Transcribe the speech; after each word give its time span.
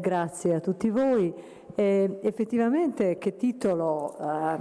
Grazie 0.00 0.54
a 0.54 0.60
tutti 0.60 0.88
voi. 0.88 1.34
Eh, 1.74 2.18
effettivamente 2.22 3.18
che 3.18 3.36
titolo 3.36 4.16
eh, 4.18 4.58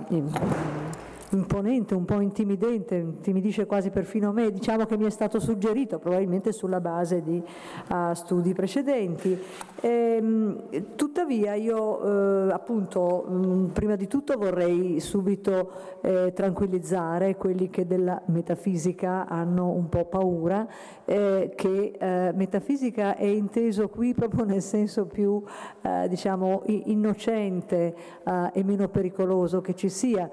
imponente, 1.32 1.94
un 1.94 2.06
po' 2.06 2.20
intimidente, 2.20 2.96
intimidisce 2.96 3.66
quasi 3.66 3.90
perfino 3.90 4.32
me, 4.32 4.52
diciamo 4.52 4.86
che 4.86 4.98
mi 4.98 5.06
è 5.06 5.10
stato 5.10 5.40
suggerito 5.40 6.00
probabilmente 6.00 6.52
sulla 6.52 6.82
base 6.82 7.22
di 7.22 7.42
uh, 7.90 8.14
studi 8.14 8.54
precedenti. 8.54 9.40
E, 9.80 9.90
ehm, 9.90 10.96
tuttavia 10.96 11.54
io 11.56 12.48
eh, 12.48 12.52
appunto 12.52 13.26
mh, 13.28 13.34
mm, 13.34 13.66
prima 13.68 13.96
di 13.96 14.08
tutto 14.08 14.38
vorrei 14.38 15.00
subito 15.00 15.72
eh, 16.02 16.34
tranquillizzare 16.34 17.36
quelli 17.36 17.70
che 17.70 17.88
della 17.88 18.22
metafisica 18.26 19.28
hanno 19.28 19.70
un 19.70 19.90
po' 19.90 20.06
paura, 20.06 20.68
eh, 21.06 21.54
che 21.56 21.94
eh, 21.98 22.32
metafisica 22.34 23.16
è 23.16 23.26
inteso 23.26 23.90
qui 23.90 24.14
proprio 24.14 24.46
nel 24.46 24.62
senso 24.62 25.06
più 25.06 25.42
eh, 25.82 26.08
diciamo 26.08 26.64
innocente 26.66 27.96
eh, 28.24 28.50
e 28.54 28.64
meno 28.64 28.88
pericoloso 28.90 29.62
che 29.62 29.76
ci 29.76 29.90
sia. 29.90 30.30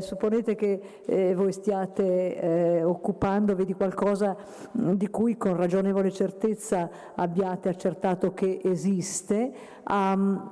Suppongo 0.00 0.29
supponete 0.30 0.54
che 0.54 0.80
eh, 1.06 1.34
voi 1.34 1.52
stiate 1.52 2.40
eh, 2.40 2.82
occupandovi 2.84 3.64
di 3.64 3.74
qualcosa 3.74 4.36
di 4.70 5.08
cui 5.08 5.36
con 5.36 5.56
ragionevole 5.56 6.12
certezza 6.12 6.88
abbiate 7.16 7.68
accertato 7.68 8.32
che 8.32 8.60
esiste, 8.62 9.52
um, 9.88 10.46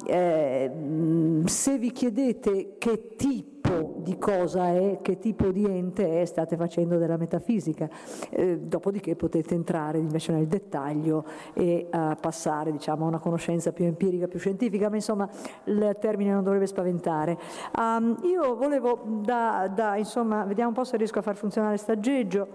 se 1.45 1.79
vi 1.79 1.93
chiedete 1.93 2.75
che 2.79 3.15
tipo 3.17 3.58
di 3.97 4.19
cosa 4.19 4.69
è, 4.69 4.99
che 5.03 5.19
tipo 5.19 5.49
di 5.49 5.65
ente 5.65 6.21
è, 6.21 6.25
state 6.25 6.57
facendo 6.57 6.97
della 6.97 7.17
metafisica. 7.17 7.89
Eh, 8.31 8.59
dopodiché 8.59 9.17
potete 9.17 9.55
entrare 9.55 9.99
invece 9.99 10.33
nel 10.33 10.47
dettaglio 10.47 11.25
e 11.53 11.89
uh, 11.93 12.15
passare 12.21 12.73
diciamo, 12.73 13.05
a 13.05 13.09
una 13.09 13.19
conoscenza 13.19 13.73
più 13.73 13.85
empirica, 13.85 14.29
più 14.29 14.39
scientifica, 14.39 14.89
ma 14.89 14.97
insomma 14.97 15.29
il 15.65 15.97
termine 16.01 16.33
non 16.33 16.43
dovrebbe 16.43 16.67
spaventare. 16.67 17.39
Um, 17.79 18.17
io 18.23 18.57
volevo, 18.57 19.01
da, 19.05 19.71
da, 19.73 19.97
insomma, 19.97 20.45
vediamo 20.45 20.71
un 20.71 20.75
po' 20.75 20.85
se 20.85 20.97
riesco 20.97 21.19
a 21.19 21.23
far 21.23 21.37
funzionare 21.37 21.77
staggeggio. 21.77 22.49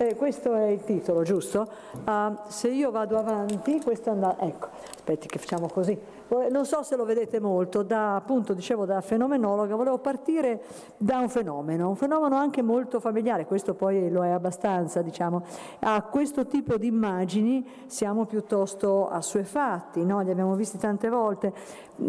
Eh, 0.00 0.14
questo 0.14 0.54
è 0.54 0.66
il 0.66 0.84
titolo, 0.84 1.22
giusto? 1.22 1.68
Uh, 2.04 2.36
se 2.46 2.68
io 2.68 2.90
vado 2.90 3.18
avanti, 3.18 3.80
questo 3.82 4.10
andrà, 4.10 4.36
ecco, 4.38 4.68
aspetti 4.94 5.26
che 5.26 5.38
facciamo 5.38 5.68
così. 5.68 6.17
Non 6.28 6.66
so 6.66 6.82
se 6.82 6.94
lo 6.94 7.04
vedete 7.04 7.40
molto, 7.40 7.82
da, 7.82 8.16
appunto, 8.16 8.52
dicevo 8.52 8.84
da 8.84 9.00
fenomenologa, 9.00 9.74
volevo 9.74 9.98
partire 9.98 10.62
da 10.98 11.18
un 11.18 11.28
fenomeno, 11.30 11.88
un 11.88 11.96
fenomeno 11.96 12.36
anche 12.36 12.60
molto 12.60 13.00
familiare, 13.00 13.46
questo 13.46 13.74
poi 13.74 14.10
lo 14.10 14.24
è 14.24 14.28
abbastanza, 14.28 15.00
diciamo. 15.00 15.42
A 15.80 16.02
questo 16.02 16.46
tipo 16.46 16.76
di 16.76 16.86
immagini 16.86 17.66
siamo 17.86 18.26
piuttosto 18.26 19.08
assuefatti, 19.08 20.04
no? 20.04 20.20
li 20.20 20.30
abbiamo 20.30 20.54
visti 20.54 20.76
tante 20.76 21.08
volte, 21.08 21.52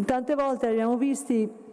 tante 0.06 0.36
volte 0.36 0.68
li 0.68 0.74
abbiamo 0.74 0.98
visti 0.98 1.68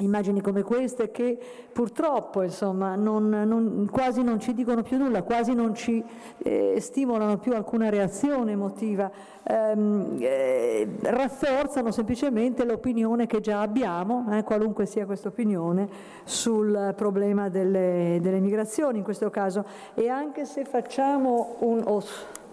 immagini 0.00 0.40
come 0.40 0.62
queste 0.62 1.10
che 1.10 1.38
purtroppo 1.72 2.42
insomma, 2.42 2.94
non, 2.94 3.28
non, 3.28 3.88
quasi 3.90 4.22
non 4.22 4.40
ci 4.40 4.54
dicono 4.54 4.82
più 4.82 4.98
nulla, 4.98 5.22
quasi 5.22 5.54
non 5.54 5.74
ci 5.74 6.02
eh, 6.38 6.76
stimolano 6.78 7.38
più 7.38 7.54
alcuna 7.54 7.88
reazione 7.88 8.52
emotiva, 8.52 9.10
ehm, 9.42 10.16
eh, 10.20 10.88
rafforzano 11.02 11.90
semplicemente 11.90 12.64
l'opinione 12.64 13.26
che 13.26 13.40
già 13.40 13.60
abbiamo, 13.60 14.26
eh, 14.30 14.42
qualunque 14.42 14.86
sia 14.86 15.06
questa 15.06 15.28
opinione, 15.28 15.88
sul 16.24 16.92
problema 16.96 17.48
delle, 17.48 18.18
delle, 18.20 18.40
migrazioni 18.40 18.98
in 18.98 19.04
questo 19.04 19.30
caso. 19.30 19.64
E 19.94 20.08
anche 20.08 20.44
se 20.44 20.64
facciamo 20.64 21.56
un... 21.60 21.82
Oh, 21.84 22.02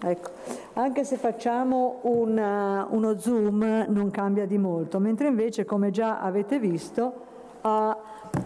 ecco, 0.00 0.30
anche 0.74 1.04
se 1.04 1.16
facciamo 1.16 1.98
una, 2.02 2.86
uno 2.90 3.18
zoom 3.18 3.86
non 3.88 4.10
cambia 4.10 4.46
di 4.46 4.58
molto, 4.58 4.98
mentre 4.98 5.28
invece 5.28 5.64
come 5.64 5.90
già 5.90 6.20
avete 6.20 6.58
visto 6.58 7.26
Uh, 7.60 7.96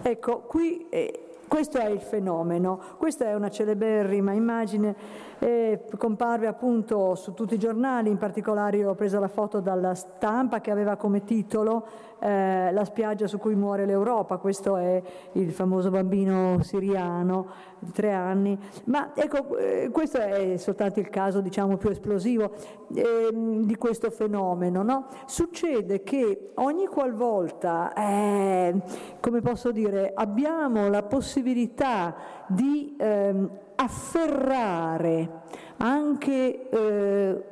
ecco, 0.03 0.41
qui 0.47 0.87
eh, 0.89 1.33
questo 1.53 1.77
è 1.77 1.87
il 1.91 2.01
fenomeno, 2.01 2.81
questa 2.97 3.27
è 3.27 3.35
una 3.35 3.51
celeberrima 3.51 4.33
immagine, 4.33 4.97
eh, 5.39 5.85
comparve 5.99 6.47
appunto 6.47 7.15
su 7.15 7.35
tutti 7.35 7.53
i 7.55 7.59
giornali, 7.59 8.09
in 8.09 8.17
particolare 8.17 8.83
ho 8.87 8.95
preso 8.95 9.21
la 9.21 9.29
foto 9.29 9.61
dalla 9.61 9.95
stampa 9.95 10.63
che 10.63 10.71
aveva 10.71 10.97
come 10.97 11.25
titolo 11.25 11.87
eh, 12.23 12.71
La 12.73 12.85
spiaggia 12.85 13.27
su 13.27 13.39
cui 13.39 13.55
muore 13.57 13.85
l'Europa, 13.85 14.37
questo 14.37 14.77
è 14.77 15.03
il 15.33 15.51
famoso 15.51 15.91
bambino 15.91 16.63
siriano 16.63 17.49
di 17.81 17.91
tre 17.91 18.13
anni, 18.13 18.57
ma 18.85 19.11
ecco 19.15 19.57
eh, 19.57 19.91
questo 19.91 20.19
è 20.19 20.57
soltanto 20.57 21.01
il 21.01 21.09
caso 21.09 21.41
diciamo 21.41 21.77
più 21.77 21.91
esplosivo 21.91 22.53
ehm, 22.95 23.65
di 23.65 23.77
questo 23.77 24.11
fenomeno. 24.11 24.83
No? 24.83 25.07
Succede 25.27 26.03
che 26.03 26.53
ogni 26.55 26.87
qualvolta, 26.87 27.93
eh, 27.93 28.75
come 29.21 29.41
posso 29.41 29.73
dire, 29.73 30.13
abbiamo 30.15 30.89
la 30.89 31.03
possibilità 31.03 32.15
di 32.47 32.95
ehm, 32.99 33.51
afferrare 33.75 35.41
anche 35.79 36.69
eh, 36.71 37.45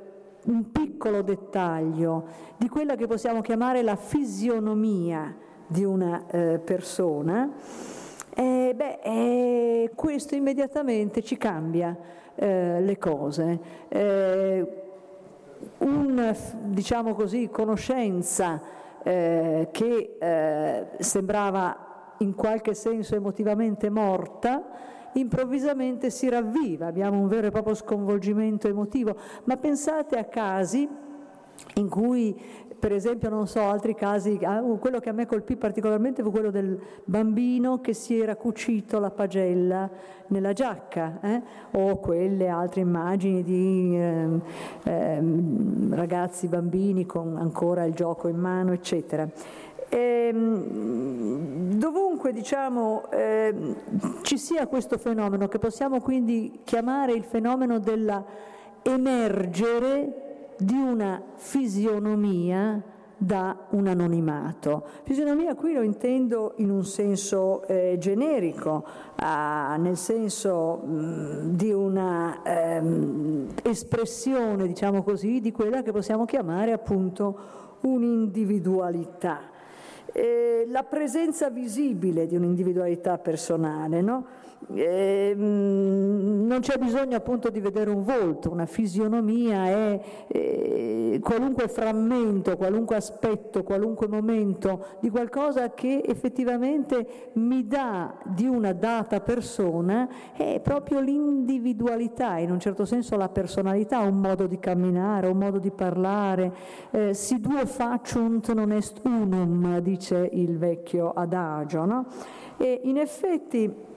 un 0.47 0.71
piccolo 0.73 1.23
dettaglio 1.23 2.25
di 2.57 2.69
quella 2.69 2.95
che 2.95 3.07
possiamo 3.07 3.41
chiamare 3.41 3.83
la 3.83 3.97
fisionomia 3.97 5.35
di 5.67 5.85
una 5.85 6.27
eh, 6.29 6.59
persona, 6.59 7.51
eh, 8.35 8.73
beh, 8.75 8.99
eh, 9.03 9.91
questo 9.95 10.35
immediatamente 10.35 11.23
ci 11.23 11.37
cambia 11.37 11.97
eh, 12.35 12.81
le 12.81 12.99
cose. 12.99 13.61
Eh, 13.89 14.67
un, 15.79 16.37
diciamo 16.65 17.15
così, 17.15 17.49
conoscenza 17.51 18.61
eh, 19.03 19.69
che 19.71 20.17
sembrava 20.99 22.15
in 22.19 22.35
qualche 22.35 22.75
senso 22.75 23.15
emotivamente 23.15 23.91
morta, 23.91 24.63
improvvisamente 25.15 26.11
si 26.11 26.29
ravviva, 26.29 26.87
abbiamo 26.87 27.19
un 27.19 27.29
vero 27.29 27.47
e 27.47 27.51
proprio 27.51 27.75
sconvolgimento 27.75 28.69
emotivo, 28.69 29.17
ma 29.45 29.57
pensate 29.57 30.19
a 30.19 30.25
casi 30.25 30.89
in 31.75 31.89
cui 31.89 32.35
per 32.81 32.93
esempio 32.93 33.29
non 33.29 33.47
so 33.47 33.61
altri 33.61 33.95
casi, 33.95 34.39
ah, 34.43 34.63
quello 34.81 35.01
che 35.01 35.11
a 35.11 35.13
me 35.13 35.27
colpì 35.27 35.57
particolarmente 35.57 36.23
fu 36.23 36.31
quello 36.31 36.51
del 36.51 36.81
bambino 37.05 37.81
che 37.81 37.93
si 37.93 38.19
era 38.19 38.35
cucito 38.37 38.99
la 38.99 39.11
pagella 39.11 39.89
nella 40.29 40.55
giacca 40.55 41.21
eh? 41.21 41.43
o 41.73 41.99
quelle 41.99 42.49
altre 42.49 42.81
immagini 42.81 43.43
di 43.43 43.97
eh, 43.97 44.41
eh, 44.85 45.23
ragazzi, 45.91 46.49
bambini 46.49 47.05
con 47.05 47.37
ancora 47.37 47.85
il 47.85 47.93
gioco 47.93 48.29
in 48.29 48.39
mano 48.39 48.73
eccetera. 48.73 49.29
Ehm, 49.93 51.75
dovunque 51.75 52.33
diciamo, 52.33 53.11
eh, 53.11 53.75
ci 54.23 54.39
sia 54.39 54.69
questo 54.69 54.99
fenomeno, 54.99 55.49
che 55.49 55.59
possiamo 55.59 56.01
quindi 56.01 56.61
chiamare 56.65 57.13
il 57.13 57.25
fenomeno 57.25 57.81
dell'emergere 57.81 60.53
di 60.59 60.75
una 60.75 61.21
fisionomia 61.35 62.81
da 63.17 63.67
un 63.71 63.89
anonimato. 63.89 64.85
Fisionomia 65.03 65.55
qui 65.55 65.73
lo 65.75 65.83
intendo 65.83 66.53
in 66.57 66.71
un 66.71 66.85
senso 66.85 67.67
eh, 67.67 67.97
generico, 67.99 68.85
ah, 69.17 69.77
nel 69.77 69.97
senso 69.97 70.77
mh, 70.77 71.57
di 71.57 71.73
una 71.73 72.43
ehm, 72.43 73.49
espressione, 73.63 74.67
diciamo 74.67 75.03
così, 75.03 75.41
di 75.41 75.53
quella 75.53 75.83
che 75.83 75.93
possiamo 75.93 76.25
chiamare 76.25 76.73
appunto 76.73 77.39
un'individualità 77.81 79.50
eh, 80.13 80.65
la 80.69 80.83
presenza 80.83 81.51
visibile 81.51 82.27
di 82.27 82.37
un'individualità 82.37 83.19
personale, 83.19 84.01
no? 84.01 84.27
Eh, 84.75 85.35
non 85.37 86.59
c'è 86.61 86.79
bisogno 86.79 87.17
appunto 87.17 87.51
di 87.51 87.61
vedere 87.61 87.91
un 87.91 88.05
volto, 88.05 88.51
una 88.51 88.67
fisionomia 88.67 89.67
è 89.67 90.01
eh, 90.29 91.19
qualunque 91.23 91.69
frammento, 91.69 92.57
qualunque 92.57 92.97
aspetto, 92.97 93.63
qualunque 93.63 94.07
momento 94.07 94.99
di 95.01 95.11
qualcosa 95.11 95.73
che 95.73 96.03
effettivamente 96.05 97.31
mi 97.35 97.67
dà 97.67 98.19
di 98.25 98.47
una 98.47 98.73
data 98.73 99.21
persona 99.21 100.09
è 100.37 100.61
proprio 100.61 101.01
l'individualità, 101.01 102.39
in 102.39 102.51
un 102.51 102.61
certo 102.61 102.85
senso 102.85 103.17
la 103.17 103.29
personalità, 103.29 104.01
un 104.01 104.19
modo 104.19 104.47
di 104.47 104.59
camminare, 104.59 105.27
un 105.27 105.39
modo 105.39 105.59
di 105.59 105.71
parlare, 105.71 106.53
eh, 106.91 107.15
si 107.15 107.41
duo 107.41 107.65
faciunt 107.67 108.53
non 108.53 108.73
est 108.73 109.01
unum, 109.05 109.79
dice 109.79 110.29
il 110.33 110.59
vecchio 110.59 111.13
adagio, 111.13 111.85
no? 111.85 112.07
E 112.57 112.81
in 112.85 112.99
effetti 112.99 113.89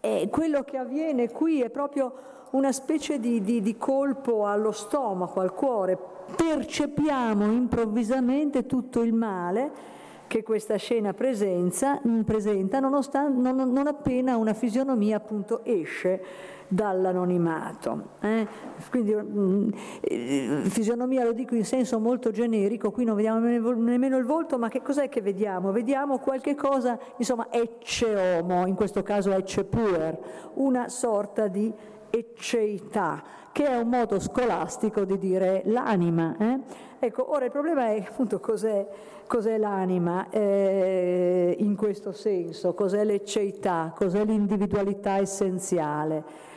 e 0.00 0.28
quello 0.30 0.62
che 0.62 0.78
avviene 0.78 1.30
qui 1.30 1.60
è 1.62 1.70
proprio 1.70 2.12
una 2.50 2.72
specie 2.72 3.20
di, 3.20 3.42
di, 3.42 3.60
di 3.60 3.76
colpo 3.76 4.46
allo 4.46 4.72
stomaco, 4.72 5.40
al 5.40 5.54
cuore. 5.54 5.98
Percepiamo 6.34 7.44
improvvisamente 7.44 8.66
tutto 8.66 9.02
il 9.02 9.12
male 9.12 9.98
che 10.26 10.42
questa 10.42 10.76
scena 10.76 11.12
presenza, 11.12 12.00
presenta 12.24 12.78
non, 12.78 12.92
non, 13.12 13.86
appena 13.88 14.36
una 14.36 14.54
fisionomia 14.54 15.16
appunto 15.16 15.64
esce 15.64 16.22
dall'anonimato. 16.70 18.10
Eh? 18.20 18.46
Quindi 18.88 19.14
mh, 19.14 19.38
mm, 19.38 19.68
eh, 20.00 20.62
fisionomia 20.64 21.24
lo 21.24 21.32
dico 21.32 21.54
in 21.54 21.64
senso 21.64 21.98
molto 21.98 22.30
generico, 22.30 22.90
qui 22.90 23.04
non 23.04 23.16
vediamo 23.16 23.40
nemmeno 23.74 24.16
il 24.16 24.24
volto, 24.24 24.56
ma 24.56 24.68
che 24.68 24.80
cos'è 24.80 25.08
che 25.08 25.20
vediamo? 25.20 25.72
Vediamo 25.72 26.18
qualche 26.18 26.54
cosa, 26.54 26.98
insomma, 27.16 27.48
ecce 27.50 28.14
homo, 28.14 28.66
in 28.66 28.74
questo 28.74 29.02
caso 29.02 29.32
ecce 29.32 29.64
puer, 29.64 30.18
una 30.54 30.88
sorta 30.88 31.48
di 31.48 31.72
ecceità, 32.08 33.22
che 33.52 33.66
è 33.66 33.76
un 33.76 33.88
modo 33.88 34.20
scolastico 34.20 35.04
di 35.04 35.18
dire 35.18 35.62
l'anima. 35.66 36.36
Eh? 36.38 36.58
Ecco, 37.00 37.32
ora 37.32 37.46
il 37.46 37.50
problema 37.50 37.86
è 37.86 38.04
appunto 38.06 38.38
cos'è, 38.38 38.86
cos'è 39.26 39.58
l'anima 39.58 40.28
eh, 40.30 41.56
in 41.58 41.74
questo 41.74 42.12
senso, 42.12 42.74
cos'è 42.74 43.04
l'ecceità, 43.04 43.92
cos'è 43.96 44.24
l'individualità 44.24 45.18
essenziale. 45.18 46.49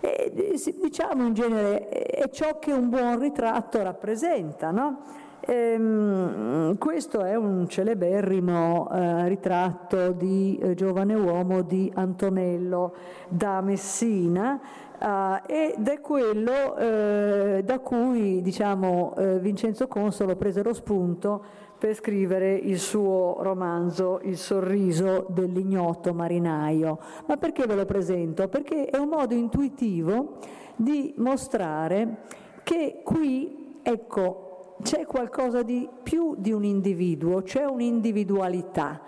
E, 0.00 0.32
diciamo 0.80 1.26
in 1.26 1.34
genere 1.34 1.88
è 1.88 2.28
ciò 2.30 2.58
che 2.58 2.72
un 2.72 2.88
buon 2.88 3.18
ritratto 3.18 3.82
rappresenta, 3.82 4.70
no? 4.70 5.24
Ehm, 5.48 6.76
questo 6.76 7.22
è 7.22 7.36
un 7.36 7.68
celeberrimo 7.68 8.90
eh, 8.90 9.28
ritratto 9.28 10.10
di 10.10 10.58
eh, 10.60 10.74
giovane 10.74 11.14
uomo 11.14 11.62
di 11.62 11.90
Antonello 11.94 12.94
da 13.28 13.60
Messina 13.60 14.60
eh, 14.98 15.74
ed 15.76 15.86
è 15.86 16.00
quello 16.00 16.76
eh, 16.76 17.62
da 17.64 17.78
cui 17.78 18.42
diciamo, 18.42 19.14
eh, 19.16 19.38
Vincenzo 19.38 19.86
Consolo 19.86 20.34
prese 20.34 20.64
lo 20.64 20.72
spunto 20.72 21.44
per 21.78 21.94
scrivere 21.94 22.54
il 22.54 22.78
suo 22.78 23.36
romanzo 23.40 24.20
Il 24.22 24.38
sorriso 24.38 25.26
dell'ignoto 25.28 26.14
marinaio. 26.14 26.98
Ma 27.26 27.36
perché 27.36 27.66
ve 27.66 27.74
lo 27.74 27.84
presento? 27.84 28.48
Perché 28.48 28.86
è 28.86 28.96
un 28.96 29.08
modo 29.08 29.34
intuitivo 29.34 30.38
di 30.76 31.14
mostrare 31.18 32.18
che 32.62 33.00
qui, 33.04 33.78
ecco, 33.82 34.76
c'è 34.82 35.06
qualcosa 35.06 35.62
di 35.62 35.88
più 36.02 36.34
di 36.36 36.52
un 36.52 36.64
individuo, 36.64 37.42
c'è 37.42 37.64
un'individualità, 37.64 39.00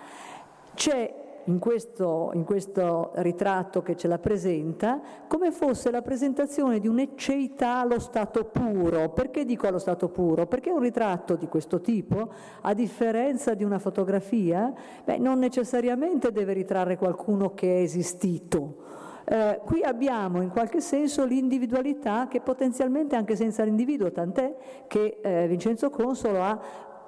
c'è 0.75 1.28
in 1.49 1.59
questo, 1.59 2.31
in 2.35 2.45
questo, 2.45 3.11
ritratto 3.17 3.83
che 3.83 3.97
ce 3.97 4.07
la 4.07 4.19
presenta 4.19 5.01
come 5.27 5.51
fosse 5.51 5.91
la 5.91 6.03
presentazione 6.03 6.79
di 6.79 6.87
un'ecceità 6.87 7.81
allo 7.81 7.99
stato 7.99 8.45
puro. 8.45 9.09
Perché 9.11 9.45
dico 9.45 9.67
allo 9.67 9.79
stato 9.79 10.09
puro? 10.09 10.47
Perché 10.47 10.71
un 10.71 10.81
ritratto 10.81 11.37
di 11.37 11.49
questo 11.49 11.81
tipo, 11.81 12.31
a 12.61 12.75
differenza 12.75 13.55
di 13.55 13.65
una 13.65 13.79
fotografia, 13.79 14.73
beh, 15.05 15.19
non 15.19 15.39
necessariamente 15.39 16.33
deve 16.33 16.53
ritrarre 16.53 16.97
qualcuno 16.97 17.55
che 17.55 17.79
è 17.79 17.81
esistito. 17.81 18.87
Eh, 19.31 19.61
qui 19.63 19.83
abbiamo 19.83 20.41
in 20.41 20.49
qualche 20.49 20.81
senso 20.81 21.27
l'individualità 21.27 22.29
che 22.29 22.41
potenzialmente 22.41 23.15
anche 23.15 23.37
senza 23.37 23.63
l'individuo, 23.63 24.11
tant'è 24.11 24.57
che 24.87 25.19
eh, 25.23 25.47
Vincenzo 25.47 25.91
Consolo 25.91 26.43
ha 26.43 26.59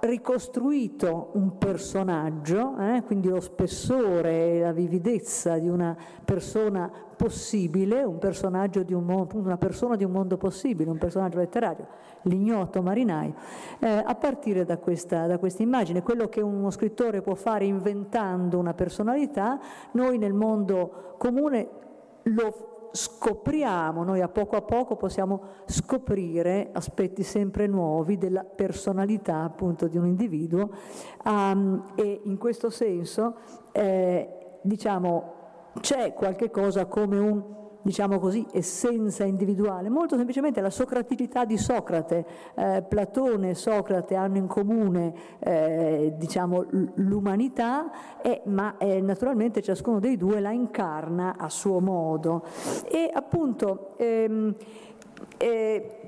ricostruito 0.01 1.31
un 1.35 1.59
personaggio, 1.59 2.77
eh, 2.79 3.03
quindi 3.05 3.29
lo 3.29 3.41
spessore 3.41 4.55
e 4.55 4.61
la 4.61 4.73
vividezza 4.73 5.59
di 5.59 5.69
una 5.69 5.97
persona 6.25 6.91
possibile, 7.17 8.03
un 8.03 8.19
personaggio 8.19 8.83
di 8.83 8.95
un 8.95 9.05
mondo, 9.05 9.37
una 9.37 9.59
persona 9.59 9.97
di 9.97 10.05
un 10.05 10.11
mondo 10.11 10.37
possibile, 10.39 10.91
un 10.91 10.99
personaggio 10.99 11.39
letterario, 11.39 11.87
l'ignoto 12.23 12.81
marinaio, 12.81 13.35
eh, 13.79 14.03
a 14.05 14.15
partire 14.15 14.65
da 14.65 14.79
questa, 14.79 15.27
da 15.27 15.39
questa 15.39 15.63
immagine. 15.63 16.03
Quello 16.03 16.29
che 16.29 16.41
uno 16.41 16.71
scrittore 16.71 17.21
può 17.21 17.35
fare 17.35 17.67
inventando 17.67 18.59
una 18.59 18.73
personalità, 18.73 19.61
noi 19.93 20.17
nel 20.17 20.33
mondo 20.33 21.15
comune 21.19 21.69
lo 22.23 22.70
scopriamo, 22.93 24.03
noi 24.03 24.21
a 24.21 24.29
poco 24.29 24.57
a 24.57 24.63
poco 24.63 24.97
possiamo 24.97 25.43
scoprire 25.67 26.71
aspetti 26.73 27.23
sempre 27.23 27.67
nuovi 27.67 28.19
della 28.19 28.45
personalità 28.45 29.43
appunto 29.43 29.87
di 29.87 29.97
un 29.97 30.07
individuo 30.07 30.71
um, 31.25 31.93
e 31.95 32.21
in 32.25 32.39
questo 32.39 32.71
senso 32.71 33.37
eh, 33.73 34.59
diciamo 34.63 35.35
c'è 35.81 36.15
qualche 36.15 36.51
cosa 36.51 36.87
come 36.87 37.19
un 37.19 37.60
diciamo 37.83 38.19
così, 38.19 38.47
essenza 38.53 39.25
individuale, 39.25 39.89
molto 39.89 40.17
semplicemente 40.17 40.61
la 40.61 40.71
socraticità 40.71 41.45
di 41.45 41.57
Socrate. 41.57 42.27
Eh, 42.55 42.85
Platone 42.89 43.51
e 43.51 43.55
Socrate 43.55 44.15
hanno 44.15 44.37
in 44.37 44.47
comune 44.47 45.15
eh, 45.39 46.13
diciamo, 46.17 46.65
l'umanità, 46.95 47.91
eh, 48.23 48.43
ma 48.47 48.77
naturalmente 49.01 49.63
ciascuno 49.63 49.99
dei 49.99 50.17
due 50.17 50.41
la 50.41 50.51
incarna 50.51 51.37
a 51.39 51.49
suo 51.49 51.81
modo. 51.81 52.45
E 52.91 53.11
appunto 53.13 53.95
ehm, 53.97 54.55
eh, 55.37 56.01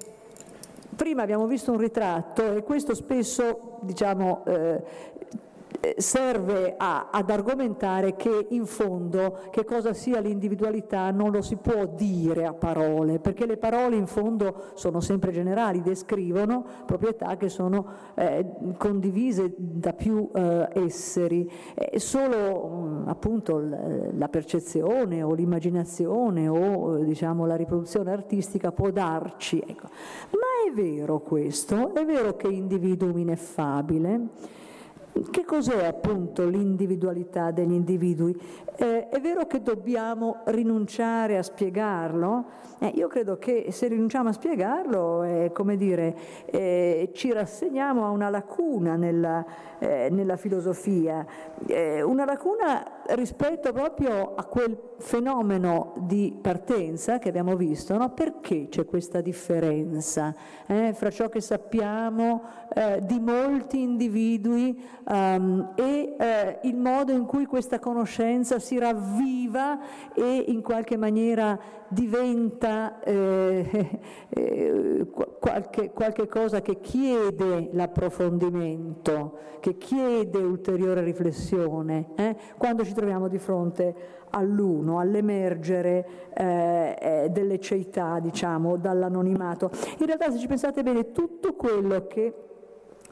prima 0.95 1.23
abbiamo 1.23 1.47
visto 1.47 1.73
un 1.73 1.79
ritratto 1.79 2.55
e 2.55 2.63
questo 2.63 2.95
spesso 2.95 3.79
diciamo, 3.81 4.45
eh, 4.47 4.85
serve 5.97 6.75
a, 6.77 7.09
ad 7.11 7.29
argomentare 7.29 8.15
che 8.15 8.47
in 8.51 8.67
fondo 8.67 9.41
che 9.51 9.65
cosa 9.65 9.93
sia 9.93 10.21
l'individualità 10.21 11.11
non 11.11 11.33
lo 11.33 11.43
si 11.43 11.57
può 11.57 11.87
dire 11.87 12.47
a 12.47 12.53
parole, 12.53 13.19
perché 13.19 13.47
le 13.47 13.57
parole 13.57 13.97
in 13.97 14.07
fondo 14.07 14.71
sono 14.75 15.01
sempre 15.01 15.33
generali, 15.33 15.83
descrivono 15.83 16.65
proprietà 16.87 17.37
che 17.37 17.49
sono 17.49 17.87
eh, 18.15 18.47
condivise 18.77 19.55
da 19.57 19.93
più 19.93 20.31
eh, 20.33 20.69
esseri. 20.75 21.51
Eh, 21.75 21.99
solo 21.99 22.69
mh, 22.69 23.03
mm, 23.03 23.09
appunto 23.09 23.59
l- 23.59 24.11
la 24.15 24.29
percezione 24.29 25.23
o 25.23 25.33
l'immaginazione 25.35 26.49
o 26.49 26.99
eh, 26.99 27.05
diciamo, 27.05 27.45
la 27.45 27.57
riproduzione 27.57 28.13
artistica 28.13 28.71
può 28.71 28.91
darci. 28.91 29.63
Ecco. 29.67 29.89
Ma 30.31 30.71
è 30.71 30.73
vero 30.73 31.21
questo? 31.21 31.93
È 31.95 32.05
vero 32.05 32.37
che 32.37 32.49
individuum 32.49 33.19
ineffabile? 33.19 34.61
Che 35.31 35.45
cos'è 35.45 35.85
appunto 35.85 36.47
l'individualità 36.49 37.51
degli 37.51 37.73
individui? 37.73 38.35
Eh, 38.75 39.11
è 39.11 39.21
vero 39.21 39.47
che 39.47 39.61
dobbiamo 39.61 40.41
rinunciare 40.47 41.37
a 41.37 41.43
spiegarlo? 41.43 42.61
Eh, 42.79 42.93
io 42.95 43.07
credo 43.07 43.37
che 43.37 43.67
se 43.71 43.87
rinunciamo 43.87 44.31
a 44.31 44.33
spiegarlo, 44.33 45.23
eh, 45.23 45.51
come 45.53 45.77
dire, 45.77 46.17
eh, 46.47 47.11
ci 47.13 47.31
rassegniamo 47.33 48.05
a 48.05 48.09
una 48.09 48.31
lacuna 48.31 48.97
nella, 48.97 49.45
eh, 49.79 50.09
nella 50.11 50.37
filosofia, 50.37 51.25
eh, 51.67 52.01
una 52.01 52.25
lacuna 52.25 53.03
rispetto 53.11 53.73
proprio 53.73 54.35
a 54.35 54.45
quel 54.45 54.77
fenomeno 54.99 55.93
di 55.99 56.37
partenza 56.41 57.19
che 57.19 57.29
abbiamo 57.29 57.57
visto, 57.57 57.97
no? 57.97 58.11
perché 58.11 58.69
c'è 58.69 58.87
questa 58.87 59.21
differenza 59.21 60.35
fra 60.93 61.11
ciò 61.11 61.29
che 61.29 61.41
sappiamo 61.41 62.43
di 63.03 63.21
molti 63.21 63.83
individui 63.83 64.81
um, 65.07 65.73
e 65.75 66.61
il 66.63 66.77
modo 66.77 67.13
in 67.13 67.27
cui 67.27 67.45
questa 67.45 67.79
conoscenza 67.79 68.59
si 68.63 68.79
ravviva 68.79 69.79
e 70.15 70.45
in 70.49 70.63
qualche 70.63 70.97
maniera 70.97 71.59
diventa 71.89 73.01
eh, 73.01 74.01
eh, 74.31 75.07
qualche, 75.39 75.91
qualche, 75.91 76.27
cosa 76.27 76.63
che 76.63 76.81
chiede 76.81 77.69
l'approfondimento, 77.73 79.39
che 79.61 79.77
chiede 79.77 80.39
ulteriore 80.39 81.03
riflessione, 81.03 82.13
eh, 82.17 82.37
quando 82.57 82.85
ci 82.85 82.95
troviamo 82.95 83.29
di 83.29 83.39
fronte 83.39 83.95
all'uno, 84.31 84.99
all'emergere 84.99 86.31
eh, 86.33 86.97
eh, 86.99 87.29
delle 87.31 87.59
ceità, 87.61 88.19
diciamo, 88.19 88.79
dall'anonimato. 88.79 89.71
In 89.99 90.07
realtà, 90.07 90.31
se 90.31 90.39
ci 90.39 90.47
pensate 90.47 90.83
bene, 90.83 91.13
tutto 91.13 91.55
quello 91.55 92.07
che 92.07 92.33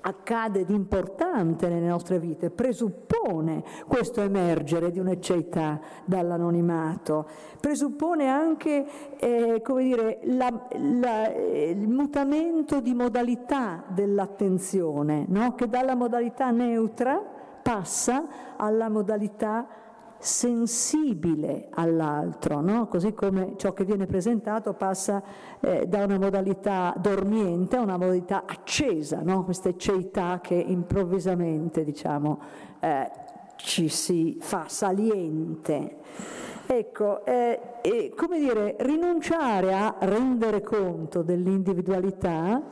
accade 0.02 0.64
di 0.64 0.74
importante 0.74 1.68
nelle 1.68 1.88
nostre 1.88 2.18
vite, 2.18 2.48
presuppone 2.48 3.09
questo 3.86 4.20
emergere 4.22 4.90
di 4.90 4.98
un'ecceità 4.98 5.80
dall'anonimato, 6.04 7.26
presuppone 7.60 8.28
anche 8.28 8.86
eh, 9.18 9.62
dire, 9.76 10.20
la, 10.24 10.68
la, 10.76 11.32
il 11.32 11.88
mutamento 11.88 12.80
di 12.80 12.94
modalità 12.94 13.84
dell'attenzione, 13.88 15.26
no? 15.28 15.54
che 15.54 15.68
dalla 15.68 15.94
modalità 15.94 16.50
neutra 16.50 17.22
passa 17.62 18.56
alla 18.56 18.88
modalità 18.88 19.66
sensibile 20.20 21.68
all'altro, 21.70 22.60
no? 22.60 22.88
così 22.88 23.14
come 23.14 23.54
ciò 23.56 23.72
che 23.72 23.84
viene 23.84 24.04
presentato 24.04 24.74
passa 24.74 25.22
eh, 25.60 25.86
da 25.86 26.04
una 26.04 26.18
modalità 26.18 26.94
dormiente 26.98 27.76
a 27.76 27.80
una 27.80 27.96
modalità 27.96 28.44
accesa, 28.44 29.22
no? 29.22 29.44
questa 29.44 29.74
ceità 29.76 30.40
che 30.42 30.54
improvvisamente 30.54 31.84
diciamo, 31.84 32.38
eh, 32.80 33.10
ci 33.56 33.88
si 33.88 34.36
fa 34.40 34.64
saliente. 34.68 35.98
Ecco, 36.66 37.24
eh, 37.24 38.12
come 38.14 38.38
dire, 38.38 38.76
rinunciare 38.80 39.74
a 39.74 39.96
rendere 40.00 40.62
conto 40.62 41.22
dell'individualità 41.22 42.62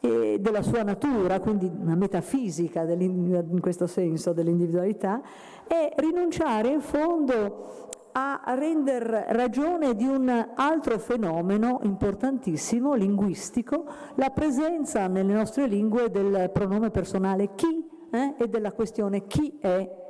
eh, 0.00 0.38
della 0.40 0.62
sua 0.62 0.82
natura, 0.82 1.40
quindi 1.40 1.70
una 1.80 1.96
metafisica 1.96 2.82
in 2.82 3.58
questo 3.60 3.86
senso 3.86 4.32
dell'individualità, 4.32 5.20
è 5.66 5.94
rinunciare 5.96 6.68
in 6.68 6.80
fondo 6.80 7.88
a 8.12 8.40
rendere 8.56 9.26
ragione 9.30 9.96
di 9.96 10.06
un 10.06 10.52
altro 10.54 10.98
fenomeno 11.00 11.80
importantissimo, 11.82 12.94
linguistico, 12.94 13.84
la 14.14 14.30
presenza 14.30 15.08
nelle 15.08 15.32
nostre 15.32 15.66
lingue 15.66 16.08
del 16.10 16.50
pronome 16.52 16.90
personale 16.90 17.56
chi 17.56 17.93
eh, 18.14 18.34
e 18.38 18.48
della 18.48 18.70
questione 18.72 19.26
chi 19.26 19.58
è 19.60 20.02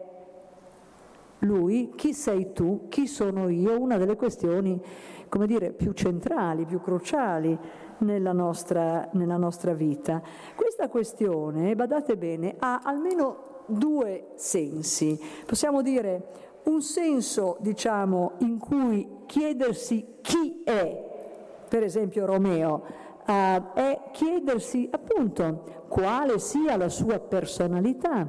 lui, 1.39 1.93
chi 1.97 2.13
sei 2.13 2.53
tu, 2.53 2.89
chi 2.89 3.07
sono 3.07 3.49
io, 3.49 3.81
una 3.81 3.97
delle 3.97 4.17
questioni, 4.17 4.81
come 5.29 5.47
dire, 5.47 5.73
più 5.73 5.93
centrali, 5.93 6.67
più 6.67 6.81
cruciali 6.81 7.59
nella 7.99 8.33
nostra, 8.33 9.09
nella 9.13 9.39
nostra 9.39 9.73
vita. 9.73 10.23
Questa 10.55 10.89
questione, 10.89 11.75
badate 11.75 12.17
bene, 12.17 12.57
ha 12.59 12.81
almeno 12.83 13.63
due 13.67 14.33
sensi. 14.35 15.19
Possiamo 15.47 15.81
dire 15.81 16.27
un 16.65 16.83
senso, 16.83 17.57
diciamo, 17.61 18.33
in 18.39 18.59
cui 18.59 19.23
chiedersi 19.27 20.17
chi 20.21 20.63
è, 20.63 21.65
per 21.69 21.83
esempio 21.83 22.27
Romeo, 22.27 22.83
uh, 23.27 23.73
è 23.73 24.01
chiedersi 24.13 24.89
appunto 24.91 25.84
quale 25.95 26.41
sia 26.41 26.77
la 26.77 26.89
sua 26.89 27.21
personalità. 27.21 28.29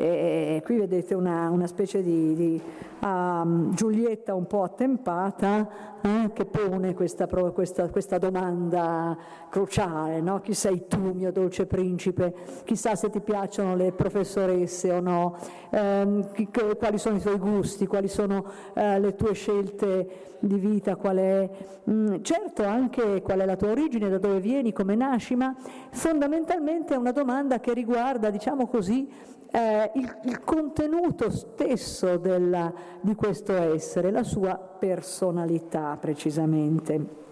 E 0.00 0.62
qui 0.64 0.76
vedete 0.76 1.12
una, 1.14 1.50
una 1.50 1.66
specie 1.66 2.04
di, 2.04 2.32
di 2.34 2.62
um, 3.00 3.74
Giulietta 3.74 4.32
un 4.32 4.46
po' 4.46 4.62
attempata 4.62 5.98
eh, 6.00 6.30
che 6.32 6.44
pone 6.44 6.94
questa, 6.94 7.26
questa, 7.26 7.88
questa 7.88 8.18
domanda 8.18 9.18
cruciale, 9.50 10.20
no? 10.20 10.40
chi 10.40 10.54
sei 10.54 10.86
tu 10.86 11.14
mio 11.14 11.32
dolce 11.32 11.66
principe, 11.66 12.32
chissà 12.62 12.94
se 12.94 13.10
ti 13.10 13.20
piacciono 13.20 13.74
le 13.74 13.90
professoresse 13.90 14.92
o 14.92 15.00
no, 15.00 15.36
eh, 15.70 16.28
chi, 16.32 16.48
quali 16.78 16.98
sono 16.98 17.16
i 17.16 17.20
tuoi 17.20 17.38
gusti, 17.38 17.86
quali 17.88 18.06
sono 18.06 18.44
eh, 18.74 19.00
le 19.00 19.16
tue 19.16 19.32
scelte 19.32 20.36
di 20.38 20.58
vita, 20.58 20.94
qual 20.94 21.16
è, 21.16 21.50
mh, 21.82 21.92
mm, 21.92 22.22
certo 22.22 22.64
anche 22.64 23.20
qual 23.22 23.40
è 23.40 23.44
la 23.44 23.56
tua 23.56 23.70
origine, 23.70 24.08
da 24.08 24.18
dove 24.18 24.38
vieni, 24.38 24.72
come 24.72 24.94
nasci, 24.94 25.34
ma 25.34 25.56
fondamentalmente 25.90 26.94
è 26.94 26.96
una 26.96 27.10
domanda 27.10 27.58
che 27.58 27.72
riguarda, 27.72 28.30
diciamo 28.30 28.68
così, 28.68 29.36
eh, 29.50 29.90
il, 29.94 30.18
il, 30.24 30.40
contenuto 30.44 31.30
stesso 31.30 32.16
della, 32.16 32.72
di 33.00 33.14
questo 33.14 33.52
essere, 33.54 34.10
la 34.10 34.22
sua 34.22 34.56
personalità 34.56 35.96
precisamente. 36.00 37.26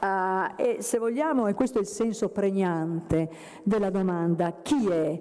Uh, 0.00 0.54
e 0.56 0.76
se 0.80 0.98
vogliamo, 0.98 1.46
e 1.46 1.54
questo 1.54 1.78
è 1.78 1.82
il 1.82 1.86
senso 1.86 2.30
pregnante 2.30 3.28
della 3.62 3.90
domanda, 3.90 4.54
chi 4.62 4.88
è 4.88 5.20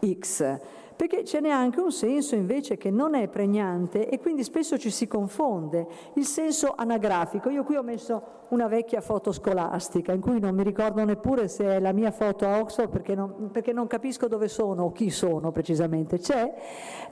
uh, 0.00 0.14
X? 0.18 0.58
perché 1.02 1.24
ce 1.24 1.40
n'è 1.40 1.48
anche 1.48 1.80
un 1.80 1.90
senso 1.90 2.36
invece 2.36 2.76
che 2.76 2.90
non 2.92 3.16
è 3.16 3.26
pregnante 3.26 4.08
e 4.08 4.20
quindi 4.20 4.44
spesso 4.44 4.78
ci 4.78 4.90
si 4.90 5.08
confonde, 5.08 5.84
il 6.14 6.24
senso 6.24 6.74
anagrafico. 6.76 7.50
Io 7.50 7.64
qui 7.64 7.74
ho 7.74 7.82
messo 7.82 8.41
una 8.52 8.68
vecchia 8.68 9.00
foto 9.00 9.32
scolastica 9.32 10.12
in 10.12 10.20
cui 10.20 10.38
non 10.38 10.54
mi 10.54 10.62
ricordo 10.62 11.02
neppure 11.04 11.48
se 11.48 11.64
è 11.64 11.80
la 11.80 11.92
mia 11.92 12.10
foto 12.10 12.46
a 12.46 12.60
Oxford 12.60 12.90
perché 12.90 13.14
non, 13.14 13.50
perché 13.50 13.72
non 13.72 13.86
capisco 13.86 14.28
dove 14.28 14.48
sono 14.48 14.84
o 14.84 14.92
chi 14.92 15.10
sono 15.10 15.50
precisamente. 15.50 16.18
C'è 16.18 16.54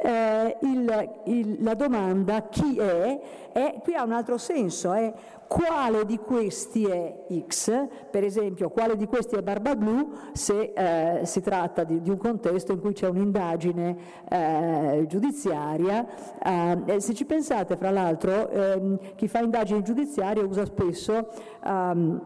eh, 0.03 0.57
il, 0.61 1.11
il, 1.25 1.57
la 1.63 1.75
domanda 1.75 2.43
chi 2.49 2.77
è, 2.77 3.21
è, 3.53 3.81
qui 3.83 3.95
ha 3.95 4.05
un 4.05 4.13
altro 4.13 4.37
senso, 4.37 4.93
è 4.93 5.13
quale 5.51 6.05
di 6.05 6.17
questi 6.19 6.85
è 6.85 7.25
X, 7.49 7.89
per 8.09 8.23
esempio 8.23 8.71
quale 8.71 8.95
di 8.95 9.07
questi 9.07 9.35
è 9.35 9.43
Barba 9.43 9.75
Blu 9.75 10.13
se 10.33 10.73
eh, 10.73 11.27
si 11.27 11.41
tratta 11.41 11.83
di, 11.83 12.01
di, 12.01 12.09
un 12.09 12.19
contesto 12.19 12.71
in 12.71 12.79
cui 12.79 12.93
c'è 12.93 13.09
un'indagine 13.09 13.97
eh, 14.29 15.07
giudiziaria. 15.09 16.07
Eh, 16.41 17.01
se 17.01 17.15
ci 17.15 17.25
pensate, 17.25 17.77
fra 17.77 17.91
l'altro, 17.91 18.49
ehm, 18.49 18.99
chi 19.17 19.27
fa 19.27 19.41
indagini 19.41 19.83
giudiziarie 19.83 20.45
usa 20.45 20.65
spesso 20.65 21.30
um, 21.65 22.21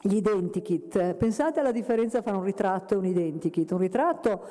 gli 0.00 0.16
identikit. 0.16 1.14
Pensate 1.14 1.60
alla 1.60 1.72
differenza 1.72 2.20
tra 2.20 2.36
un 2.36 2.44
ritratto 2.44 2.94
e 2.94 2.96
un 2.98 3.06
identikit. 3.06 3.70
Un 3.72 3.78
ritratto 3.78 4.44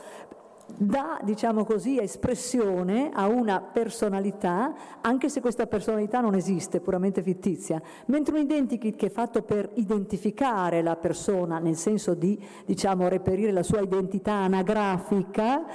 dà, 0.78 1.20
diciamo 1.24 1.64
così, 1.64 2.00
espressione 2.00 3.12
a 3.14 3.28
una 3.28 3.62
personalità, 3.62 4.74
anche 5.02 5.30
se 5.30 5.42
questa 5.42 5.68
personalità 5.68 6.20
non 6.20 6.36
esiste, 6.36 6.80
puramente 6.80 7.22
fittizia, 7.22 7.82
mentre 8.08 8.36
un 8.36 8.42
identikit 8.42 8.96
che 8.96 9.08
è 9.08 9.10
fatto 9.10 9.44
per 9.44 9.70
identificare 9.76 10.82
la 10.82 10.96
persona, 10.96 11.60
nel 11.60 11.76
senso 11.76 12.14
di, 12.14 12.40
diciamo, 12.66 13.08
reperire 13.08 13.52
la 13.52 13.64
sua 13.64 13.82
identità 13.82 14.34
anagrafica, 14.34 15.66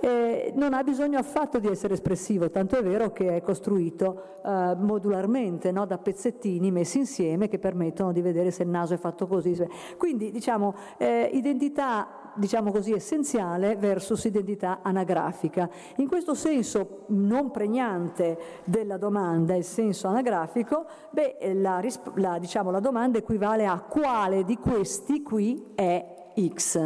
eh, 0.00 0.52
non 0.54 0.74
ha 0.74 0.82
bisogno 0.82 1.18
affatto 1.18 1.58
di 1.58 1.68
essere 1.68 1.94
espressivo, 1.94 2.50
tanto 2.50 2.76
è 2.76 2.82
vero 2.82 3.12
che 3.12 3.36
è 3.36 3.42
costruito 3.42 4.22
eh, 4.44 4.74
modularmente, 4.78 5.70
no? 5.72 5.84
da 5.86 5.98
pezzettini 5.98 6.70
messi 6.70 6.98
insieme 6.98 7.48
che 7.48 7.58
permettono 7.58 8.12
di 8.12 8.20
vedere 8.20 8.50
se 8.50 8.62
il 8.62 8.68
naso 8.68 8.94
è 8.94 8.98
fatto 8.98 9.26
così. 9.26 9.56
Quindi, 9.96 10.30
diciamo, 10.30 10.74
eh, 10.96 11.30
identità 11.32 12.28
diciamo 12.38 12.70
così, 12.70 12.92
essenziale 12.92 13.76
versus 13.76 14.24
identità 14.28 14.78
anagrafica. 14.82 15.68
In 15.96 16.08
questo 16.08 16.34
senso 16.34 17.04
non 17.08 17.50
pregnante 17.50 18.38
della 18.64 18.96
domanda, 18.96 19.54
il 19.54 19.64
senso 19.64 20.08
anagrafico, 20.08 20.86
beh, 21.10 21.54
la, 21.54 21.82
la, 22.14 22.38
diciamo, 22.38 22.70
la 22.70 22.80
domanda 22.80 23.18
equivale 23.18 23.66
a 23.66 23.80
quale 23.80 24.44
di 24.44 24.56
questi 24.56 25.22
qui 25.22 25.72
è 25.74 26.32
X, 26.54 26.76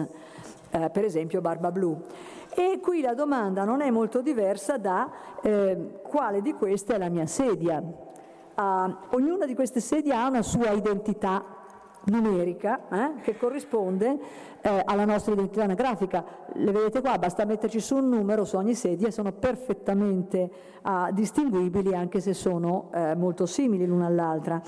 eh, 0.70 0.90
per 0.90 1.04
esempio 1.04 1.40
Barba 1.40 1.70
Blu. 1.70 2.04
E 2.54 2.80
qui 2.80 3.00
la 3.00 3.14
domanda 3.14 3.64
non 3.64 3.80
è 3.80 3.90
molto 3.90 4.20
diversa 4.20 4.76
da 4.76 5.10
eh, 5.40 6.00
quale 6.02 6.42
di 6.42 6.52
queste 6.52 6.94
è 6.94 6.98
la 6.98 7.08
mia 7.08 7.26
sedia. 7.26 7.82
Uh, 8.54 8.94
ognuna 9.16 9.46
di 9.46 9.54
queste 9.54 9.80
sedie 9.80 10.12
ha 10.12 10.28
una 10.28 10.42
sua 10.42 10.72
identità 10.72 11.61
numerica 12.04 12.88
eh, 12.90 13.20
che 13.20 13.36
corrisponde 13.36 14.18
eh, 14.62 14.82
alla 14.84 15.04
nostra 15.04 15.32
identità 15.32 15.64
anagrafica. 15.64 16.24
Le 16.54 16.72
vedete 16.72 17.00
qua, 17.00 17.18
basta 17.18 17.44
metterci 17.44 17.80
su 17.80 17.96
un 17.96 18.08
numero 18.08 18.44
su 18.44 18.56
ogni 18.56 18.74
sedia 18.74 19.08
e 19.08 19.10
sono 19.10 19.32
perfettamente 19.32 20.50
uh, 20.82 21.12
distinguibili 21.12 21.94
anche 21.94 22.20
se 22.20 22.34
sono 22.34 22.90
eh, 22.94 23.14
molto 23.14 23.46
simili 23.46 23.86
l'una 23.86 24.06
all'altra. 24.06 24.60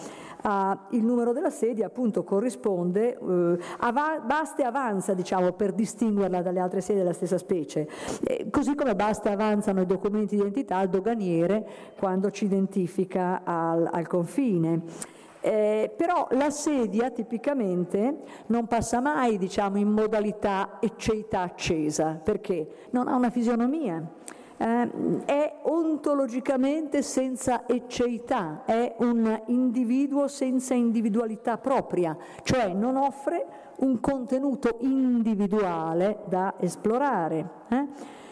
Uh, 0.42 0.96
il 0.96 1.02
numero 1.04 1.32
della 1.32 1.50
sedia 1.50 1.86
appunto 1.86 2.22
corrisponde, 2.22 3.16
uh, 3.18 3.58
av- 3.78 4.26
basta 4.26 4.62
e 4.62 4.66
avanza 4.66 5.14
diciamo, 5.14 5.52
per 5.52 5.72
distinguerla 5.72 6.42
dalle 6.42 6.60
altre 6.60 6.80
sedie 6.80 7.02
della 7.02 7.14
stessa 7.14 7.38
specie, 7.38 7.88
eh, 8.22 8.48
così 8.50 8.74
come 8.74 8.94
basta 8.94 9.30
e 9.30 9.32
avanzano 9.32 9.80
i 9.80 9.86
documenti 9.86 10.34
di 10.34 10.42
identità 10.42 10.76
al 10.78 10.88
doganiere 10.88 11.66
quando 11.96 12.30
ci 12.30 12.44
identifica 12.44 13.42
al, 13.44 13.88
al 13.90 14.06
confine. 14.06 14.82
Eh, 15.46 15.92
però 15.94 16.26
la 16.30 16.48
sedia 16.48 17.10
tipicamente 17.10 18.16
non 18.46 18.66
passa 18.66 19.00
mai 19.00 19.36
diciamo, 19.36 19.76
in 19.76 19.90
modalità 19.90 20.78
ecceità 20.80 21.40
accesa, 21.42 22.18
perché 22.24 22.86
non 22.92 23.08
ha 23.08 23.14
una 23.14 23.28
fisionomia, 23.28 24.02
eh, 24.56 24.90
è 25.26 25.56
ontologicamente 25.64 27.02
senza 27.02 27.68
ecceità, 27.68 28.62
è 28.64 28.94
un 29.00 29.42
individuo 29.48 30.28
senza 30.28 30.72
individualità 30.72 31.58
propria, 31.58 32.16
cioè 32.42 32.72
non 32.72 32.96
offre 32.96 33.46
un 33.80 34.00
contenuto 34.00 34.78
individuale 34.80 36.20
da 36.24 36.54
esplorare. 36.58 37.50
Eh? 37.68 38.22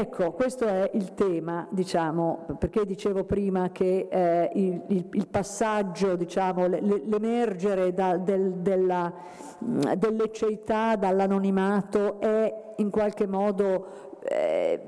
Ecco, 0.00 0.30
questo 0.30 0.64
è 0.64 0.92
il 0.94 1.12
tema, 1.14 1.66
diciamo, 1.72 2.46
perché 2.56 2.84
dicevo 2.86 3.24
prima 3.24 3.72
che 3.72 4.06
eh, 4.08 4.48
il, 4.54 4.80
il, 4.86 5.06
il, 5.10 5.26
passaggio, 5.26 6.14
diciamo, 6.14 6.68
l'emergere 6.68 7.92
da, 7.92 8.16
del, 8.16 8.58
della, 8.58 9.12
dell'ecceità, 9.58 10.94
dall'anonimato 10.94 12.20
è 12.20 12.74
in 12.76 12.90
qualche 12.90 13.26
modo 13.26 14.18
eh, 14.22 14.80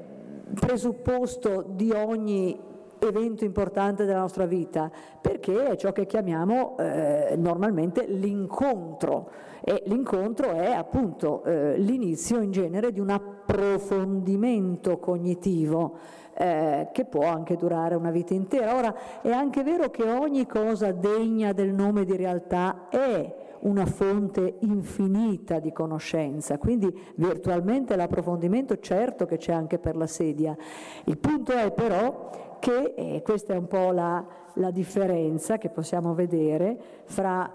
presupposto 0.54 1.64
di 1.66 1.90
ogni 1.90 2.56
evento 3.00 3.44
importante 3.44 4.04
della 4.04 4.20
nostra 4.20 4.46
vita, 4.46 4.92
perché 5.20 5.70
è 5.70 5.76
ciò 5.76 5.90
che 5.90 6.06
chiamiamo 6.06 6.76
eh, 6.78 7.34
normalmente 7.36 8.06
l'incontro. 8.06 9.48
E 9.62 9.82
l'incontro 9.86 10.52
è 10.52 10.70
appunto 10.70 11.42
eh, 11.44 11.76
l'inizio 11.78 12.40
in 12.40 12.50
genere 12.50 12.92
di 12.92 13.00
un 13.00 13.10
approfondimento 13.50 14.98
cognitivo 14.98 15.98
eh, 16.34 16.88
che 16.92 17.04
può 17.04 17.26
anche 17.26 17.56
durare 17.56 17.96
una 17.96 18.10
vita 18.10 18.32
intera. 18.32 18.76
Ora 18.76 18.94
è 19.20 19.30
anche 19.30 19.62
vero 19.62 19.90
che 19.90 20.04
ogni 20.04 20.46
cosa 20.46 20.92
degna 20.92 21.52
del 21.52 21.72
nome 21.72 22.04
di 22.04 22.16
realtà 22.16 22.88
è 22.88 23.48
una 23.60 23.84
fonte 23.84 24.56
infinita 24.60 25.58
di 25.58 25.70
conoscenza, 25.70 26.56
quindi 26.56 26.90
virtualmente 27.16 27.94
l'approfondimento 27.94 28.78
certo 28.78 29.26
che 29.26 29.36
c'è 29.36 29.52
anche 29.52 29.78
per 29.78 29.96
la 29.96 30.06
sedia. 30.06 30.56
Il 31.04 31.18
punto 31.18 31.52
è 31.52 31.70
però 31.72 32.56
che, 32.58 32.94
e 32.96 33.20
questa 33.22 33.52
è 33.52 33.56
un 33.58 33.66
po' 33.66 33.90
la, 33.90 34.24
la 34.54 34.70
differenza 34.70 35.58
che 35.58 35.68
possiamo 35.68 36.14
vedere 36.14 36.78
fra 37.04 37.54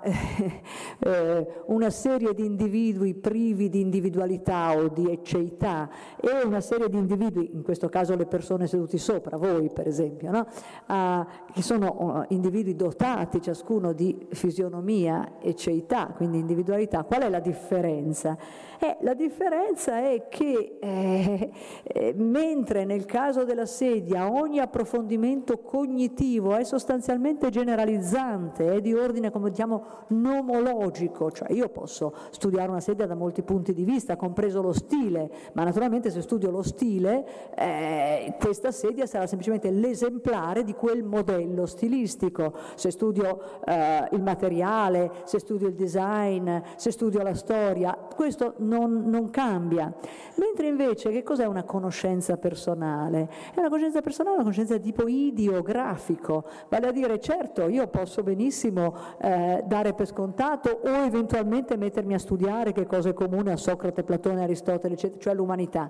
eh, 1.00 1.64
una 1.68 1.90
serie 1.90 2.34
di 2.34 2.46
individui 2.46 3.14
privi 3.14 3.70
di 3.70 3.82
individualità 3.82 4.78
o 4.78 4.88
di 4.90 5.10
ecceità 5.12 5.90
e 6.20 6.46
una 6.46 6.62
serie 6.62 6.90
di 6.90 6.98
individui, 6.98 7.52
in 7.54 7.64
questo 7.64 7.90
caso 7.90 8.16
le 8.16 8.26
persone 8.26 8.68
seduti 8.68 8.98
sopra, 8.98 9.38
voi 9.38 9.70
per 9.72 9.88
esempio, 9.88 10.32
no? 10.32 10.48
uh, 10.88 11.26
che 11.52 11.62
sono 11.62 12.26
uh, 12.28 12.34
individui 12.34 12.76
dotati 12.76 13.42
ciascuno 13.42 13.94
di 13.94 14.28
fisionomia, 14.32 15.34
ecceità, 15.42 16.14
quindi 16.16 16.40
individualità. 16.40 17.04
Qual 17.04 17.22
è 17.22 17.30
la 17.30 17.40
differenza? 17.40 18.38
Eh, 18.80 18.98
la 19.02 19.14
differenza 19.14 19.98
è 20.00 20.28
che 20.30 20.78
eh, 20.80 21.52
eh, 21.84 22.14
mentre 22.18 22.84
nel 22.86 23.06
caso 23.06 23.44
della 23.46 23.66
sedia 23.66 24.30
ogni 24.32 24.60
approfondimento 24.60 25.60
cognitivo 25.60 26.56
è 26.56 26.64
sostanzialmente 26.86 27.50
generalizzante, 27.50 28.76
è 28.76 28.80
di 28.80 28.94
ordine, 28.94 29.32
come 29.32 29.50
diciamo, 29.50 29.84
nomologico, 30.10 31.32
cioè 31.32 31.52
io 31.52 31.68
posso 31.70 32.14
studiare 32.30 32.70
una 32.70 32.80
sedia 32.80 33.08
da 33.08 33.16
molti 33.16 33.42
punti 33.42 33.74
di 33.74 33.84
vista, 33.84 34.16
compreso 34.16 34.62
lo 34.62 34.72
stile, 34.72 35.32
ma 35.54 35.64
naturalmente 35.64 36.12
se 36.12 36.22
studio 36.22 36.52
lo 36.52 36.62
stile, 36.62 37.26
eh, 37.56 38.36
questa 38.40 38.72
sedia 38.72 39.08
sarà 39.08 39.26
semplicemente 39.26 39.72
l'esemplare 39.72 40.64
di 40.64 40.76
quel 40.76 41.04
modello 41.04 41.66
stilistico. 41.66 42.54
Se 42.76 42.92
studio 42.92 43.64
eh, 43.66 44.08
il 44.12 44.22
materiale, 44.22 45.12
se 45.24 45.40
studio 45.40 45.68
il 45.68 45.74
design, 45.74 46.56
se 46.76 46.92
studio 46.92 47.24
la 47.24 47.34
storia, 47.34 47.98
questo 48.16 48.54
non, 48.58 49.06
non 49.08 49.32
cambia. 49.32 49.92
Mentre 50.36 50.68
invece 50.68 51.10
che 51.10 51.24
cos'è 51.24 51.46
una 51.46 51.64
conoscenza 51.64 52.38
personale? 52.38 53.28
È 53.56 53.60
una 53.60 53.70
conoscenza 53.70 54.02
personale, 54.02 54.36
una 54.36 54.44
conoscenza 54.44 54.78
di 54.78 54.84
tipo 54.84 55.08
ideografico, 55.08 56.44
vale 56.76 56.88
a 56.88 56.92
dire 56.92 57.20
certo 57.20 57.70
io 57.70 57.88
posso 57.88 58.22
benissimo 58.22 58.94
eh, 59.22 59.64
dare 59.66 59.94
per 59.94 60.08
scontato 60.08 60.82
o 60.84 60.90
eventualmente 60.90 61.78
mettermi 61.78 62.14
a 62.14 62.20
studiare 62.20 62.74
che 62.74 62.86
cosa 62.86 63.10
è 63.10 63.14
comune 63.14 63.54
a 63.54 63.58
Socrate, 63.58 64.04
Platone, 64.04 64.44
Aristotele, 64.44 64.96
eccetera, 64.96 65.22
cioè 65.22 65.34
l'umanità, 65.34 65.90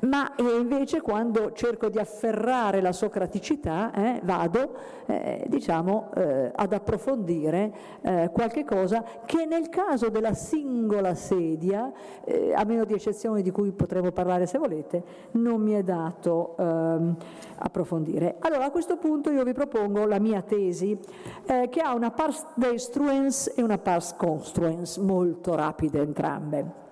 ma 0.00 0.32
invece 0.38 1.00
quando 1.00 1.52
cerco 1.52 1.88
di 1.88 1.98
afferrare 1.98 2.80
la 2.80 2.92
socraticità 2.92 3.92
eh, 3.92 4.20
vado 4.22 4.74
eh, 5.06 5.44
diciamo, 5.48 6.10
eh, 6.14 6.50
ad 6.54 6.72
approfondire 6.72 7.72
eh, 8.02 8.30
qualche 8.32 8.64
cosa 8.64 9.02
che 9.24 9.46
nel 9.46 9.68
caso 9.68 10.10
della 10.10 10.34
singola 10.34 11.14
sedia, 11.14 11.90
eh, 12.24 12.52
a 12.54 12.64
meno 12.64 12.84
di 12.84 12.92
eccezioni 12.92 13.40
di 13.42 13.50
cui 13.50 13.72
potremo 13.72 14.12
parlare 14.12 14.46
se 14.46 14.58
volete, 14.58 15.02
non 15.32 15.62
mi 15.62 15.72
è 15.72 15.82
dato 15.82 16.56
ehm, 16.58 17.16
approfondire. 17.58 18.36
Allora 18.40 18.66
a 18.66 18.70
questo 18.70 18.98
punto 18.98 19.30
io 19.30 19.44
vi 19.44 19.52
propongo 19.54 20.04
la 20.04 20.15
mia 20.18 20.42
tesi 20.42 20.98
eh, 21.46 21.68
che 21.68 21.80
ha 21.80 21.94
una 21.94 22.10
pars 22.10 22.44
destruens 22.54 23.52
e 23.54 23.62
una 23.62 23.78
pars 23.78 24.14
construens 24.16 24.96
molto 24.98 25.54
rapide 25.54 26.00
entrambe. 26.00 26.84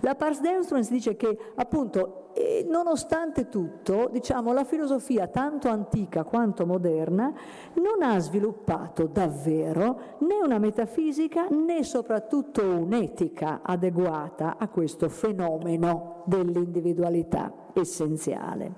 La 0.00 0.14
pars 0.14 0.40
demonstrans 0.40 0.90
dice 0.90 1.16
che 1.16 1.38
appunto 1.54 2.22
e 2.34 2.64
nonostante 2.68 3.48
tutto, 3.48 4.08
diciamo, 4.10 4.52
la 4.52 4.64
filosofia 4.64 5.26
tanto 5.26 5.68
antica 5.68 6.24
quanto 6.24 6.66
moderna 6.66 7.32
non 7.74 8.02
ha 8.02 8.18
sviluppato 8.18 9.06
davvero 9.06 10.16
né 10.20 10.36
una 10.42 10.58
metafisica 10.58 11.46
né 11.48 11.84
soprattutto 11.84 12.62
un'etica 12.62 13.60
adeguata 13.62 14.56
a 14.58 14.68
questo 14.68 15.08
fenomeno 15.08 16.22
dell'individualità 16.24 17.52
essenziale. 17.74 18.72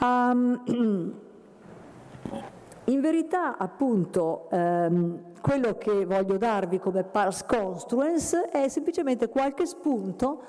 Um, 0.00 1.12
in 2.88 3.00
verità, 3.00 3.56
appunto, 3.56 4.48
ehm, 4.50 5.32
quello 5.40 5.76
che 5.76 6.04
voglio 6.04 6.36
darvi 6.36 6.78
come 6.78 7.02
pars 7.04 7.44
construens 7.44 8.34
è 8.50 8.68
semplicemente 8.68 9.28
qualche 9.28 9.66
spunto 9.66 10.40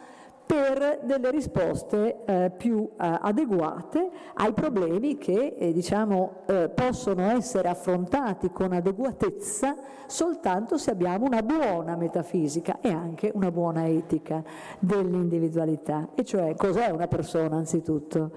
per 0.46 1.02
delle 1.04 1.30
risposte 1.30 2.24
eh, 2.26 2.52
più 2.56 2.90
eh, 2.92 3.20
adeguate 3.22 4.10
ai 4.36 4.54
problemi 4.54 5.18
che 5.18 5.56
eh, 5.58 5.74
diciamo, 5.74 6.44
eh, 6.46 6.70
possono 6.70 7.24
essere 7.32 7.68
affrontati 7.68 8.50
con 8.52 8.72
adeguatezza 8.72 9.76
soltanto 10.08 10.78
se 10.78 10.92
abbiamo 10.92 11.26
una 11.26 11.42
buona 11.42 11.98
metafisica 11.98 12.80
e 12.80 12.90
anche 12.90 13.30
una 13.34 13.52
buona 13.52 13.88
etica 13.88 14.42
dell'individualità, 14.80 16.10
e 16.16 16.24
cioè 16.24 16.56
cos'è 16.56 16.90
una 16.92 17.08
persona 17.08 17.58
anzitutto 17.58 18.32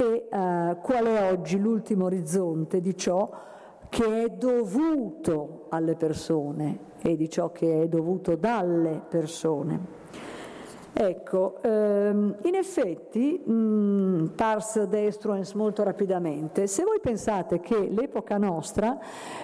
e 0.00 0.28
uh, 0.30 0.80
qual 0.80 1.04
è 1.04 1.30
oggi 1.30 1.58
l'ultimo 1.58 2.06
orizzonte 2.06 2.80
di 2.80 2.96
ciò 2.96 3.30
che 3.90 4.24
è 4.24 4.28
dovuto 4.30 5.66
alle 5.68 5.94
persone 5.94 6.88
e 7.02 7.16
di 7.16 7.28
ciò 7.28 7.52
che 7.52 7.82
è 7.82 7.88
dovuto 7.88 8.34
dalle 8.36 9.02
persone. 9.06 9.98
Ecco, 10.92 11.62
ehm, 11.62 12.36
in 12.42 12.54
effetti, 12.54 13.40
mh, 13.44 13.52
mm, 13.52 14.26
pars 14.34 14.82
destruens 14.84 15.52
molto 15.52 15.82
rapidamente, 15.82 16.66
se 16.66 16.82
voi 16.82 16.98
pensate 17.00 17.60
che 17.60 17.88
l'epoca 17.90 18.38
nostra, 18.38 18.98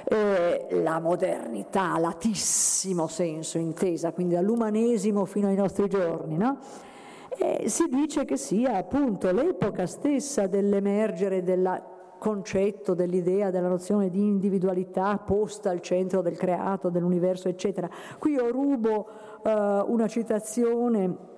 eh, 0.04 0.66
la 0.82 1.00
modernità, 1.00 1.98
latissimo 1.98 3.06
senso 3.06 3.58
intesa, 3.58 4.12
quindi 4.12 4.34
dall'umanesimo 4.34 5.24
fino 5.24 5.48
ai 5.48 5.54
nostri 5.54 5.88
giorni, 5.88 6.36
no? 6.36 6.58
E 7.38 7.68
si 7.68 7.88
dice 7.88 8.24
che 8.24 8.36
sia 8.36 8.76
appunto 8.76 9.30
l'epoca 9.30 9.86
stessa 9.86 10.46
dell'emergere 10.46 11.42
del 11.42 11.82
concetto, 12.18 12.94
dell'idea, 12.94 13.50
della 13.50 13.68
nozione 13.68 14.08
di 14.08 14.20
individualità 14.20 15.18
posta 15.18 15.70
al 15.70 15.80
centro 15.80 16.22
del 16.22 16.36
creato, 16.36 16.88
dell'universo, 16.88 17.48
eccetera. 17.48 17.88
Qui 18.18 18.32
io 18.32 18.50
rubo 18.50 19.08
uh, 19.42 19.50
una 19.92 20.08
citazione 20.08 21.34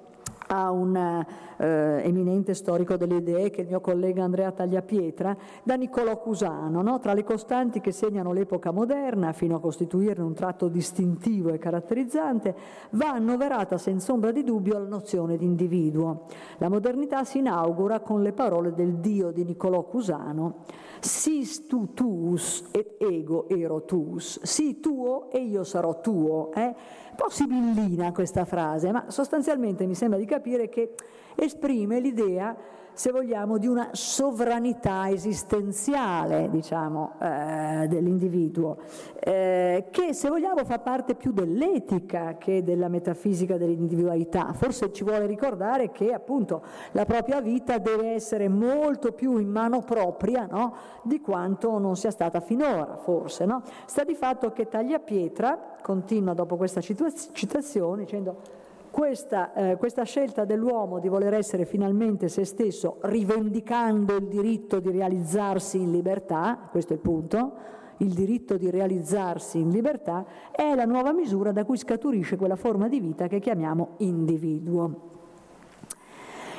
a 0.49 0.71
un 0.71 0.97
eh, 0.97 2.01
eminente 2.05 2.55
storico 2.55 2.97
delle 2.97 3.17
idee, 3.17 3.51
che 3.51 3.59
è 3.59 3.63
il 3.63 3.69
mio 3.69 3.81
collega 3.81 4.25
Andrea 4.25 4.51
Tagliapietra, 4.53 5.37
da 5.63 5.75
Niccolò 5.75 6.19
Cusano. 6.19 6.83
No? 6.83 6.99
Tra 6.99 7.15
le 7.15 7.25
costanti 7.25 7.81
che 7.81 7.93
segnano 7.93 8.33
l'epoca 8.33 8.71
moderna, 8.71 9.33
fino 9.33 9.57
a 9.57 9.61
costituirne 9.61 10.25
un 10.25 10.35
tratto 10.35 10.69
distintivo 10.69 11.51
e 11.51 11.59
caratterizzante, 11.59 12.55
va 12.91 13.11
annoverata 13.11 13.79
senza 13.79 14.13
ombra 14.13 14.33
di 14.33 14.45
dubbio 14.45 14.79
la 14.79 14.89
nozione 14.89 15.37
di 15.37 15.45
individuo. 15.45 16.27
La 16.59 16.69
modernità 16.69 17.25
si 17.25 17.39
inaugura 17.39 18.01
con 18.01 18.23
le 18.23 18.33
parole 18.33 18.73
del 18.73 18.95
Dio 18.95 19.31
di 19.31 19.45
Niccolò 19.45 19.85
Cusano, 19.85 20.65
sis 21.01 21.67
tu 21.67 21.93
tuus 21.95 22.65
et 22.73 22.97
ego 22.99 23.49
ero 23.49 23.83
tuus, 23.85 24.41
si 24.43 24.81
tuo 24.81 25.31
e 25.31 25.39
io 25.39 25.65
sarò 25.65 26.01
tuo. 26.01 26.53
Eh? 26.55 26.75
Un 27.11 27.17
po' 27.17 27.29
sibillina 27.29 28.13
questa 28.13 28.45
frase, 28.45 28.93
ma 28.93 29.11
sostanzialmente 29.11 29.87
mi 29.87 29.95
sembra 29.95 30.19
di 30.19 30.27
capire 30.27 30.69
che 30.69 30.95
esprime 31.35 32.01
l'idea 32.01 32.57
se 32.99 33.13
vogliamo, 33.13 33.59
di 33.59 33.69
una 33.69 33.91
sovranità 33.93 35.09
esistenziale, 35.09 36.51
diciamo, 36.51 37.13
eh, 37.21 37.87
dell'individuo, 37.87 38.79
eh, 39.21 39.87
che 39.93 40.13
se 40.13 40.29
vogliamo 40.29 40.65
fa 40.65 40.81
parte 40.81 41.15
più 41.15 41.31
dell'etica 41.31 42.35
che 42.39 42.65
della 42.65 42.89
metafisica 42.89 43.57
dell'individualità. 43.57 44.53
Forse 44.53 44.93
ci 44.93 45.05
vuole 45.05 45.27
ricordare 45.27 45.93
che 45.93 46.13
appunto 46.13 46.61
la 46.91 47.05
propria 47.05 47.41
vita 47.41 47.79
deve 47.79 48.15
essere 48.15 48.49
molto 48.49 49.13
più 49.13 49.39
in 49.39 49.49
mano 49.49 49.79
propria 49.83 50.49
no? 50.51 50.75
di 51.05 51.21
quanto 51.21 51.79
non 51.79 51.95
sia 51.95 52.11
stata 52.11 52.41
finora, 52.41 52.97
forse. 52.97 53.45
No? 53.45 53.63
Sta 53.87 54.03
di 54.03 54.17
fatto 54.17 54.51
che 54.51 54.67
Tagliapietra 54.67 55.77
continua 55.83 56.35
dopo 56.35 56.57
questa 56.57 56.81
citazione 56.81 58.03
dicendo 58.03 58.58
questa, 58.99 59.53
eh, 59.53 59.77
questa, 59.77 60.03
scelta 60.03 60.45
dell'uomo 60.45 60.99
di 60.99 61.07
voler 61.07 61.33
essere 61.35 61.65
finalmente 61.65 62.27
se 62.27 62.45
stesso, 62.45 62.97
rivendicando 63.03 64.17
il 64.17 64.27
diritto 64.27 64.81
di 64.81 64.91
realizzarsi 64.91 65.81
in 65.81 65.93
libertà, 65.93 66.69
questo 66.69 66.95
è 66.95 66.97
il 66.97 67.03
punto, 67.03 67.53
il 67.99 68.13
diritto 68.13 68.57
di 68.57 68.69
realizzarsi 68.71 69.61
in 69.61 69.71
libertà, 69.71 70.27
è 70.51 70.75
la 70.75 70.85
nuova 70.85 71.13
misura 71.13 71.53
da 71.53 71.65
cui 71.65 71.77
scaturisce 71.77 72.37
quella 72.37 72.57
forma 72.57 72.89
di 72.89 72.99
vita 72.99 73.29
che 73.29 73.39
chiamiamo 73.39 73.91
individuo. 73.99 75.18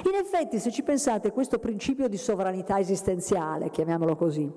In 0.06 0.16
effetti, 0.16 0.60
se 0.60 0.72
ci 0.72 0.82
pensate, 0.82 1.32
questo 1.32 1.60
principio 1.60 2.08
di 2.08 2.16
sovranità 2.16 2.80
esistenziale, 2.80 3.70
chiamiamolo 3.70 4.16
così, 4.16 4.50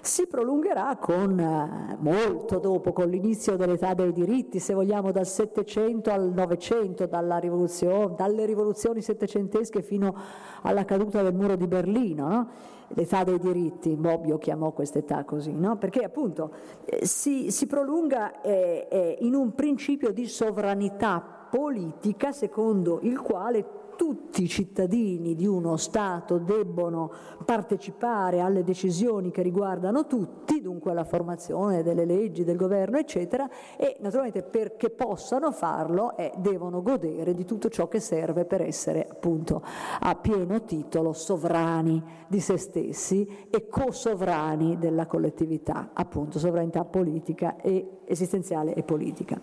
si 0.00 0.26
prolungherà 0.26 0.96
con 0.96 1.38
eh, 1.38 1.96
molto 2.00 2.58
dopo, 2.58 2.92
con 2.92 3.08
l'inizio 3.08 3.56
dell'età 3.56 3.94
dei 3.94 4.12
diritti, 4.12 4.58
se 4.58 4.74
vogliamo 4.74 5.12
dal 5.12 5.26
Settecento 5.26 6.10
al 6.10 6.32
Novecento, 6.32 7.06
dalle 7.06 8.44
rivoluzioni 8.44 9.00
settecentesche 9.00 9.82
fino 9.82 10.16
alla 10.62 10.84
caduta 10.84 11.22
del 11.22 11.34
muro 11.34 11.54
di 11.54 11.68
Berlino. 11.68 12.28
No? 12.28 12.48
l'età 12.94 13.22
dei 13.22 13.38
diritti, 13.38 13.96
Bobbio 13.96 14.38
chiamò 14.38 14.72
quest'età 14.72 15.24
così, 15.24 15.52
no? 15.52 15.76
perché 15.76 16.04
appunto 16.04 16.52
eh, 16.86 17.04
si, 17.04 17.50
si, 17.50 17.66
prolunga 17.66 18.40
eh, 18.40 18.86
eh, 18.90 19.18
in 19.20 19.34
un 19.34 19.54
principio 19.54 20.10
di 20.10 20.26
sovranità 20.26 21.22
politica 21.50 22.32
secondo 22.32 23.00
il 23.02 23.20
quale 23.20 23.77
tutti 23.98 24.44
i 24.44 24.48
cittadini 24.48 25.34
di 25.34 25.44
uno 25.44 25.76
Stato 25.76 26.38
debbono 26.38 27.10
partecipare 27.44 28.38
alle 28.38 28.62
decisioni 28.62 29.32
che 29.32 29.42
riguardano 29.42 30.06
tutti, 30.06 30.60
dunque 30.60 30.92
alla 30.92 31.02
formazione 31.02 31.82
delle 31.82 32.04
leggi, 32.04 32.44
del 32.44 32.56
governo, 32.56 32.96
eccetera, 32.96 33.50
e 33.76 33.96
naturalmente 33.98 34.44
perché 34.44 34.90
possano 34.90 35.50
farlo 35.50 36.16
eh, 36.16 36.32
devono 36.36 36.80
godere 36.80 37.34
di 37.34 37.44
tutto 37.44 37.68
ciò 37.68 37.88
che 37.88 37.98
serve 37.98 38.44
per 38.44 38.62
essere 38.62 39.04
appunto 39.04 39.62
a 40.00 40.14
pieno 40.14 40.62
titolo 40.62 41.12
sovrani 41.12 42.00
di 42.28 42.38
se 42.38 42.56
stessi 42.56 43.48
e 43.50 43.66
co-sovrani 43.66 44.78
della 44.78 45.06
collettività, 45.06 45.90
appunto 45.92 46.38
sovranità 46.38 46.84
politica 46.84 47.56
e 47.56 48.02
esistenziale 48.04 48.74
e 48.74 48.84
politica. 48.84 49.40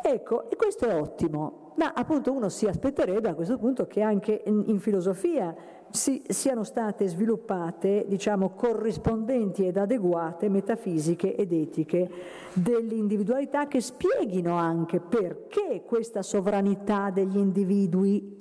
Ecco, 0.00 0.48
e 0.48 0.54
questo 0.54 0.86
è 0.86 0.94
ottimo, 0.94 1.67
ma 1.78 1.92
appunto 1.94 2.32
uno 2.32 2.48
si 2.48 2.66
aspetterebbe 2.66 3.28
a 3.28 3.34
questo 3.34 3.56
punto 3.56 3.86
che 3.86 4.02
anche 4.02 4.42
in, 4.46 4.64
in 4.66 4.80
filosofia 4.80 5.54
si, 5.90 6.22
siano 6.28 6.64
state 6.64 7.06
sviluppate, 7.06 8.04
diciamo, 8.08 8.50
corrispondenti 8.50 9.64
ed 9.64 9.76
adeguate 9.76 10.48
metafisiche 10.48 11.36
ed 11.36 11.52
etiche 11.52 12.10
dell'individualità 12.52 13.68
che 13.68 13.80
spieghino 13.80 14.56
anche 14.56 14.98
perché 15.00 15.82
questa 15.86 16.22
sovranità 16.22 17.10
degli 17.10 17.38
individui 17.38 18.36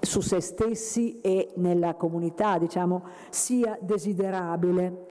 su 0.00 0.20
se 0.20 0.40
stessi 0.40 1.20
e 1.20 1.52
nella 1.56 1.94
comunità, 1.94 2.58
diciamo, 2.58 3.04
sia 3.30 3.78
desiderabile. 3.80 5.06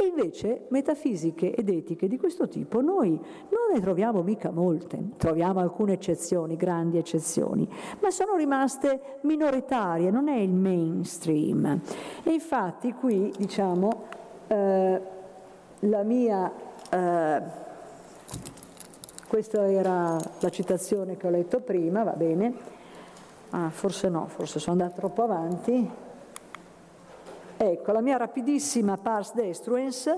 E 0.00 0.04
invece 0.04 0.66
metafisiche 0.68 1.52
ed 1.52 1.68
etiche 1.68 2.06
di 2.06 2.18
questo 2.18 2.46
tipo 2.46 2.80
noi 2.80 3.10
non 3.10 3.74
ne 3.74 3.80
troviamo 3.80 4.22
mica 4.22 4.52
molte, 4.52 4.96
troviamo 5.16 5.58
alcune 5.58 5.94
eccezioni, 5.94 6.54
grandi 6.54 6.98
eccezioni, 6.98 7.68
ma 8.00 8.10
sono 8.12 8.36
rimaste 8.36 9.18
minoritarie, 9.22 10.10
non 10.10 10.28
è 10.28 10.36
il 10.36 10.52
mainstream. 10.52 11.80
E 12.22 12.30
infatti 12.30 12.92
qui 12.92 13.32
diciamo 13.36 14.04
eh, 14.46 15.00
la 15.80 16.02
mia... 16.04 16.52
Eh, 16.90 17.66
questa 19.26 19.70
era 19.70 20.16
la 20.38 20.48
citazione 20.48 21.16
che 21.16 21.26
ho 21.26 21.30
letto 21.30 21.60
prima, 21.60 22.02
va 22.02 22.12
bene. 22.12 22.54
Ah, 23.50 23.68
forse 23.68 24.08
no, 24.08 24.26
forse 24.28 24.58
sono 24.58 24.80
andata 24.80 25.00
troppo 25.00 25.22
avanti. 25.22 25.90
Ecco, 27.60 27.90
la 27.90 28.00
mia 28.00 28.16
rapidissima 28.16 28.96
pars 28.96 29.34
destruens 29.34 30.16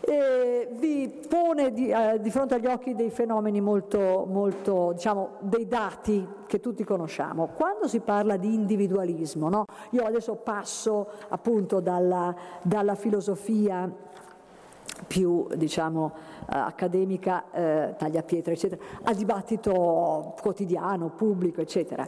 eh, 0.00 0.68
vi 0.70 1.20
pone 1.28 1.72
di, 1.72 1.90
eh, 1.90 2.18
di, 2.20 2.30
fronte 2.30 2.54
agli 2.54 2.66
occhi 2.66 2.94
dei 2.94 3.10
fenomeni 3.10 3.60
molto, 3.60 4.24
molto, 4.26 4.92
diciamo, 4.94 5.36
dei 5.40 5.66
dati 5.66 6.26
che 6.46 6.60
tutti 6.60 6.82
conosciamo. 6.82 7.48
Quando 7.48 7.88
si 7.88 8.00
parla 8.00 8.36
di 8.36 8.54
individualismo, 8.54 9.48
no? 9.48 9.64
io 9.90 10.04
adesso 10.04 10.36
passo 10.36 11.08
appunto 11.28 11.80
dalla, 11.80 12.34
dalla 12.62 12.94
filosofia 12.94 13.90
più 15.06 15.46
diciamo, 15.54 16.12
eh, 16.50 16.56
accademica, 16.56 17.50
eh, 17.50 17.94
tagliapietre, 17.96 18.54
eccetera, 18.54 18.82
al 19.02 19.14
dibattito 19.14 20.34
quotidiano, 20.40 21.10
pubblico, 21.10 21.60
eccetera. 21.60 22.06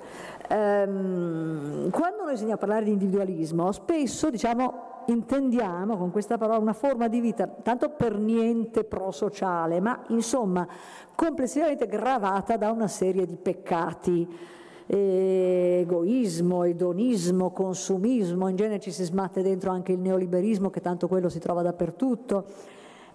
Ehm, 0.48 1.90
quando 1.90 2.24
noi 2.24 2.37
sentiamo 2.37 2.59
parlare 2.59 2.85
di 2.85 2.92
individualismo, 2.92 3.72
spesso 3.72 4.31
diciamo, 4.31 5.03
intendiamo 5.07 5.96
con 5.96 6.11
questa 6.11 6.37
parola 6.37 6.59
una 6.59 6.72
forma 6.72 7.09
di 7.09 7.20
vita 7.20 7.46
tanto 7.46 7.90
per 7.90 8.16
niente 8.16 8.85
prosociale, 8.85 9.81
ma 9.81 10.05
insomma 10.09 10.66
complessivamente 11.14 11.87
gravata 11.87 12.57
da 12.57 12.70
una 12.70 12.88
serie 12.88 13.27
di 13.27 13.37
peccati 13.37 14.57
egoismo, 14.90 16.64
edonismo, 16.64 17.51
consumismo, 17.51 18.48
in 18.48 18.57
genere 18.57 18.81
ci 18.81 18.90
si 18.90 19.05
smatte 19.05 19.42
dentro 19.42 19.70
anche 19.70 19.92
il 19.92 19.98
neoliberismo 19.98 20.70
che 20.70 20.81
tanto 20.81 21.09
quello 21.09 21.29
si 21.29 21.38
trova 21.38 21.61
dappertutto 21.61 22.46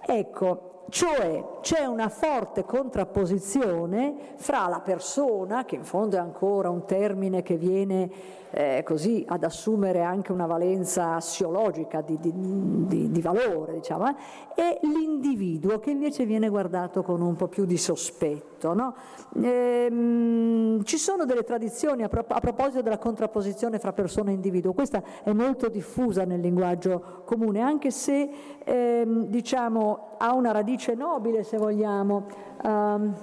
Ecco, 0.05 0.85
cioè 0.89 1.59
c'è 1.61 1.85
una 1.85 2.09
forte 2.09 2.65
contrapposizione 2.65 4.15
fra 4.35 4.67
la 4.67 4.81
persona, 4.81 5.65
che 5.65 5.75
in 5.75 5.85
fondo 5.85 6.17
è 6.17 6.19
ancora 6.19 6.69
un 6.69 6.85
termine 6.85 7.41
che 7.41 7.55
viene 7.55 8.41
eh, 8.55 8.83
così 8.85 9.25
ad 9.27 9.43
assumere 9.43 10.03
anche 10.03 10.31
una 10.31 10.45
valenza 10.45 11.15
assiologica 11.15 12.01
di, 12.01 12.19
di, 12.19 12.31
di, 12.33 13.11
di 13.11 13.21
valore, 13.21 13.73
diciamo, 13.73 14.07
eh, 14.07 14.15
e 14.55 14.79
l'individuo 14.83 15.79
che 15.79 15.89
invece 15.89 16.25
viene 16.25 16.49
guardato 16.49 17.01
con 17.01 17.21
un 17.21 17.35
po' 17.35 17.47
più 17.47 17.65
di 17.65 17.77
sospetto. 17.77 18.73
No? 18.73 18.95
Ehm, 19.41 20.83
ci 20.83 20.97
sono 20.97 21.25
delle 21.25 21.43
tradizioni 21.43 22.03
a, 22.03 22.09
pro- 22.09 22.25
a, 22.27 22.39
proposito 22.39 22.81
della 22.83 22.99
contrapposizione 22.99 23.79
fra 23.79 23.91
persona 23.91 24.29
e 24.29 24.33
individuo, 24.33 24.73
questa 24.73 25.01
è 25.23 25.33
molto 25.33 25.67
diffusa 25.67 26.23
nel 26.23 26.39
linguaggio 26.39 27.23
comune, 27.25 27.59
anche 27.59 27.89
se 27.89 28.29
ehm, 28.63 29.25
diciamo, 29.25 30.15
ha 30.19 30.31
una 30.33 30.51
radice 30.51 30.93
nobile, 30.93 31.43
se 31.43 31.57
vogliamo. 31.57 32.25
Um, 32.63 33.13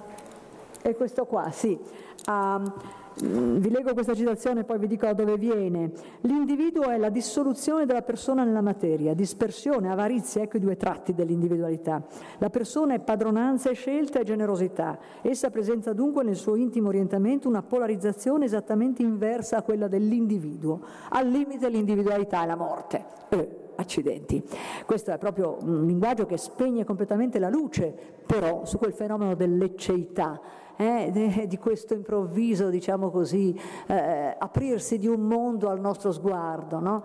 è 0.83 0.95
questo 0.97 1.25
qua, 1.27 1.51
sì. 1.51 1.79
Um, 2.27 2.73
vi 3.17 3.71
leggo 3.71 3.93
questa 3.93 4.15
citazione 4.15 4.61
e 4.61 4.65
poi 4.65 4.79
vi 4.79 4.87
dico 4.87 5.07
da 5.07 5.13
dove 5.13 5.37
viene. 5.37 5.91
L'individuo 6.23 6.85
è 6.85 6.97
la 6.97 7.11
dissoluzione 7.11 7.87
della 7.87 8.03
persona 8.03 8.45
nella 8.45 8.63
materia, 8.63 9.15
dispersione, 9.15 9.91
avarizia, 9.91 10.43
ecco 10.43 10.57
i 10.57 10.61
due 10.61 10.77
tratti 10.77 11.15
dell'individualità. 11.15 12.03
La 12.39 12.51
persona 12.51 12.95
è 12.95 13.01
padronanza 13.01 13.71
e 13.71 13.75
scelta 13.75 14.21
e 14.21 14.25
generosità. 14.25 14.99
Essa 15.23 15.51
presenta 15.51 15.93
dunque 15.93 16.23
nel 16.23 16.37
suo 16.37 16.55
intimo 16.55 16.89
orientamento 16.89 17.49
una 17.49 17.63
polarizzazione 17.63 18.45
esattamente 18.45 19.03
inversa 19.03 19.59
a 19.59 19.63
quella 19.63 19.89
dell'individuo. 19.89 20.81
Al 21.11 21.29
limite 21.29 21.69
l'individualità 21.69 22.43
è 22.43 22.47
la 22.47 22.57
morte. 22.57 23.05
Eh, 23.29 23.49
accidenti. 23.77 24.43
Questo 24.87 25.11
è 25.11 25.19
proprio 25.19 25.57
un 25.63 25.87
linguaggio 25.87 26.27
che 26.27 26.37
spegne 26.37 26.85
completamente 26.85 27.39
la 27.39 27.49
luce, 27.49 27.93
però, 28.27 28.65
su 28.65 28.79
quel 28.79 28.93
fenomeno 28.93 29.35
dell'ecceità 29.35 30.41
eh, 30.81 31.47
di 31.47 31.59
questo 31.59 31.93
improvviso, 31.93 32.71
diciamo 32.71 33.11
così, 33.11 33.55
eh, 33.87 34.35
aprirsi 34.39 34.99
di 34.99 35.07
un 35.07 35.21
mondo 35.21 35.69
al 35.69 35.79
nostro 35.79 36.11
sguardo. 36.11 36.79
No? 36.79 37.03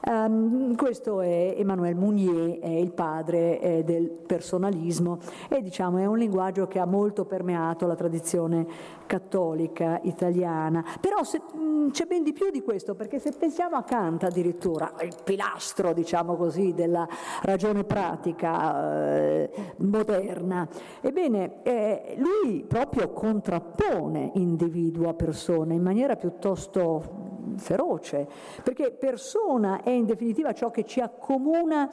Um, 0.00 0.76
questo 0.76 1.20
è 1.20 1.54
Emmanuel 1.58 1.96
Mounier, 1.96 2.60
è 2.60 2.68
il 2.68 2.92
padre 2.92 3.60
eh, 3.60 3.84
del 3.84 4.08
personalismo 4.08 5.18
e 5.48 5.60
diciamo 5.60 5.98
è 5.98 6.06
un 6.06 6.16
linguaggio 6.16 6.68
che 6.68 6.78
ha 6.78 6.86
molto 6.86 7.24
permeato 7.24 7.84
la 7.86 7.96
tradizione 7.96 8.66
cattolica 9.08 9.98
italiana. 10.02 10.84
Però 11.00 11.24
se, 11.24 11.40
mh, 11.40 11.90
c'è 11.90 12.04
ben 12.04 12.22
di 12.22 12.32
più 12.32 12.50
di 12.50 12.62
questo, 12.62 12.94
perché 12.94 13.18
se 13.18 13.32
pensiamo 13.36 13.74
a 13.74 13.82
Kant 13.82 14.22
addirittura, 14.22 14.94
il 15.02 15.16
pilastro, 15.24 15.92
diciamo 15.92 16.36
così, 16.36 16.74
della 16.74 17.08
ragione 17.42 17.82
pratica 17.82 19.16
eh, 19.16 19.50
moderna, 19.78 20.68
ebbene, 21.00 21.62
eh, 21.62 22.16
lui 22.18 22.64
proprio 22.68 23.10
contrappone 23.10 24.30
individuo 24.34 25.08
a 25.08 25.14
persona 25.14 25.72
in 25.72 25.82
maniera 25.82 26.14
piuttosto 26.14 27.26
feroce, 27.56 28.28
perché 28.62 28.92
persona 28.92 29.82
è 29.82 29.90
in 29.90 30.04
definitiva 30.04 30.52
ciò 30.52 30.70
che 30.70 30.84
ci 30.84 31.00
accomuna 31.00 31.88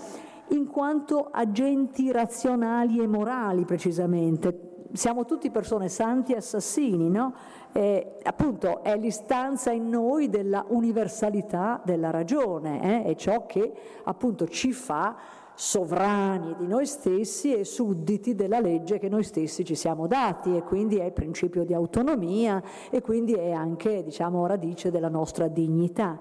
in 0.49 0.67
quanto 0.67 1.30
agenti 1.32 2.12
razionali 2.12 2.99
e 2.99 3.08
morali 3.08 3.63
precisamente. 3.63 4.74
Siamo 4.95 5.25
tutti 5.25 5.51
persone 5.51 5.89
santi 5.89 6.34
e 6.34 6.38
assassini, 6.38 7.10
no? 7.10 7.34
Eh, 7.73 8.15
appunto 8.23 8.81
è 8.81 8.97
l'istanza 8.97 9.71
in 9.71 9.89
noi 9.89 10.29
della 10.29 10.65
universalità 10.69 11.81
della 11.84 12.10
ragione, 12.10 13.03
eh? 13.03 13.12
è 13.12 13.15
ciò 13.15 13.45
che 13.45 13.73
appunto 14.03 14.47
ci 14.47 14.71
fa 14.71 15.17
sovrani 15.53 16.55
di 16.58 16.67
noi 16.67 16.86
stessi 16.86 17.53
e 17.53 17.63
sudditi 17.65 18.36
della 18.36 18.60
legge 18.60 18.97
che 18.97 19.10
noi 19.10 19.23
stessi 19.23 19.63
ci 19.65 19.75
siamo 19.75 20.08
dati 20.08 20.55
e 20.55 20.63
quindi 20.63 20.97
è 20.97 21.05
il 21.05 21.13
principio 21.13 21.63
di 21.63 21.73
autonomia 21.73 22.62
e 22.89 23.01
quindi 23.01 23.34
è 23.34 23.51
anche 23.51 24.03
diciamo 24.03 24.45
radice 24.45 24.91
della 24.91 25.10
nostra 25.10 25.47
dignità. 25.47 26.19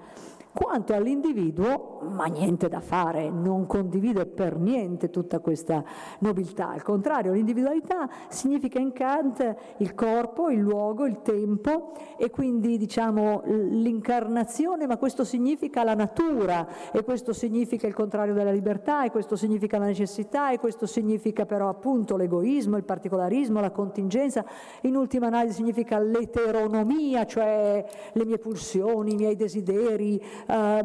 Quanto 0.55 0.95
all'individuo, 0.95 1.99
ma 2.03 2.27
niente 2.27 2.69
da 2.69 2.79
fare, 2.79 3.29
non 3.29 3.67
condivide 3.67 4.25
per 4.25 4.57
niente 4.57 5.11
tutta 5.11 5.41
questa 5.41 5.83
nobiltà. 6.21 6.69
Al 6.69 6.83
contrario, 6.83 7.33
l'individualità 7.33 8.09
significa 8.29 8.79
in 8.79 8.93
Kant 8.93 9.55
il 9.79 9.97
corpo, 9.97 10.51
il 10.51 10.61
luogo, 10.61 11.07
il 11.07 11.23
tempo 11.23 11.91
e 12.17 12.31
quindi 12.31 12.79
diciamo 12.79 13.43
l'incarnazione, 13.47 14.87
ma 14.87 14.97
questo 14.97 15.25
significa 15.25 15.83
la 15.83 15.95
natura 15.95 16.69
e 16.93 17.03
questo 17.03 17.33
significa 17.33 17.89
il 17.89 17.95
contrario 17.95 18.33
della 18.33 18.53
libertà 18.53 19.05
e 19.05 19.11
questo 19.11 19.35
significa 19.35 19.79
la 19.79 19.87
necessità 19.87 20.53
e 20.53 20.61
questo 20.61 20.87
significa 20.87 21.47
però 21.47 21.69
appunto 21.69 22.17
l'egoismo, 22.17 22.77
il 22.77 22.85
particolarismo, 22.85 23.59
la 23.59 23.73
contingenza, 23.73 24.45
in 24.83 24.95
ultima 24.95 25.27
analisi 25.27 25.55
significa 25.55 25.99
l'eteronomia, 25.99 27.27
cioè 27.27 27.85
le 28.13 28.25
mie 28.25 28.39
pulsioni, 28.39 29.15
i 29.15 29.17
miei 29.17 29.35
desideri, 29.35 30.23
eh, 30.47 30.85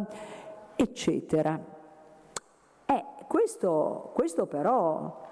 eccetera. 0.75 1.59
Eh, 2.85 3.05
questo, 3.27 4.11
questo, 4.13 4.45
però 4.45 5.27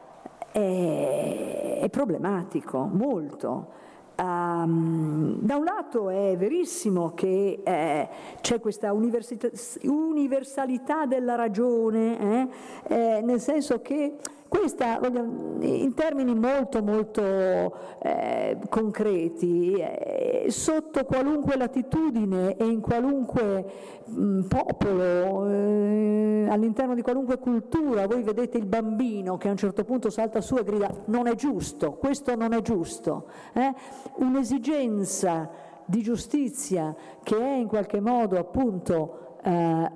è, 0.52 1.80
è 1.82 1.90
problematico, 1.90 2.90
molto. 2.92 3.86
Um, 4.20 5.38
da 5.42 5.58
un 5.58 5.64
lato 5.64 6.10
è 6.10 6.36
verissimo 6.36 7.14
che 7.14 7.62
eh, 7.64 8.10
c'è 8.42 8.60
questa 8.60 8.92
universalità 8.92 11.06
della 11.06 11.36
ragione, 11.36 12.20
eh, 12.20 12.48
eh, 12.88 13.22
nel 13.22 13.40
senso 13.40 13.80
che 13.82 14.18
questa, 14.48 15.00
in 15.04 15.94
termini 15.94 16.34
molto 16.34 16.82
molto 16.82 17.22
eh, 18.02 18.58
concreti, 18.70 19.74
eh, 19.74 20.46
sotto 20.50 21.04
qualunque 21.06 21.58
latitudine 21.58 22.56
e 22.56 22.66
in 22.66 22.80
qualunque 22.80 23.66
mh, 24.06 24.42
popolo, 24.44 25.48
eh, 25.50 26.48
all'interno 26.50 26.96
di 26.96 27.02
qualunque 27.02 27.40
cultura, 27.40 28.08
voi 28.08 28.24
vedete 28.24 28.58
il 28.58 28.66
bambino 28.66 29.38
che 29.38 29.48
a 29.48 29.52
un 29.52 29.58
certo 29.58 29.84
punto 29.84 30.10
salta 30.10 30.42
su 30.42 30.56
e 30.56 30.64
grida 30.64 30.90
non 31.06 31.28
è 31.28 31.36
giusto, 31.36 31.94
questo 31.94 32.36
non 32.36 32.54
è 32.54 32.62
giusto, 32.62 33.28
eh? 33.54 33.74
un'esigenza 34.16 35.50
di 35.86 36.02
giustizia 36.02 36.96
che 37.24 37.38
è 37.38 37.56
in 37.56 37.68
qualche 37.68 38.02
modo 38.02 38.38
appunto 38.38 39.38
eh, 39.44 39.92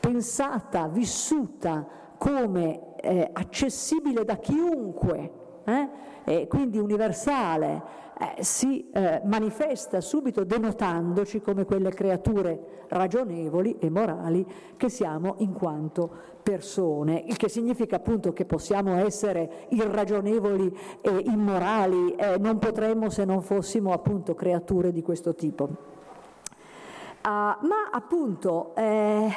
pensata, 0.00 0.88
vissuta 0.88 1.98
come 2.20 2.96
eh, 2.96 3.30
accessibile 3.32 4.26
da 4.26 4.36
chiunque, 4.36 5.32
eh? 5.64 5.88
e 6.22 6.46
quindi 6.48 6.76
universale, 6.76 7.82
eh, 8.18 8.44
si 8.44 8.90
eh, 8.92 9.22
manifesta 9.24 10.02
subito 10.02 10.44
denotandoci 10.44 11.40
come 11.40 11.64
quelle 11.64 11.88
creature 11.88 12.84
ragionevoli 12.88 13.78
e 13.78 13.88
morali 13.88 14.46
che 14.76 14.90
siamo 14.90 15.36
in 15.38 15.54
quanto 15.54 16.10
persone, 16.42 17.24
il 17.26 17.38
che 17.38 17.48
significa 17.48 17.96
appunto 17.96 18.34
che 18.34 18.44
possiamo 18.44 18.96
essere 18.96 19.68
irragionevoli 19.70 20.76
e 21.00 21.22
immorali, 21.24 22.14
eh, 22.16 22.36
non 22.36 22.58
potremmo 22.58 23.08
se 23.08 23.24
non 23.24 23.40
fossimo 23.40 23.94
appunto 23.94 24.34
creature 24.34 24.92
di 24.92 25.00
questo 25.00 25.34
tipo. 25.34 25.88
Uh, 27.22 27.28
ma 27.66 27.90
appunto 27.90 28.74
eh, 28.76 29.28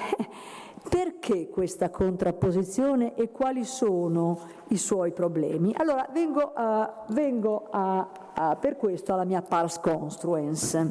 perché 0.87 1.49
questa 1.49 1.89
contrapposizione 1.89 3.15
e 3.15 3.31
quali 3.31 3.63
sono 3.63 4.39
i 4.69 4.77
suoi 4.77 5.11
problemi? 5.11 5.73
Allora, 5.77 6.07
vengo, 6.11 6.51
a, 6.53 7.05
vengo 7.09 7.67
a, 7.69 8.09
a, 8.33 8.55
per 8.55 8.77
questo 8.77 9.13
alla 9.13 9.23
mia 9.23 9.41
pars 9.41 9.79
construens. 9.79 10.87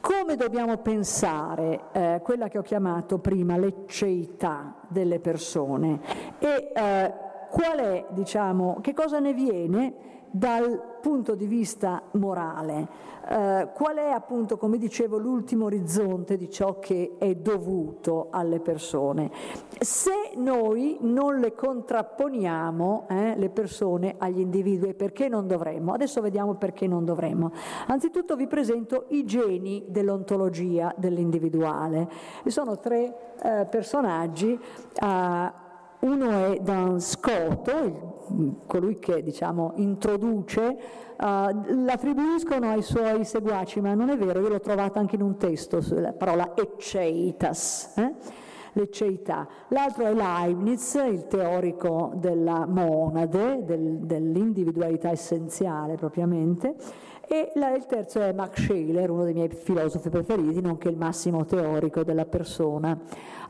Come 0.00 0.36
dobbiamo 0.36 0.76
pensare 0.78 1.80
eh, 1.92 2.20
quella 2.22 2.48
che 2.48 2.58
ho 2.58 2.62
chiamato 2.62 3.18
prima 3.18 3.56
l'ecceità 3.56 4.76
delle 4.88 5.18
persone 5.18 6.00
e 6.38 6.72
eh, 6.74 7.12
qual 7.50 7.78
è, 7.78 8.06
diciamo, 8.10 8.78
che 8.80 8.94
cosa 8.94 9.18
ne 9.18 9.32
viene 9.32 9.94
dal 10.30 10.98
punto 11.00 11.34
di 11.34 11.46
vista 11.46 12.02
morale? 12.12 13.16
Eh, 13.30 13.68
qual 13.74 13.96
è 13.96 14.08
appunto, 14.08 14.56
come 14.56 14.78
dicevo, 14.78 15.18
l'ultimo 15.18 15.66
orizzonte 15.66 16.38
di 16.38 16.48
ciò 16.48 16.78
che 16.78 17.16
è 17.18 17.34
dovuto 17.34 18.28
alle 18.30 18.58
persone? 18.58 19.30
Se 19.78 20.32
noi 20.36 20.96
non 21.00 21.38
le 21.38 21.54
contrapponiamo, 21.54 23.06
eh, 23.08 23.34
le 23.36 23.50
persone, 23.50 24.14
agli 24.16 24.40
individui, 24.40 24.94
perché 24.94 25.28
non 25.28 25.46
dovremmo? 25.46 25.92
Adesso 25.92 26.22
vediamo 26.22 26.54
perché 26.54 26.86
non 26.86 27.04
dovremmo. 27.04 27.52
Anzitutto 27.86 28.34
vi 28.34 28.46
presento 28.46 29.04
i 29.08 29.24
geni 29.24 29.84
dell'ontologia 29.88 30.94
dell'individuale. 30.96 32.08
Vi 32.42 32.50
sono 32.50 32.78
tre 32.78 33.34
eh, 33.42 33.66
personaggi. 33.66 34.58
Uno 36.00 36.52
è 36.52 36.58
Dan 36.60 37.00
Scotto, 37.00 38.62
colui 38.66 38.98
che 38.98 39.22
diciamo, 39.22 39.72
introduce, 39.76 40.60
uh, 40.60 41.24
l'attribuiscono 41.84 42.70
ai 42.70 42.82
suoi 42.82 43.24
seguaci, 43.24 43.80
ma 43.80 43.94
non 43.94 44.10
è 44.10 44.16
vero, 44.16 44.40
io 44.40 44.48
l'ho 44.48 44.60
trovata 44.60 45.00
anche 45.00 45.16
in 45.16 45.22
un 45.22 45.36
testo, 45.36 45.80
la 45.90 46.12
parola 46.12 46.52
eceitas. 46.54 47.94
Eh? 47.96 48.46
l'ecceità. 48.72 49.48
L'altro 49.68 50.04
è 50.04 50.14
Leibniz, 50.14 50.94
il 50.94 51.26
teorico 51.26 52.12
della 52.14 52.66
monade, 52.66 53.64
del, 53.64 53.98
dell'individualità 53.98 55.10
essenziale 55.10 55.96
propriamente, 55.96 56.76
e 57.28 57.52
la, 57.56 57.74
il 57.74 57.84
terzo 57.84 58.20
è 58.20 58.32
Max 58.32 58.62
Scheler, 58.62 59.10
uno 59.10 59.24
dei 59.24 59.34
miei 59.34 59.50
filosofi 59.50 60.08
preferiti, 60.08 60.62
nonché 60.62 60.88
il 60.88 60.96
massimo 60.96 61.44
teorico 61.44 62.02
della 62.02 62.24
persona 62.24 62.98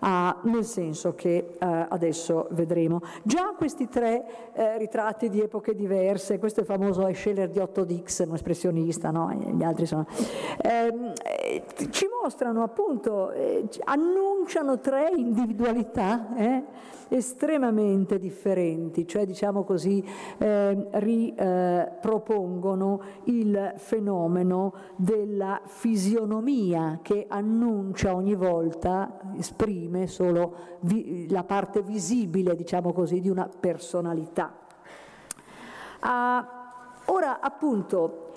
ah, 0.01 0.37
nel 0.43 0.64
senso 0.64 1.14
che 1.14 1.55
eh, 1.59 1.87
adesso 1.88 2.49
vedremo. 2.51 3.01
Già 3.23 3.55
questi 3.57 3.88
tre 3.88 4.51
eh, 4.53 4.79
ritratti 4.79 5.29
di 5.29 5.41
epoche 5.41 5.75
diverse, 5.75 6.38
questo 6.38 6.61
è 6.61 6.62
il 6.64 6.69
famoso 6.69 7.09
Scheller 7.12 7.49
di 7.49 7.59
Otto 7.59 7.85
Dix, 7.85 8.25
un 8.27 8.35
espressionista, 8.35 9.11
no? 9.11 9.33
gli 9.33 9.62
altri 9.62 9.87
sono, 9.87 10.07
ehm, 10.61 11.12
eh, 11.25 11.62
ci 11.91 12.07
mostrano 12.23 12.62
appunto, 12.62 13.31
eh, 13.31 13.69
annunciano 13.85 14.81
tre 14.81 15.11
individualità 15.17 16.35
eh, 16.37 16.64
estremamente 17.09 18.18
differenti, 18.18 19.07
cioè 19.07 19.27
diciamo 19.27 19.64
così 19.64 20.03
eh, 20.38 20.87
ripropongono 20.92 23.03
il 23.25 23.75
fenomeno 23.77 24.73
della 24.97 25.61
fisionomia 25.64 27.01
che 27.03 27.27
annuncia 27.29 28.14
ogni 28.14 28.35
volta, 28.35 29.18
esprime 29.37 30.07
solo 30.07 30.77
vi, 30.81 31.29
la 31.31 31.44
parte 31.44 31.83
visibile, 31.83 32.55
diciamo 32.55 32.92
così, 32.92 33.21
di 33.21 33.29
una 33.29 33.49
personalità. 33.59 34.53
Uh, 36.01 37.12
ora, 37.12 37.40
appunto, 37.40 38.28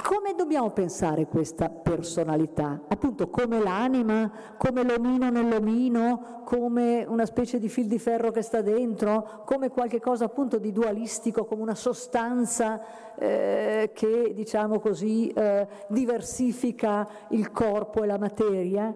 come 0.00 0.34
dobbiamo 0.34 0.70
pensare 0.70 1.26
questa 1.26 1.68
personalità? 1.68 2.80
Appunto 2.88 3.28
come 3.28 3.60
l'anima, 3.62 4.30
come 4.56 4.82
l'omino 4.84 5.28
nell'omino, 5.28 6.42
come 6.44 7.04
una 7.06 7.26
specie 7.26 7.58
di 7.58 7.68
fil 7.68 7.86
di 7.86 7.98
ferro 7.98 8.30
che 8.30 8.40
sta 8.40 8.62
dentro, 8.62 9.42
come 9.44 9.68
qualche 9.68 10.00
cosa 10.00 10.24
appunto 10.24 10.58
di 10.58 10.72
dualistico, 10.72 11.44
come 11.44 11.60
una 11.60 11.74
sostanza 11.74 13.14
eh, 13.16 13.90
che, 13.92 14.32
diciamo 14.34 14.80
così, 14.80 15.28
eh, 15.28 15.68
diversifica 15.88 17.06
il 17.28 17.52
corpo 17.52 18.02
e 18.02 18.06
la 18.06 18.18
materia? 18.18 18.94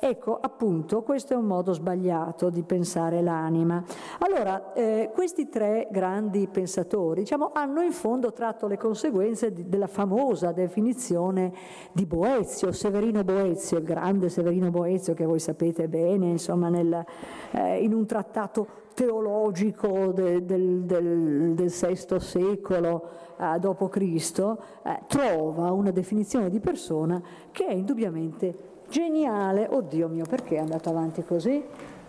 Ecco, 0.00 0.38
appunto, 0.40 1.02
questo 1.02 1.32
è 1.32 1.36
un 1.36 1.46
modo 1.46 1.72
sbagliato 1.72 2.50
di 2.50 2.62
pensare 2.62 3.20
l'anima. 3.20 3.82
Allora, 4.20 4.72
eh, 4.72 5.10
questi 5.12 5.48
tre 5.48 5.88
grandi 5.90 6.46
pensatori 6.46 7.22
diciamo, 7.22 7.50
hanno 7.52 7.80
in 7.82 7.90
fondo 7.90 8.32
tratto 8.32 8.68
le 8.68 8.76
conseguenze 8.76 9.52
di, 9.52 9.68
della 9.68 9.88
famosa 9.88 10.52
definizione 10.52 11.52
di 11.90 12.06
Boezio, 12.06 12.70
Severino 12.70 13.24
Boezio, 13.24 13.78
il 13.78 13.84
grande 13.84 14.28
Severino 14.28 14.70
Boezio 14.70 15.14
che 15.14 15.24
voi 15.24 15.40
sapete 15.40 15.88
bene, 15.88 16.26
insomma, 16.26 16.68
nel, 16.68 17.04
eh, 17.50 17.82
in 17.82 17.92
un 17.92 18.06
trattato 18.06 18.86
teologico 18.94 20.12
de, 20.12 20.44
del, 20.44 20.82
del, 20.82 21.54
del, 21.54 21.70
VI 21.70 22.20
secolo 22.20 23.08
eh, 23.36 23.58
d.C., 23.58 24.56
eh, 24.84 25.02
trova 25.08 25.72
una 25.72 25.90
definizione 25.90 26.50
di 26.50 26.60
persona 26.60 27.20
che 27.50 27.66
è 27.66 27.72
indubbiamente 27.72 28.67
geniale, 28.88 29.66
oddio 29.70 30.08
mio 30.08 30.24
perché 30.28 30.56
è 30.56 30.58
andato 30.58 30.88
avanti 30.88 31.24
così? 31.24 31.62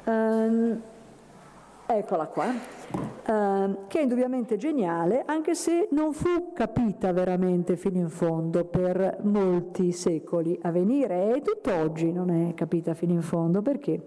Um, 0.05 0.81
eccola 1.85 2.27
qua, 2.27 2.45
um, 3.27 3.87
che 3.87 3.99
è 3.99 4.01
indubbiamente 4.01 4.57
geniale 4.57 5.23
anche 5.25 5.55
se 5.55 5.87
non 5.91 6.13
fu 6.13 6.53
capita 6.53 7.11
veramente 7.11 7.75
fino 7.75 7.97
in 7.97 8.09
fondo 8.09 8.65
per 8.65 9.19
molti 9.23 9.91
secoli 9.91 10.57
a 10.61 10.71
venire. 10.71 11.35
E 11.35 11.41
tutt'oggi 11.41 12.11
non 12.11 12.29
è 12.29 12.53
capita 12.53 12.93
fino 12.93 13.13
in 13.13 13.21
fondo 13.21 13.61
perché? 13.61 14.03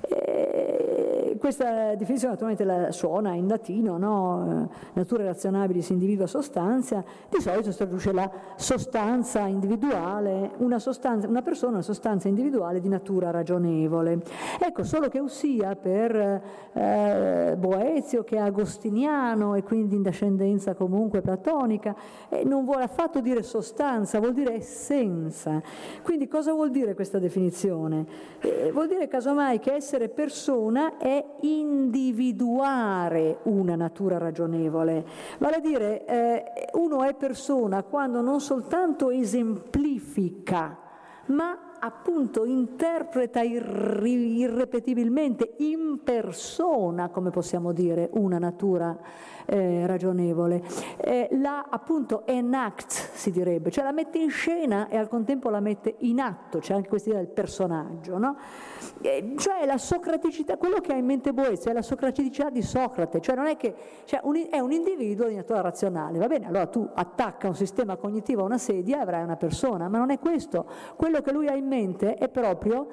E 0.00 1.05
questa 1.38 1.94
definizione 1.94 2.34
naturalmente 2.34 2.64
la 2.64 2.92
suona 2.92 3.34
in 3.34 3.46
latino, 3.48 3.98
no? 3.98 4.68
natura 4.94 5.24
razionabilis 5.24 5.90
individua 5.90 6.26
sostanza, 6.26 7.04
di 7.28 7.40
solito 7.40 7.70
si 7.70 7.76
traduce 7.76 8.12
la 8.12 8.30
sostanza 8.56 9.46
individuale, 9.46 10.52
una, 10.58 10.78
sostanza, 10.78 11.28
una 11.28 11.42
persona, 11.42 11.72
una 11.72 11.82
sostanza 11.82 12.28
individuale 12.28 12.80
di 12.80 12.88
natura 12.88 13.30
ragionevole. 13.30 14.22
Ecco, 14.60 14.84
solo 14.84 15.08
che 15.08 15.18
Ussia 15.18 15.76
per 15.76 16.42
eh, 16.72 17.56
Boezio, 17.58 18.24
che 18.24 18.36
è 18.36 18.40
agostiniano 18.40 19.54
e 19.54 19.62
quindi 19.62 19.96
in 19.96 20.02
discendenza 20.02 20.74
comunque 20.74 21.20
platonica, 21.20 21.94
eh, 22.28 22.44
non 22.44 22.64
vuole 22.64 22.84
affatto 22.84 23.20
dire 23.20 23.42
sostanza, 23.42 24.18
vuol 24.18 24.32
dire 24.32 24.54
essenza. 24.54 25.60
Quindi 26.02 26.28
cosa 26.28 26.52
vuol 26.52 26.70
dire 26.70 26.94
questa 26.94 27.18
definizione? 27.18 28.06
Eh, 28.40 28.70
vuol 28.72 28.88
dire 28.88 29.08
casomai 29.08 29.58
che 29.58 29.72
essere 29.72 30.08
persona 30.08 30.96
è 30.96 31.24
individuare 31.40 33.38
una 33.44 33.76
natura 33.76 34.18
ragionevole, 34.18 35.04
vale 35.38 35.56
a 35.56 35.60
dire 35.60 36.04
eh, 36.06 36.68
uno 36.74 37.02
è 37.02 37.14
persona 37.14 37.82
quando 37.82 38.20
non 38.20 38.40
soltanto 38.40 39.10
esemplifica, 39.10 40.78
ma 41.26 41.66
appunto 41.78 42.44
interpreta 42.44 43.42
irri- 43.42 44.38
irrepetibilmente 44.38 45.54
in 45.58 46.00
persona, 46.02 47.08
come 47.08 47.30
possiamo 47.30 47.72
dire, 47.72 48.08
una 48.12 48.38
natura 48.38 48.96
eh, 49.46 49.86
ragionevole. 49.86 50.62
Eh, 50.98 51.28
la 51.32 51.66
appunto 51.70 52.26
enact 52.26 52.90
si 52.90 53.30
direbbe, 53.30 53.70
cioè 53.70 53.84
la 53.84 53.92
mette 53.92 54.18
in 54.18 54.30
scena 54.30 54.88
e 54.88 54.96
al 54.96 55.08
contempo 55.08 55.48
la 55.48 55.60
mette 55.60 55.94
in 55.98 56.20
atto, 56.20 56.58
c'è 56.58 56.74
anche 56.74 56.88
questa 56.88 57.10
idea 57.10 57.22
del 57.22 57.32
personaggio, 57.32 58.18
no? 58.18 58.36
eh, 59.00 59.34
cioè 59.36 59.64
la 59.64 59.78
socraticità, 59.78 60.56
quello 60.56 60.80
che 60.80 60.92
ha 60.92 60.96
in 60.96 61.04
mente 61.04 61.32
Boezio 61.32 61.70
è 61.70 61.74
la 61.74 61.82
socraticità 61.82 62.50
di 62.50 62.62
Socrate, 62.62 63.20
cioè 63.20 63.36
non 63.36 63.46
è 63.46 63.56
che 63.56 63.74
cioè 64.04 64.20
un, 64.24 64.46
è 64.50 64.58
un 64.58 64.72
individuo 64.72 65.28
di 65.28 65.36
natura 65.36 65.60
razionale, 65.60 66.18
va 66.18 66.26
bene, 66.26 66.46
allora 66.46 66.66
tu 66.66 66.88
attacca 66.92 67.48
un 67.48 67.54
sistema 67.54 67.96
cognitivo 67.96 68.42
a 68.42 68.44
una 68.44 68.58
sedia 68.58 68.98
e 68.98 69.00
avrai 69.00 69.22
una 69.22 69.36
persona, 69.36 69.88
ma 69.88 69.98
non 69.98 70.10
è 70.10 70.18
questo, 70.18 70.66
quello 70.96 71.20
che 71.20 71.32
lui 71.32 71.46
ha 71.48 71.54
in 71.54 71.66
mente 71.66 72.14
è 72.14 72.28
proprio 72.28 72.88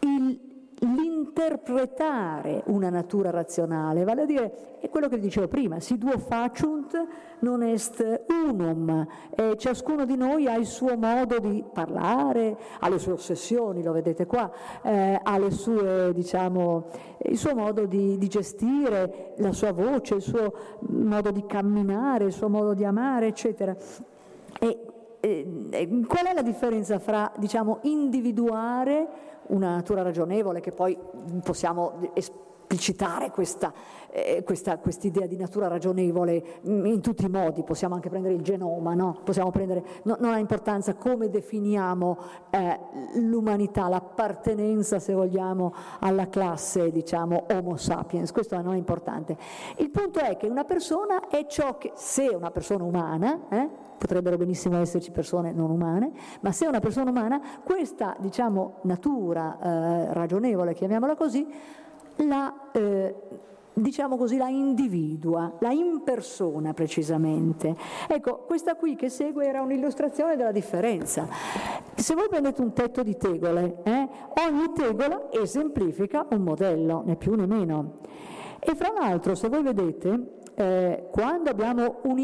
il 0.00 0.51
l'interpretare 0.82 2.62
una 2.66 2.90
natura 2.90 3.30
razionale, 3.30 4.04
vale 4.04 4.22
a 4.22 4.26
dire, 4.26 4.78
è 4.80 4.88
quello 4.88 5.08
che 5.08 5.18
dicevo 5.18 5.48
prima, 5.48 5.80
si 5.80 5.96
duo 5.96 6.18
faciunt 6.18 7.06
non 7.40 7.62
est 7.62 8.24
unum, 8.28 9.06
e 9.34 9.56
ciascuno 9.56 10.04
di 10.04 10.16
noi 10.16 10.46
ha 10.46 10.56
il 10.56 10.66
suo 10.66 10.96
modo 10.96 11.38
di 11.38 11.64
parlare, 11.72 12.56
ha 12.80 12.88
le 12.88 12.98
sue 12.98 13.12
ossessioni, 13.12 13.82
lo 13.82 13.92
vedete 13.92 14.26
qua, 14.26 14.50
eh, 14.82 15.20
ha 15.22 15.50
sue, 15.50 16.12
diciamo, 16.12 16.84
il 17.24 17.38
suo 17.38 17.54
modo 17.54 17.86
di, 17.86 18.18
di 18.18 18.28
gestire 18.28 19.34
la 19.36 19.52
sua 19.52 19.72
voce, 19.72 20.16
il 20.16 20.22
suo 20.22 20.52
modo 20.88 21.30
di 21.30 21.44
camminare, 21.46 22.24
il 22.24 22.32
suo 22.32 22.48
modo 22.48 22.74
di 22.74 22.84
amare, 22.84 23.28
eccetera. 23.28 23.76
E, 24.58 24.86
eh, 25.20 26.04
qual 26.06 26.26
è 26.26 26.34
la 26.34 26.42
differenza 26.42 26.98
fra 26.98 27.32
diciamo, 27.38 27.78
individuare 27.82 29.30
una 29.48 29.74
natura 29.74 30.02
ragionevole 30.02 30.60
che 30.60 30.72
poi 30.72 30.96
possiamo 31.42 31.98
esplicitare 32.72 33.30
questa, 33.30 33.72
eh, 34.10 34.42
questa 34.44 35.06
idea 35.06 35.26
di 35.26 35.36
natura 35.36 35.68
ragionevole 35.68 36.60
in 36.62 37.00
tutti 37.02 37.26
i 37.26 37.28
modi, 37.28 37.62
possiamo 37.62 37.94
anche 37.94 38.08
prendere 38.08 38.34
il 38.34 38.40
genoma, 38.40 38.94
no? 38.94 39.20
prendere, 39.50 39.84
no, 40.04 40.16
non 40.18 40.32
ha 40.32 40.38
importanza 40.38 40.94
come 40.94 41.28
definiamo 41.28 42.18
eh, 42.50 42.78
l'umanità, 43.16 43.88
l'appartenenza 43.88 44.98
se 44.98 45.12
vogliamo 45.12 45.74
alla 46.00 46.28
classe 46.28 46.90
diciamo 46.90 47.46
Homo 47.52 47.76
sapiens, 47.76 48.32
questo 48.32 48.60
non 48.60 48.74
è 48.74 48.78
importante. 48.78 49.36
Il 49.76 49.90
punto 49.90 50.20
è 50.20 50.36
che 50.36 50.46
una 50.46 50.64
persona 50.64 51.28
è 51.28 51.46
ciò 51.46 51.76
che, 51.76 51.92
se 51.94 52.28
una 52.28 52.50
persona 52.50 52.84
umana, 52.84 53.48
eh, 53.50 53.68
potrebbero 53.98 54.36
benissimo 54.36 54.78
esserci 54.78 55.12
persone 55.12 55.52
non 55.52 55.70
umane, 55.70 56.10
ma 56.40 56.50
se 56.50 56.66
una 56.66 56.80
persona 56.80 57.10
umana, 57.10 57.40
questa 57.62 58.16
diciamo, 58.18 58.78
natura 58.82 59.58
eh, 59.60 60.12
ragionevole, 60.12 60.74
chiamiamola 60.74 61.14
così, 61.14 61.46
la, 62.16 62.70
eh, 62.72 63.14
diciamo 63.72 64.16
così, 64.16 64.36
la 64.36 64.48
individua, 64.48 65.56
la 65.60 65.70
impersona 65.70 66.74
precisamente. 66.74 67.74
Ecco, 68.08 68.44
questa 68.46 68.76
qui 68.76 68.94
che 68.96 69.08
segue 69.08 69.46
era 69.46 69.62
un'illustrazione 69.62 70.36
della 70.36 70.52
differenza. 70.52 71.28
Se 71.94 72.14
voi 72.14 72.28
prendete 72.28 72.60
un 72.60 72.72
tetto 72.72 73.02
di 73.02 73.16
tegole, 73.16 73.82
eh, 73.84 74.08
ogni 74.46 74.72
tegola 74.74 75.30
esemplifica 75.30 76.26
un 76.30 76.42
modello, 76.42 77.02
né 77.04 77.16
più 77.16 77.34
né 77.34 77.46
meno. 77.46 77.98
E 78.58 78.74
fra 78.74 78.92
l'altro, 78.92 79.34
se 79.34 79.48
voi 79.48 79.62
vedete, 79.62 80.40
eh, 80.54 81.08
quando 81.10 81.50
abbiamo 81.50 82.00
un, 82.02 82.18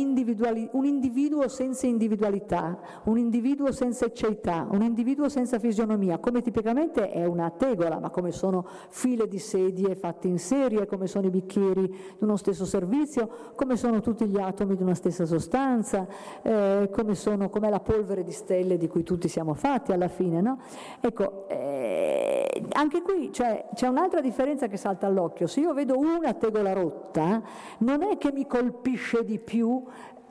un, 0.72 0.84
individuo 0.84 1.48
senza 1.48 1.86
individualità, 1.86 2.78
un 3.04 3.16
individuo 3.16 3.72
senza 3.72 4.04
ecceità, 4.04 4.66
un 4.70 4.82
individuo 4.82 5.28
senza 5.28 5.58
fisionomia, 5.58 6.18
come 6.18 6.42
tipicamente 6.42 7.10
è 7.10 7.24
una 7.24 7.50
tegola, 7.50 7.98
ma 7.98 8.10
come 8.10 8.30
sono 8.32 8.66
file 8.88 9.28
di 9.28 9.38
sedie 9.38 9.94
fatte 9.94 10.28
in 10.28 10.38
serie, 10.38 10.86
come 10.86 11.06
sono 11.06 11.26
i 11.26 11.30
bicchieri 11.30 11.86
di 11.86 11.96
uno 12.18 12.36
stesso 12.36 12.66
servizio, 12.66 13.28
come 13.54 13.76
sono 13.76 14.00
tutti 14.00 14.26
gli 14.26 14.38
atomi 14.38 14.76
di 14.76 14.82
una 14.82 14.94
stessa 14.94 15.24
sostanza, 15.24 16.06
eh, 16.42 16.90
come 16.92 17.14
sono, 17.14 17.48
com'è 17.48 17.70
la 17.70 17.80
polvere 17.80 18.24
di 18.24 18.32
stelle 18.32 18.76
di 18.76 18.88
cui 18.88 19.04
tutti 19.04 19.28
siamo 19.28 19.54
fatti 19.54 19.92
alla 19.92 20.08
fine. 20.08 20.40
No? 20.42 20.58
Ecco, 21.00 21.48
eh, 21.48 22.62
anche 22.72 23.00
qui 23.00 23.32
cioè, 23.32 23.68
c'è 23.74 23.86
un'altra 23.86 24.20
differenza 24.20 24.66
che 24.66 24.76
salta 24.76 25.06
all'occhio. 25.06 25.46
Se 25.46 25.60
io 25.60 25.72
vedo 25.72 25.98
una 25.98 26.34
tegola 26.34 26.72
rotta, 26.74 27.42
non 27.78 28.02
è 28.02 28.17
che 28.18 28.32
mi 28.32 28.46
colpisce 28.46 29.24
di 29.24 29.38
più 29.38 29.82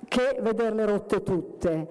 che 0.08 0.38
vederle 0.42 0.86
rotte 0.86 1.24
tutte 1.24 1.88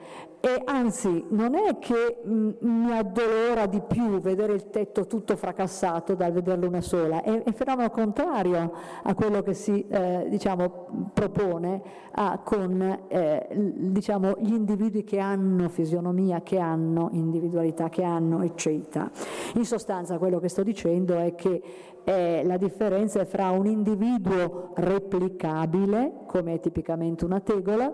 e 0.46 0.62
anzi 0.64 1.24
non 1.30 1.56
è 1.56 1.76
che 1.80 2.18
mm, 2.24 2.50
mi 2.60 2.96
addolora 2.96 3.66
di 3.66 3.80
più 3.80 4.20
vedere 4.20 4.52
il 4.52 4.70
tetto 4.70 5.08
tutto 5.08 5.34
fracassato 5.34 6.14
dal 6.14 6.30
vederlo 6.30 6.68
una 6.68 6.80
sola, 6.80 7.22
è 7.22 7.42
il 7.44 7.52
fenomeno 7.52 7.90
contrario 7.90 8.72
a 9.02 9.12
quello 9.14 9.42
che 9.42 9.54
si 9.54 9.84
eh, 9.88 10.26
diciamo, 10.28 11.10
propone 11.12 11.82
ah, 12.12 12.38
con 12.44 12.80
eh, 13.08 13.48
diciamo, 13.50 14.36
gli 14.38 14.52
individui 14.52 15.02
che 15.02 15.18
hanno 15.18 15.68
fisionomia, 15.68 16.42
che 16.42 16.60
hanno 16.60 17.08
individualità, 17.10 17.88
che 17.88 18.04
hanno 18.04 18.42
eccetera. 18.42 19.10
In 19.54 19.64
sostanza 19.64 20.16
quello 20.18 20.38
che 20.38 20.48
sto 20.48 20.62
dicendo 20.62 21.18
è 21.18 21.34
che 21.34 21.60
eh, 22.08 22.42
la 22.44 22.56
differenza 22.56 23.18
è 23.18 23.24
fra 23.24 23.50
un 23.50 23.66
individuo 23.66 24.70
replicabile, 24.74 26.20
come 26.26 26.54
è 26.54 26.60
tipicamente 26.60 27.24
una 27.24 27.40
tegola, 27.40 27.92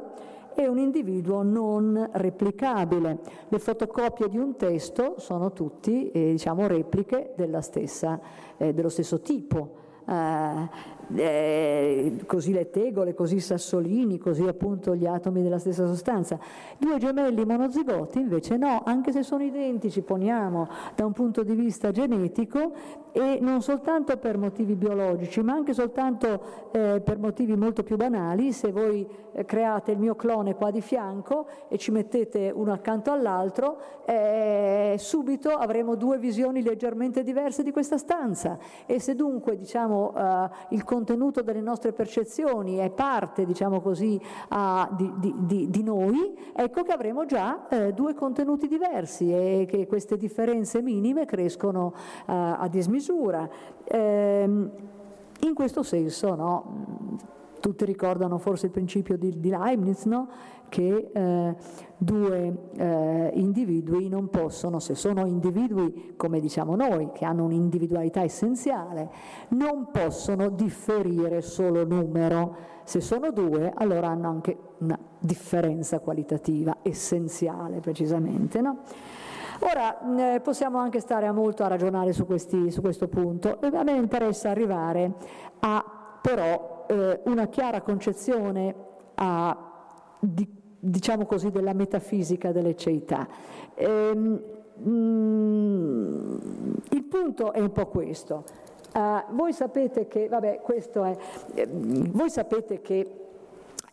e 0.55 0.67
un 0.67 0.77
individuo 0.77 1.43
non 1.43 2.11
replicabile. 2.13 3.21
Le 3.49 3.59
fotocopie 3.59 4.29
di 4.29 4.37
un 4.37 4.55
testo 4.57 5.15
sono 5.17 5.53
tutti 5.53 6.11
eh, 6.11 6.33
diciamo, 6.33 6.67
repliche 6.67 7.33
stessa, 7.61 8.21
eh, 8.59 8.75
dello 8.75 8.91
stesso 8.91 9.23
tipo. 9.23 9.77
Eh, 10.07 10.69
eh, 11.15 12.17
così 12.27 12.53
le 12.53 12.71
tegole, 12.71 13.15
così 13.15 13.37
i 13.37 13.41
sassolini, 13.41 14.19
così 14.19 14.47
appunto 14.47 14.95
gli 14.95 15.07
atomi 15.07 15.43
della 15.43 15.59
stessa 15.59 15.87
sostanza. 15.87 16.39
Due 16.79 16.99
gemelli 16.99 17.45
monozigoti 17.45 18.21
invece 18.21 18.57
no, 18.57 18.83
anche 18.85 19.13
se 19.13 19.23
sono 19.23 19.43
identici, 19.43 20.03
poniamo 20.03 20.69
da 20.95 21.05
un 21.05 21.13
punto 21.13 21.43
di 21.43 21.55
vista 21.55 21.91
genetico 21.91 22.73
e 23.13 23.39
non 23.41 23.61
soltanto 23.61 24.17
per 24.17 24.39
motivi 24.39 24.75
biologici, 24.75 25.43
ma 25.43 25.53
anche 25.53 25.75
soltanto 25.75 26.71
eh, 26.73 27.01
per 27.05 27.19
motivi 27.19 27.55
molto 27.57 27.83
più 27.83 27.97
banali, 27.97 28.53
se 28.53 28.73
voi 28.73 29.07
eh, 29.33 29.45
create 29.45 29.93
il 29.93 29.99
mio 29.99 30.15
clone 30.15 30.55
qua 30.55 30.71
di 30.71 30.81
fianco 30.81 31.47
e 31.69 31.77
ci 31.77 31.91
mettete 31.91 32.51
uno 32.55 32.73
accanto 32.73 33.11
all'altro, 33.11 33.79
eh, 34.07 34.97
subito 34.99 35.51
avremo 35.51 35.95
due 35.95 36.19
visioni 36.19 36.63
leggermente 36.63 37.23
diverse 37.23 37.63
di 37.63 37.71
questa 37.71 37.99
stanza 37.99 38.59
e 38.87 38.99
se 38.99 39.15
dunque 39.15 39.57
diciamo, 39.57 40.15
eh, 40.17 40.49
il 40.71 40.85
contenuto 40.93 41.41
delle 41.41 41.63
nostre 41.63 41.93
percezioni 41.93 42.77
è 42.77 42.91
parte, 42.91 43.47
diciamo 43.47 43.81
così, 43.81 44.21
a, 44.49 44.87
di, 44.95 45.11
di, 45.39 45.71
di, 45.71 45.83
noi, 45.83 46.37
ecco 46.55 46.83
che 46.83 46.93
avremo 46.93 47.25
già 47.25 47.67
eh, 47.69 47.95
due 47.95 48.13
contenuti 48.13 48.69
diversi 48.69 49.33
e 49.33 49.67
che 49.67 49.87
queste 49.87 50.19
differenze 50.19 50.83
minime 50.83 51.25
crescono 51.25 51.95
eh, 51.95 52.25
a 52.27 52.69
dismisura. 52.69 53.49
Eh, 53.85 54.43
in 54.45 55.55
questo 55.55 55.83
senso, 55.83 56.35
no, 56.35 57.19
tutti 57.59 57.87
ricordano 57.87 58.37
forse 58.37 58.67
il 58.67 58.73
principio 58.73 59.17
di, 59.17 59.41
di 59.41 59.49
Leibniz, 59.49 60.05
no? 60.05 60.29
Che 60.73 61.11
eh, 61.13 61.55
due 61.99 62.71
eh, 62.79 63.31
individui 63.35 64.09
non 64.09 64.31
possono, 64.31 64.81
se 64.81 64.95
sono 64.95 65.27
individui 65.27 66.15
come 66.17 66.41
diciamo 66.41 66.75
noi, 66.75 67.11
che 67.13 67.27
hanno 67.27 67.45
un'individualità 67.45 68.23
essenziale, 68.23 69.11
non 69.49 69.91
possono 69.93 70.49
differire 70.49 71.43
solo 71.43 71.85
numero. 71.85 72.57
Se 72.85 73.03
sono 73.03 73.33
due, 73.33 73.71
allora 73.75 74.09
hanno 74.09 74.31
anche 74.31 74.57
una 74.79 74.99
differenza 75.19 76.01
qualitativa 76.01 76.79
essenziale, 76.81 77.81
precisamente. 77.81 78.63
No? 78.63 78.79
Ora, 79.61 80.35
eh, 80.35 80.41
possiamo 80.41 80.79
anche 80.79 81.01
stare 81.01 81.31
molto 81.33 81.65
a 81.65 81.69
ragionare 81.69 82.15
su, 82.15 82.25
questi, 82.25 82.71
su 82.71 82.81
questo 82.81 83.09
punto 83.09 83.59
a 83.61 83.83
me 83.83 83.93
interessa 83.93 84.49
arrivare 84.49 85.13
a 85.61 85.85
però 86.23 86.87
eh, 86.89 87.21
una 87.27 87.47
chiara 87.49 87.83
concezione 87.83 88.75
a, 89.17 89.71
di 90.19 90.62
diciamo 90.85 91.27
così, 91.27 91.51
della 91.51 91.75
metafisica 91.75 92.51
dell'ecceità. 92.51 93.29
Ehm, 93.75 94.41
mm, 94.85 96.37
il 96.91 97.05
punto 97.05 97.53
è 97.53 97.61
un 97.61 97.71
po' 97.71 97.87
questo. 97.87 98.45
Uh, 98.95 99.35
voi 99.35 99.53
sapete 99.53 100.07
che, 100.07 100.29
vabbè, 100.29 100.61
questo 100.61 101.05
è, 101.05 101.17
eh, 101.55 101.67
voi 101.71 102.29
sapete 102.29 102.83
che 102.83 103.11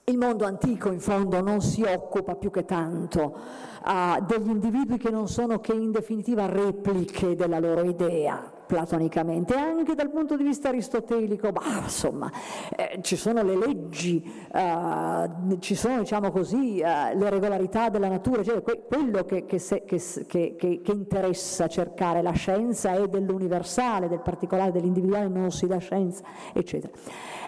il 0.03 0.17
mondo 0.17 0.45
antico 0.45 0.91
in 0.91 0.99
fondo 0.99 1.39
non 1.41 1.61
si 1.61 1.83
occupa 1.83 2.35
più 2.35 2.49
che 2.49 2.65
tanto 2.65 3.37
uh, 3.85 4.21
degli 4.25 4.49
individui 4.49 4.97
che 4.97 5.09
non 5.09 5.29
sono 5.29 5.59
che 5.59 5.71
in 5.71 5.91
definitiva 5.91 6.47
repliche 6.47 7.35
della 7.35 7.59
loro 7.59 7.83
idea 7.83 8.57
platonicamente, 8.69 9.55
anche 9.55 9.95
dal 9.95 10.11
punto 10.11 10.37
di 10.37 10.43
vista 10.43 10.69
aristotelico, 10.69 11.51
bah, 11.51 11.81
insomma, 11.81 12.31
eh, 12.75 12.99
ci 13.01 13.15
sono 13.15 13.41
le 13.41 13.57
leggi, 13.57 14.23
eh, 14.53 15.57
ci 15.57 15.73
sono, 15.73 16.01
diciamo 16.01 16.29
così, 16.29 16.77
eh, 16.77 17.15
le 17.15 17.29
regolarità 17.31 17.89
della 17.89 18.09
natura, 18.09 18.43
cioè 18.43 18.61
que- 18.61 18.83
quello 18.87 19.23
che, 19.23 19.47
che, 19.47 19.57
se, 19.57 19.85
che, 19.85 20.55
che, 20.55 20.81
interessa 20.85 21.65
cercare 21.67 22.21
la 22.21 22.33
scienza 22.33 22.93
è 22.93 23.07
dell'universale, 23.07 24.07
del 24.07 24.21
particolare, 24.21 24.71
dell'individuale, 24.71 25.29
non 25.29 25.49
si 25.49 25.65
dà 25.65 25.79
scienza, 25.79 26.21
eccetera. 26.53 26.93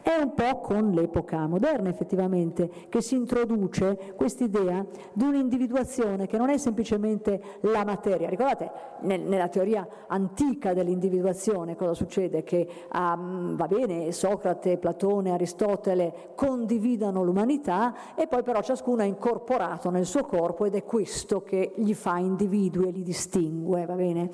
È 0.02 0.16
un 0.20 0.34
po' 0.34 0.60
con 0.62 0.92
l'epoca 0.92 1.46
moderna 1.46 1.90
effettivamente 1.90 2.70
che 2.90 3.02
si 3.02 3.16
introduce 3.16 4.14
quest'idea 4.16 4.84
di 5.14 5.24
un'individuazione 5.24 6.26
che 6.26 6.38
non 6.38 6.50
è 6.50 6.58
semplicemente 6.58 7.60
la 7.62 7.86
materia. 7.86 8.28
Ricordate, 8.28 8.72
nel, 9.02 9.22
nella 9.22 9.48
teoria 9.48 9.88
antica 10.08 10.74
dell'individuazione 10.74 11.76
cosa 11.76 11.94
succede? 11.94 12.44
Che 12.44 12.68
um, 12.94 13.56
va 13.56 13.68
bene, 13.68 14.12
Socrate, 14.12 14.78
Platone, 14.78 15.32
Aristotele 15.32 16.32
condividano 16.34 17.24
l'umanità 17.24 17.94
e 18.16 18.26
poi 18.28 18.42
però 18.42 18.62
ciascuno 18.62 19.04
è 19.04 19.06
incorporato 19.06 19.92
nel 19.92 20.06
suo 20.06 20.24
corpo 20.24 20.66
ed 20.66 20.76
è 20.76 20.84
questo 20.84 21.44
che 21.44 21.74
gli 21.76 21.94
fa 21.94 22.18
individui 22.18 22.88
e 22.88 22.92
li 22.92 23.04
distingue, 23.04 23.86
va 23.86 23.96
bene? 23.96 24.30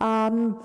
Um, 0.00 0.58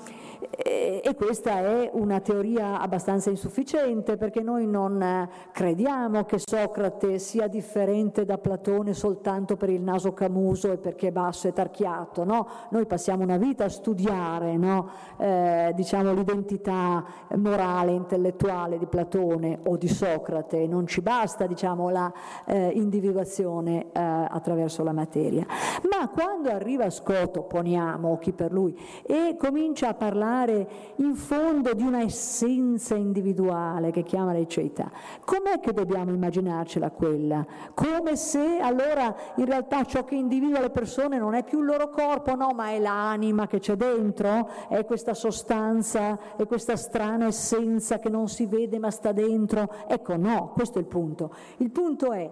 e 0.49 1.15
questa 1.15 1.59
è 1.59 1.89
una 1.93 2.19
teoria 2.19 2.79
abbastanza 2.79 3.29
insufficiente 3.29 4.17
perché 4.17 4.41
noi 4.41 4.65
non 4.65 5.27
crediamo 5.51 6.23
che 6.25 6.39
Socrate 6.39 7.19
sia 7.19 7.47
differente 7.47 8.25
da 8.25 8.37
Platone 8.37 8.93
soltanto 8.93 9.55
per 9.55 9.69
il 9.69 9.81
naso 9.81 10.13
camuso 10.13 10.71
e 10.71 10.77
perché 10.77 11.09
è 11.09 11.11
basso 11.11 11.47
e 11.47 11.53
tarchiato, 11.53 12.23
no? 12.23 12.47
Noi 12.69 12.85
passiamo 12.85 13.23
una 13.23 13.37
vita 13.37 13.65
a 13.65 13.69
studiare 13.69 14.57
no? 14.57 14.89
eh, 15.17 15.71
diciamo, 15.75 16.13
l'identità 16.13 17.03
morale, 17.35 17.91
intellettuale 17.91 18.77
di 18.77 18.85
Platone 18.85 19.59
o 19.65 19.77
di 19.77 19.87
Socrate, 19.87 20.65
non 20.65 20.87
ci 20.87 21.01
basta 21.01 21.45
diciamo, 21.45 21.89
la 21.89 22.11
eh, 22.45 22.71
individuazione 22.73 23.87
eh, 23.91 23.99
attraverso 23.99 24.83
la 24.83 24.93
materia. 24.93 25.45
Ma 25.91 26.07
quando 26.09 26.49
arriva 26.49 26.89
Scoto, 26.89 27.43
poniamo 27.43 28.17
chi 28.17 28.31
per 28.31 28.51
lui, 28.51 28.77
e 29.03 29.35
comincia 29.37 29.89
a 29.89 29.93
parlare 29.93 30.29
parlare 30.31 30.67
in 30.97 31.15
fondo 31.15 31.73
di 31.73 31.83
una 31.83 32.01
essenza 32.01 32.95
individuale 32.95 33.91
che 33.91 34.03
chiama 34.03 34.31
l'eceità. 34.31 34.89
Com'è 35.25 35.59
che 35.59 35.73
dobbiamo 35.73 36.11
immaginarcela 36.11 36.91
quella? 36.91 37.45
Come 37.73 38.15
se 38.15 38.59
allora 38.61 39.13
in 39.35 39.45
realtà 39.45 39.83
ciò 39.83 40.05
che 40.05 40.15
individua 40.15 40.61
le 40.61 40.69
persone 40.69 41.17
non 41.17 41.33
è 41.33 41.43
più 41.43 41.59
il 41.59 41.65
loro 41.65 41.89
corpo, 41.89 42.35
no, 42.35 42.51
ma 42.55 42.69
è 42.69 42.79
l'anima 42.79 43.47
che 43.47 43.59
c'è 43.59 43.75
dentro, 43.75 44.49
è 44.69 44.85
questa 44.85 45.13
sostanza, 45.13 46.17
è 46.37 46.45
questa 46.47 46.77
strana 46.77 47.27
essenza 47.27 47.99
che 47.99 48.09
non 48.09 48.29
si 48.29 48.45
vede 48.45 48.79
ma 48.79 48.89
sta 48.89 49.11
dentro. 49.11 49.69
Ecco, 49.87 50.15
no, 50.15 50.51
questo 50.53 50.77
è 50.77 50.81
il 50.81 50.87
punto. 50.87 51.33
Il 51.57 51.71
punto 51.71 52.13
è, 52.13 52.31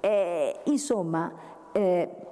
eh, 0.00 0.60
insomma, 0.64 1.32
eh, 1.72 2.29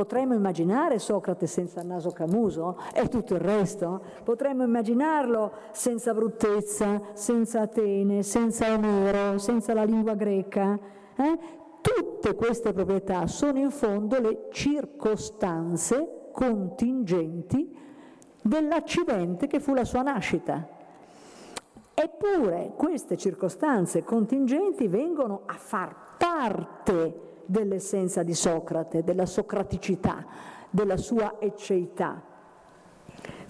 Potremmo 0.00 0.32
immaginare 0.32 0.98
Socrate 0.98 1.46
senza 1.46 1.82
naso 1.82 2.10
camuso 2.10 2.78
e 2.94 3.06
tutto 3.08 3.34
il 3.34 3.40
resto? 3.40 4.02
Potremmo 4.24 4.62
immaginarlo 4.62 5.52
senza 5.72 6.14
bruttezza, 6.14 7.02
senza 7.12 7.60
Atene, 7.60 8.22
senza 8.22 8.72
Omero, 8.72 9.36
senza 9.36 9.74
la 9.74 9.84
lingua 9.84 10.14
greca? 10.14 10.78
Eh? 11.14 11.38
Tutte 11.82 12.34
queste 12.34 12.72
proprietà 12.72 13.26
sono 13.26 13.58
in 13.58 13.70
fondo 13.70 14.18
le 14.18 14.48
circostanze 14.52 16.30
contingenti 16.32 17.76
dell'accidente 18.40 19.48
che 19.48 19.60
fu 19.60 19.74
la 19.74 19.84
sua 19.84 20.00
nascita. 20.00 20.66
Eppure 21.92 22.72
queste 22.74 23.18
circostanze 23.18 24.02
contingenti 24.02 24.88
vengono 24.88 25.42
a 25.44 25.56
far 25.58 25.94
parte 26.16 27.28
dell'essenza 27.50 28.22
di 28.22 28.32
Socrate, 28.32 29.02
della 29.02 29.26
socraticità, 29.26 30.24
della 30.70 30.96
sua 30.96 31.36
ecceità, 31.40 32.22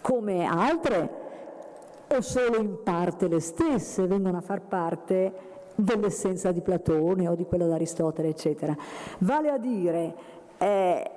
come 0.00 0.46
altre 0.46 1.18
o 2.08 2.20
solo 2.22 2.56
in 2.56 2.82
parte 2.82 3.28
le 3.28 3.40
stesse 3.40 4.06
vengono 4.06 4.38
a 4.38 4.40
far 4.40 4.62
parte 4.62 5.32
dell'essenza 5.74 6.50
di 6.50 6.62
Platone 6.62 7.28
o 7.28 7.34
di 7.34 7.44
quella 7.44 7.66
di 7.66 7.72
Aristotele, 7.72 8.28
eccetera. 8.28 8.74
Vale 9.18 9.50
a 9.50 9.58
dire, 9.58 10.14
eh, 10.56 11.10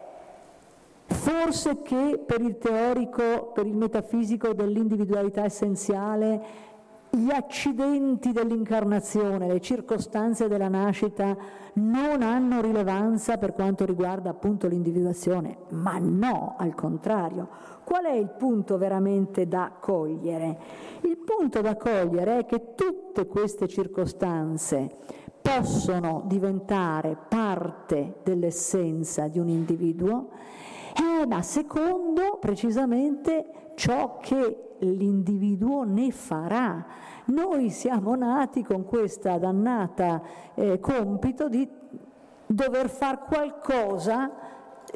forse 1.05 1.81
che 1.83 2.21
per 2.23 2.41
il 2.41 2.57
teorico, 2.57 3.51
per 3.53 3.65
il 3.65 3.77
metafisico 3.77 4.53
dell'individualità 4.53 5.45
essenziale, 5.45 6.71
gli 7.15 7.29
accidenti 7.29 8.31
dell'incarnazione, 8.31 9.47
le 9.47 9.61
circostanze 9.61 10.47
della 10.47 10.67
nascita 10.67 11.37
non 11.73 12.23
hanno 12.23 12.59
rilevanza 12.59 13.37
per 13.37 13.53
quanto 13.53 13.85
riguarda 13.85 14.31
appunto 14.31 14.67
l'individuazione, 14.67 15.57
ma 15.69 15.99
no, 15.99 16.55
al 16.57 16.73
contrario. 16.73 17.49
Qual 17.83 18.05
è 18.05 18.13
il 18.13 18.29
punto 18.29 18.79
veramente 18.79 19.47
da 19.47 19.73
cogliere? 19.79 20.57
Il 21.01 21.17
punto 21.17 21.61
da 21.61 21.75
cogliere 21.75 22.39
è 22.39 22.45
che 22.45 22.73
tutte 22.73 23.27
queste 23.27 23.67
circostanze 23.67 24.89
possono 25.39 26.23
diventare 26.25 27.15
parte 27.27 28.21
dell'essenza 28.23 29.27
di 29.27 29.37
un 29.37 29.49
individuo, 29.49 30.29
eh, 30.95 31.27
ma 31.27 31.43
secondo 31.43 32.37
precisamente 32.39 33.62
ciò 33.75 34.17
che 34.17 34.75
l'individuo 34.79 35.83
ne 35.83 36.11
farà. 36.11 36.85
Noi 37.25 37.69
siamo 37.69 38.15
nati 38.15 38.63
con 38.63 38.85
questa 38.85 39.37
dannata 39.37 40.21
eh, 40.55 40.79
compito 40.79 41.47
di 41.47 41.67
dover 42.45 42.89
fare 42.89 43.21
qualcosa 43.27 44.31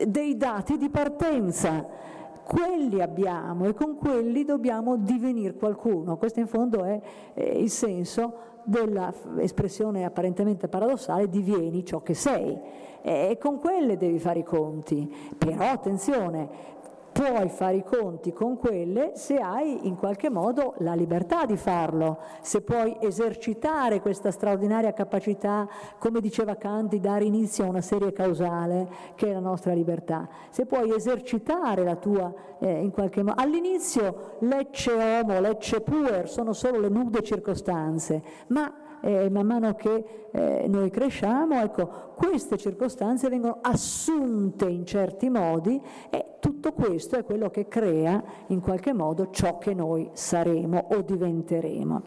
dei 0.05 0.35
dati 0.35 0.77
di 0.77 0.89
partenza. 0.89 2.05
Quelli 2.43 3.01
abbiamo 3.01 3.65
e 3.65 3.73
con 3.73 3.97
quelli 3.97 4.45
dobbiamo 4.45 4.95
divenire 4.97 5.55
qualcuno. 5.55 6.17
Questo 6.17 6.39
in 6.39 6.47
fondo 6.47 6.83
è 6.83 6.99
eh, 7.33 7.61
il 7.61 7.69
senso 7.69 8.45
dell'espressione 8.63 10.03
apparentemente 10.03 10.67
paradossale 10.67 11.29
divieni 11.29 11.85
ciò 11.85 12.01
che 12.01 12.13
sei 12.13 12.59
e 13.01 13.37
con 13.39 13.59
quelle 13.59 13.95
devi 13.95 14.19
fare 14.19 14.39
i 14.39 14.43
conti. 14.43 15.09
Però 15.37 15.63
attenzione, 15.63 16.75
puoi 17.17 17.49
fare 17.49 17.77
i 17.77 17.83
conti 17.83 18.31
con 18.31 18.57
quelle 18.57 19.13
se 19.15 19.37
hai 19.37 19.87
in 19.87 19.95
qualche 19.95 20.29
modo 20.29 20.75
la 20.79 20.93
libertà 20.93 21.45
di 21.45 21.57
farlo, 21.57 22.19
se 22.41 22.61
puoi 22.61 22.95
esercitare 22.99 24.01
questa 24.01 24.29
straordinaria 24.29 24.93
capacità, 24.93 25.67
come 25.97 26.21
diceva 26.21 26.55
Kant, 26.57 26.89
di 26.89 26.99
dare 26.99 27.25
inizio 27.25 27.65
a 27.65 27.69
una 27.69 27.81
serie 27.81 28.13
causale 28.13 28.87
che 29.15 29.29
è 29.29 29.33
la 29.33 29.39
nostra 29.39 29.73
libertà, 29.73 30.29
se 30.51 30.67
puoi 30.67 30.93
esercitare 30.93 31.83
la 31.83 31.95
tua 31.95 32.31
eh, 32.59 32.81
in 32.81 32.91
qualche 32.91 33.23
modo. 33.23 33.41
All'inizio 33.41 34.35
lecce 34.41 34.91
homo, 34.93 35.39
lecce 35.39 35.81
puer 35.81 36.29
sono 36.29 36.53
solo 36.53 36.79
le 36.79 36.89
nude 36.89 37.23
circostanze, 37.23 38.21
ma 38.49 38.71
eh, 39.01 39.29
man 39.29 39.45
mano 39.45 39.73
che 39.75 40.29
eh, 40.31 40.65
noi 40.67 40.89
cresciamo, 40.89 41.61
ecco, 41.61 42.13
queste 42.15 42.57
circostanze 42.57 43.29
vengono 43.29 43.59
assunte 43.61 44.65
in 44.65 44.85
certi 44.85 45.29
modi 45.29 45.81
e 46.09 46.35
tutto 46.39 46.73
questo 46.73 47.17
è 47.17 47.23
quello 47.23 47.49
che 47.49 47.67
crea 47.67 48.23
in 48.47 48.61
qualche 48.61 48.93
modo 48.93 49.29
ciò 49.31 49.57
che 49.57 49.73
noi 49.73 50.09
saremo 50.13 50.87
o 50.91 51.01
diventeremo, 51.01 52.01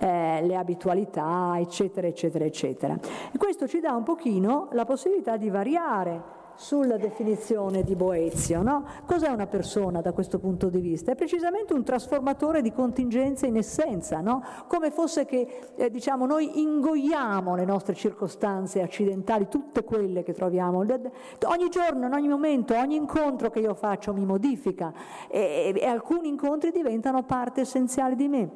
eh, 0.00 0.40
le 0.42 0.56
abitualità, 0.56 1.54
eccetera, 1.58 2.06
eccetera, 2.06 2.44
eccetera. 2.44 2.98
E 3.32 3.38
questo 3.38 3.66
ci 3.66 3.80
dà 3.80 3.94
un 3.94 4.02
pochino 4.02 4.68
la 4.72 4.84
possibilità 4.84 5.36
di 5.36 5.50
variare 5.50 6.38
sulla 6.60 6.98
definizione 6.98 7.82
di 7.82 7.96
Boezio. 7.96 8.60
No? 8.60 8.84
Cos'è 9.06 9.28
una 9.28 9.46
persona 9.46 10.02
da 10.02 10.12
questo 10.12 10.38
punto 10.38 10.68
di 10.68 10.80
vista? 10.80 11.12
È 11.12 11.14
precisamente 11.14 11.72
un 11.72 11.82
trasformatore 11.82 12.60
di 12.60 12.70
contingenze 12.70 13.46
in 13.46 13.56
essenza, 13.56 14.20
no? 14.20 14.44
come 14.66 14.90
fosse 14.90 15.24
che 15.24 15.70
eh, 15.74 15.90
diciamo, 15.90 16.26
noi 16.26 16.60
ingoiamo 16.60 17.56
le 17.56 17.64
nostre 17.64 17.94
circostanze 17.94 18.82
accidentali, 18.82 19.48
tutte 19.48 19.84
quelle 19.84 20.22
che 20.22 20.34
troviamo. 20.34 20.80
Ogni 20.80 21.68
giorno, 21.70 22.06
in 22.06 22.12
ogni 22.12 22.28
momento, 22.28 22.76
ogni 22.76 22.96
incontro 22.96 23.48
che 23.48 23.60
io 23.60 23.72
faccio 23.72 24.12
mi 24.12 24.26
modifica 24.26 24.92
e, 25.30 25.72
e 25.74 25.86
alcuni 25.86 26.28
incontri 26.28 26.72
diventano 26.72 27.22
parte 27.22 27.62
essenziale 27.62 28.16
di 28.16 28.28
me. 28.28 28.50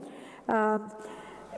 Uh, 0.45 0.81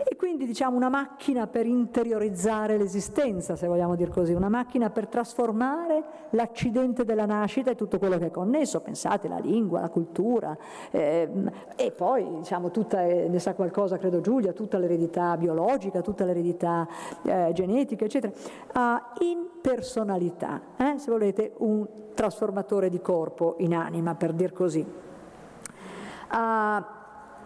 e 0.05 0.17
quindi 0.17 0.47
diciamo 0.47 0.77
una 0.77 0.89
macchina 0.89 1.47
per 1.47 1.67
interiorizzare 1.67 2.77
l'esistenza, 2.77 3.57
se 3.57 3.67
vogliamo 3.67 3.95
dire 3.95 4.11
così, 4.11 4.33
una 4.33 4.49
macchina 4.49 4.91
per 4.91 5.07
trasformare 5.09 6.05
l'accidente 6.31 7.05
della 7.05 7.27
nascita 7.27 7.71
e 7.71 7.75
tutto 7.75 7.99
quello 7.99 8.19
che 8.19 8.27
è 8.27 8.31
connesso, 8.31 8.81
pensate 8.81 9.29
la 9.29 9.39
lingua, 9.39 9.81
la 9.81 9.89
cultura 9.89 10.57
eh, 10.91 11.29
e 11.77 11.91
poi 11.93 12.39
diciamo 12.39 12.71
tutta, 12.71 13.01
ne 13.03 13.39
sa 13.39 13.55
qualcosa 13.55 13.97
credo 13.99 14.21
Giulia, 14.21 14.53
tutta 14.53 14.79
l'eredità 14.79 15.37
biologica, 15.37 16.01
tutta 16.01 16.25
l'eredità 16.25 16.87
eh, 17.23 17.51
genetica 17.53 18.05
eccetera, 18.05 18.33
uh, 18.75 19.25
in 19.25 19.47
personalità, 19.61 20.61
eh, 20.77 20.99
se 20.99 21.11
volete 21.11 21.53
un 21.59 21.87
trasformatore 22.15 22.89
di 22.89 23.01
corpo 23.01 23.57
in 23.59 23.75
anima 23.75 24.15
per 24.15 24.33
dir 24.33 24.53
così. 24.53 25.05
Uh, 26.29 26.96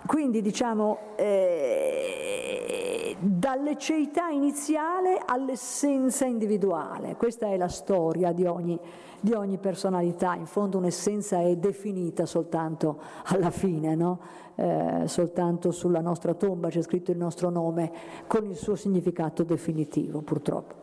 quindi 0.07 0.43
diciamo 0.43 0.99
eh, 1.17 3.17
dall'eceità 3.19 4.29
iniziale 4.29 5.21
all'essenza 5.25 6.25
individuale, 6.25 7.17
questa 7.17 7.49
è 7.49 7.57
la 7.57 7.69
storia 7.69 8.33
di 8.33 8.47
ogni, 8.47 8.79
di 9.21 9.33
ogni 9.33 9.59
personalità, 9.59 10.35
in 10.35 10.47
fondo 10.47 10.79
un'essenza 10.79 11.41
è 11.41 11.57
definita 11.57 12.27
soltanto 12.27 12.99
alla 13.25 13.51
fine, 13.51 13.95
no? 13.95 14.21
eh, 14.55 15.03
soltanto 15.07 15.71
sulla 15.71 16.01
nostra 16.01 16.35
tomba 16.35 16.69
c'è 16.69 16.83
scritto 16.83 17.11
il 17.11 17.19
nostro 17.19 17.51
nome 17.51 17.93
con 18.27 18.47
il 18.47 18.57
suo 18.57 18.75
significato 18.75 19.43
definitivo 19.43 20.21
purtroppo. 20.21 20.79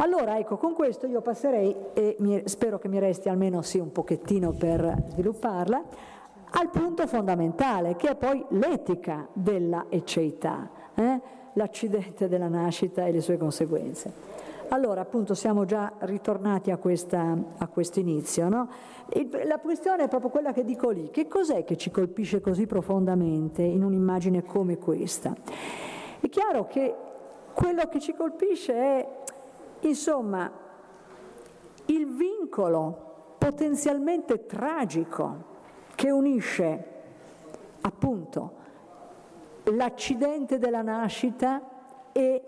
Allora, 0.00 0.38
ecco, 0.38 0.58
con 0.58 0.74
questo 0.74 1.06
io 1.06 1.20
passerei, 1.20 1.74
e 1.92 2.16
mi, 2.20 2.40
spero 2.44 2.78
che 2.78 2.86
mi 2.86 3.00
resti 3.00 3.28
almeno 3.28 3.62
sì 3.62 3.78
un 3.78 3.90
pochettino 3.90 4.52
per 4.52 5.06
svilupparla, 5.08 5.82
al 6.50 6.70
punto 6.70 7.06
fondamentale, 7.06 7.96
che 7.96 8.10
è 8.10 8.14
poi 8.16 8.44
l'etica 8.50 9.28
della 9.32 9.86
ecceità, 9.88 10.70
eh? 10.94 11.20
l'accidente 11.54 12.28
della 12.28 12.48
nascita 12.48 13.06
e 13.06 13.12
le 13.12 13.20
sue 13.20 13.36
conseguenze. 13.36 14.26
Allora, 14.70 15.00
appunto, 15.00 15.34
siamo 15.34 15.64
già 15.64 15.92
ritornati 16.00 16.70
a, 16.70 16.76
questo 16.76 17.16
inizio. 18.00 18.48
No? 18.48 18.68
la 19.46 19.58
questione 19.58 20.04
è 20.04 20.08
proprio 20.08 20.28
quella 20.28 20.52
che 20.52 20.62
dico 20.64 20.90
lì. 20.90 21.10
Che 21.10 21.26
cos'è 21.26 21.64
che 21.64 21.76
ci 21.76 21.90
colpisce 21.90 22.40
così 22.42 22.66
profondamente 22.66 23.62
in 23.62 23.82
un'immagine 23.82 24.44
come 24.44 24.76
questa? 24.76 25.34
È 26.20 26.28
chiaro 26.28 26.66
che 26.66 26.94
quello 27.54 27.88
che 27.88 27.98
ci 27.98 28.14
colpisce 28.14 28.74
è 28.74 29.08
Insomma, 29.80 30.50
il 31.86 32.06
vincolo 32.06 33.34
potenzialmente 33.38 34.44
tragico 34.46 35.56
che 35.98 36.12
unisce 36.12 36.84
appunto 37.80 38.52
l'accidente 39.64 40.58
della 40.58 40.80
nascita 40.80 41.60
e 42.12 42.42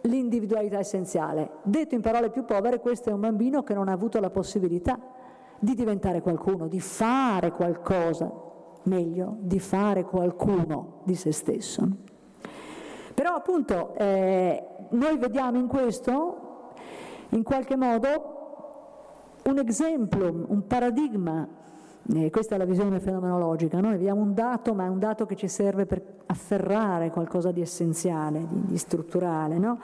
l'individualità 0.00 0.78
essenziale. 0.78 1.50
Detto 1.62 1.94
in 1.94 2.00
parole 2.00 2.30
più 2.30 2.44
povere, 2.44 2.80
questo 2.80 3.10
è 3.10 3.12
un 3.12 3.20
bambino 3.20 3.62
che 3.62 3.74
non 3.74 3.86
ha 3.86 3.92
avuto 3.92 4.18
la 4.18 4.30
possibilità 4.30 4.98
di 5.60 5.74
diventare 5.74 6.20
qualcuno, 6.20 6.66
di 6.66 6.80
fare 6.80 7.52
qualcosa, 7.52 8.28
meglio, 8.84 9.36
di 9.38 9.60
fare 9.60 10.02
qualcuno 10.02 11.02
di 11.04 11.14
se 11.14 11.30
stesso. 11.30 11.88
Però 13.14 13.34
appunto 13.34 13.94
eh, 13.94 14.66
noi 14.90 15.16
vediamo 15.16 15.58
in 15.58 15.68
questo 15.68 16.72
in 17.28 17.44
qualche 17.44 17.76
modo 17.76 18.38
un 19.44 19.58
esempio, 19.64 20.44
un 20.48 20.66
paradigma, 20.66 21.59
eh, 22.14 22.30
questa 22.30 22.54
è 22.56 22.58
la 22.58 22.64
visione 22.64 22.98
fenomenologica, 22.98 23.80
noi 23.80 23.92
vediamo 23.92 24.20
un 24.20 24.34
dato, 24.34 24.74
ma 24.74 24.84
è 24.84 24.88
un 24.88 24.98
dato 24.98 25.26
che 25.26 25.36
ci 25.36 25.48
serve 25.48 25.86
per 25.86 26.02
afferrare 26.26 27.10
qualcosa 27.10 27.52
di 27.52 27.60
essenziale, 27.60 28.46
di, 28.48 28.62
di 28.66 28.78
strutturale. 28.78 29.58
No? 29.58 29.78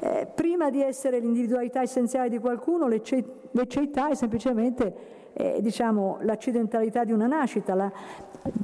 Eh, 0.00 0.26
prima 0.34 0.70
di 0.70 0.82
essere 0.82 1.20
l'individualità 1.20 1.80
essenziale 1.80 2.28
di 2.28 2.38
qualcuno, 2.38 2.88
l'ecceità 2.88 4.10
è 4.10 4.14
semplicemente 4.14 4.94
eh, 5.32 5.58
diciamo, 5.60 6.18
l'accidentalità 6.20 7.04
di 7.04 7.12
una 7.12 7.26
nascita, 7.26 7.74
la, 7.74 7.90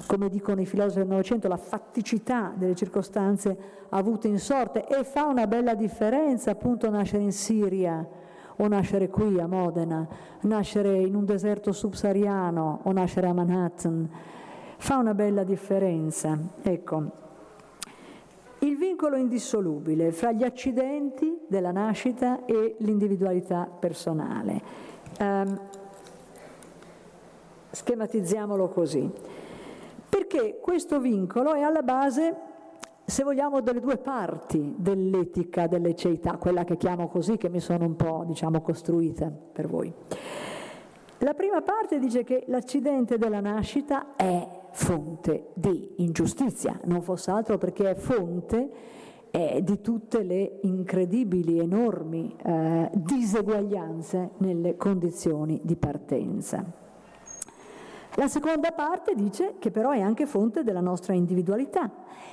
come 0.06 0.28
dicono 0.28 0.60
i 0.60 0.66
filosofi 0.66 0.98
del 0.98 1.08
Novecento, 1.08 1.48
la 1.48 1.56
fatticità 1.56 2.52
delle 2.54 2.74
circostanze 2.74 3.56
avute 3.88 4.28
in 4.28 4.38
sorte 4.38 4.86
e 4.86 5.04
fa 5.04 5.24
una 5.24 5.46
bella 5.46 5.74
differenza 5.74 6.50
appunto 6.50 6.90
nascere 6.90 7.22
in 7.22 7.32
Siria 7.32 8.06
o 8.60 8.68
nascere 8.68 9.08
qui 9.08 9.40
a 9.40 9.46
Modena, 9.46 10.06
nascere 10.42 10.98
in 10.98 11.14
un 11.14 11.24
deserto 11.24 11.72
subsahariano 11.72 12.80
o 12.82 12.92
nascere 12.92 13.26
a 13.26 13.32
Manhattan, 13.32 14.08
fa 14.76 14.98
una 14.98 15.14
bella 15.14 15.44
differenza. 15.44 16.38
Ecco, 16.62 17.10
il 18.58 18.76
vincolo 18.76 19.16
indissolubile 19.16 20.12
fra 20.12 20.32
gli 20.32 20.44
accidenti 20.44 21.40
della 21.48 21.72
nascita 21.72 22.44
e 22.44 22.76
l'individualità 22.80 23.66
personale. 23.66 24.88
Um, 25.18 25.60
schematizziamolo 27.70 28.68
così 28.68 29.10
perché 30.08 30.58
questo 30.60 31.00
vincolo 31.00 31.54
è 31.54 31.60
alla 31.60 31.82
base, 31.82 32.34
se 33.10 33.24
vogliamo, 33.24 33.60
delle 33.60 33.80
due 33.80 33.98
parti 33.98 34.74
dell'etica 34.78 35.66
delle 35.66 35.94
ceità, 35.94 36.36
quella 36.36 36.64
che 36.64 36.76
chiamo 36.76 37.08
così, 37.08 37.36
che 37.36 37.48
mi 37.48 37.60
sono 37.60 37.84
un 37.84 37.96
po', 37.96 38.24
diciamo, 38.26 38.60
costruita 38.62 39.30
per 39.30 39.66
voi. 39.66 39.92
La 41.18 41.34
prima 41.34 41.60
parte 41.60 41.98
dice 41.98 42.24
che 42.24 42.44
l'accidente 42.46 43.18
della 43.18 43.40
nascita 43.40 44.16
è 44.16 44.48
fonte 44.70 45.48
di 45.52 45.96
ingiustizia, 45.96 46.80
non 46.84 47.02
fosse 47.02 47.30
altro 47.30 47.58
perché 47.58 47.90
è 47.90 47.94
fonte 47.94 48.70
eh, 49.30 49.60
di 49.62 49.80
tutte 49.80 50.22
le 50.22 50.60
incredibili, 50.62 51.58
enormi 51.58 52.34
eh, 52.42 52.90
diseguaglianze 52.94 54.30
nelle 54.38 54.76
condizioni 54.76 55.60
di 55.62 55.76
partenza. 55.76 56.79
La 58.14 58.26
seconda 58.26 58.72
parte 58.72 59.14
dice 59.14 59.54
che 59.58 59.70
però 59.70 59.90
è 59.90 60.00
anche 60.00 60.26
fonte 60.26 60.64
della 60.64 60.80
nostra 60.80 61.14
individualità 61.14 61.90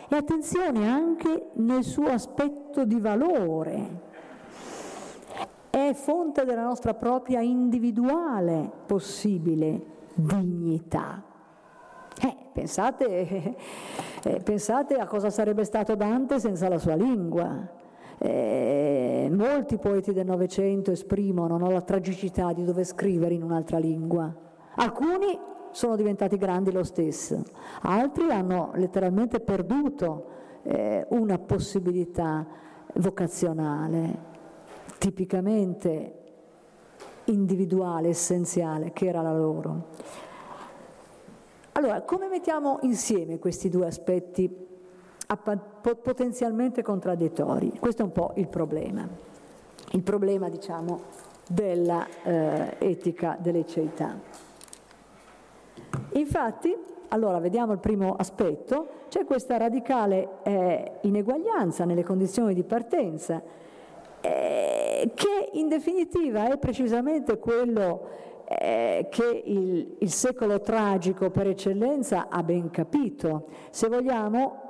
e 0.10 0.16
attenzione 0.16 0.90
anche 0.90 1.50
nel 1.54 1.84
suo 1.84 2.08
aspetto 2.08 2.84
di 2.84 3.00
valore. 3.00 4.06
È 5.70 5.94
fonte 5.94 6.46
della 6.46 6.64
nostra 6.64 6.96
propria 6.96 7.42
individuale 7.42 8.72
possibile 8.88 9.96
dignità. 10.16 11.24
Eh, 12.20 12.36
pensate, 12.52 13.56
eh, 14.24 14.42
pensate, 14.44 14.96
a 14.96 15.06
cosa 15.06 15.30
sarebbe 15.30 15.64
stato 15.64 15.94
Dante 15.94 16.40
senza 16.40 16.68
la 16.68 16.80
sua 16.80 16.96
lingua. 16.96 17.76
Eh, 18.18 19.30
molti 19.32 19.78
poeti 19.78 20.12
del 20.12 20.26
Novecento 20.26 20.90
esprimono 20.90 21.58
no, 21.58 21.70
la 21.70 21.82
tragicità 21.82 22.52
di 22.54 22.64
dover 22.64 22.86
scrivere 22.86 23.36
in 23.36 23.44
un'altra 23.44 23.78
lingua. 23.78 24.34
Alcuni 24.78 25.40
sono 25.72 25.96
diventati 25.96 26.38
grandi 26.38 26.72
lo 26.72 26.84
stesso, 26.84 27.44
altri 27.82 28.32
hanno 28.32 28.72
letteralmente 28.76 29.40
perduto 29.40 30.36
eh, 30.64 31.06
una 31.10 31.38
possibilità 31.38 32.46
vocazionale, 32.96 34.36
tipicamente 34.98 36.14
individuale, 37.26 38.10
essenziale, 38.10 38.92
che 38.92 39.08
era 39.08 39.22
la 39.22 39.36
loro. 39.36 39.86
Allora, 41.74 42.02
come 42.02 42.28
mettiamo 42.28 42.80
insieme 42.82 43.38
questi 43.38 43.70
due 43.70 43.86
aspetti 43.86 44.66
potenzialmente 46.02 46.82
contraddittori? 46.82 47.78
Questo 47.80 48.02
è 48.02 48.06
un 48.06 48.12
po' 48.12 48.34
il 48.36 48.48
problema, 48.48 49.08
il 49.92 50.02
problema 50.02 50.50
diciamo 50.50 51.02
dell'etica 51.48 53.38
eh, 53.38 53.66
ceità. 53.68 54.37
Infatti, 56.14 56.76
allora 57.10 57.40
vediamo 57.40 57.74
il 57.74 57.80
primo 57.80 58.16
aspetto, 58.16 59.06
c'è 59.10 59.26
questa 59.26 59.58
radicale 59.58 60.40
eh, 60.44 60.92
ineguaglianza 61.02 61.86
nelle 61.86 62.04
condizioni 62.04 62.54
di 62.54 62.64
partenza, 62.64 63.42
eh, 64.22 65.12
che 65.14 65.50
in 65.54 65.68
definitiva 65.68 66.52
è 66.52 66.58
precisamente 66.58 67.38
quello 67.40 68.26
eh, 68.48 69.08
che 69.10 69.42
il, 69.46 69.96
il 70.00 70.12
secolo 70.12 70.60
tragico 70.62 71.30
per 71.30 71.48
eccellenza 71.48 72.28
ha 72.30 72.42
ben 72.44 72.70
capito. 72.70 73.48
Se 73.70 73.88
vogliamo, 73.88 74.66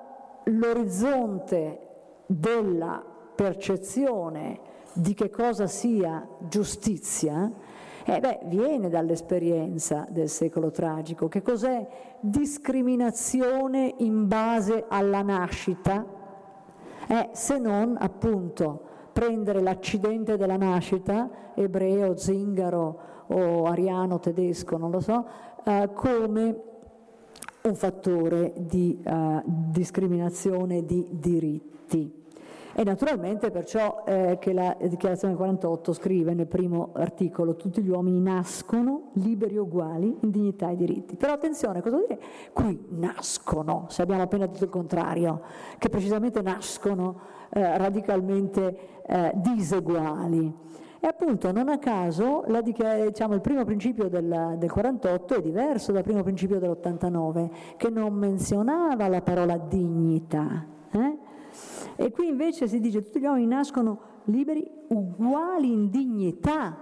l'orizzonte 0.45 1.79
della 2.25 3.03
percezione 3.35 4.59
di 4.93 5.13
che 5.13 5.29
cosa 5.29 5.67
sia 5.67 6.27
giustizia, 6.39 7.51
eh 8.09 8.19
beh, 8.21 8.39
viene 8.45 8.87
dall'esperienza 8.87 10.07
del 10.09 10.29
secolo 10.29 10.71
tragico. 10.71 11.27
Che 11.27 11.41
cos'è 11.41 11.85
discriminazione 12.21 13.95
in 13.97 14.27
base 14.27 14.85
alla 14.87 15.21
nascita? 15.21 16.05
Eh, 17.05 17.29
se 17.33 17.57
non 17.57 17.97
appunto 17.99 18.81
prendere 19.11 19.61
l'accidente 19.61 20.37
della 20.37 20.55
nascita, 20.55 21.29
ebreo, 21.53 22.15
zingaro 22.15 22.99
o 23.27 23.65
ariano, 23.65 24.19
tedesco, 24.19 24.77
non 24.77 24.91
lo 24.91 25.01
so, 25.01 25.27
eh, 25.65 25.89
come 25.93 26.61
un 27.63 27.75
fattore 27.75 28.53
di 28.55 28.97
uh, 29.03 29.41
discriminazione 29.43 30.85
di 30.85 31.05
diritti. 31.11 32.25
E 32.79 32.83
naturalmente 32.83 33.49
perciò 33.49 34.03
eh, 34.05 34.37
che 34.39 34.53
la 34.53 34.77
dichiarazione 34.79 35.33
48 35.33 35.93
scrive 35.93 36.35
nel 36.35 36.45
primo 36.45 36.91
articolo 36.93 37.55
tutti 37.55 37.81
gli 37.81 37.89
uomini 37.89 38.21
nascono 38.21 39.09
liberi 39.13 39.55
e 39.55 39.57
uguali 39.57 40.15
in 40.21 40.29
dignità 40.29 40.69
e 40.69 40.75
diritti. 40.75 41.15
Però 41.15 41.33
attenzione, 41.33 41.81
cosa 41.81 41.95
vuol 41.95 42.07
dire 42.07 42.21
qui 42.53 42.85
nascono, 42.89 43.87
se 43.89 44.03
abbiamo 44.03 44.21
appena 44.21 44.45
detto 44.45 44.63
il 44.65 44.69
contrario, 44.69 45.41
che 45.79 45.89
precisamente 45.89 46.43
nascono 46.43 47.19
eh, 47.49 47.79
radicalmente 47.79 48.77
eh, 49.07 49.31
diseguali. 49.37 50.53
E 50.99 51.07
appunto 51.07 51.51
non 51.51 51.69
a 51.69 51.79
caso 51.79 52.43
la, 52.45 52.61
diciamo, 52.61 53.33
il 53.33 53.41
primo 53.41 53.65
principio 53.65 54.07
del, 54.07 54.53
del 54.59 54.71
48 54.71 55.37
è 55.37 55.41
diverso 55.41 55.91
dal 55.91 56.03
primo 56.03 56.21
principio 56.21 56.59
dell'89, 56.59 57.75
che 57.75 57.89
non 57.89 58.13
menzionava 58.13 59.07
la 59.07 59.21
parola 59.23 59.57
dignità. 59.57 60.63
Eh? 60.91 61.17
E 61.97 62.11
qui 62.11 62.27
invece 62.27 62.67
si 62.67 62.79
dice 62.79 63.01
tutti 63.01 63.19
gli 63.19 63.25
uomini 63.25 63.47
nascono 63.47 63.99
liberi, 64.25 64.69
uguali 64.89 65.73
in 65.73 65.89
dignità 65.89 66.77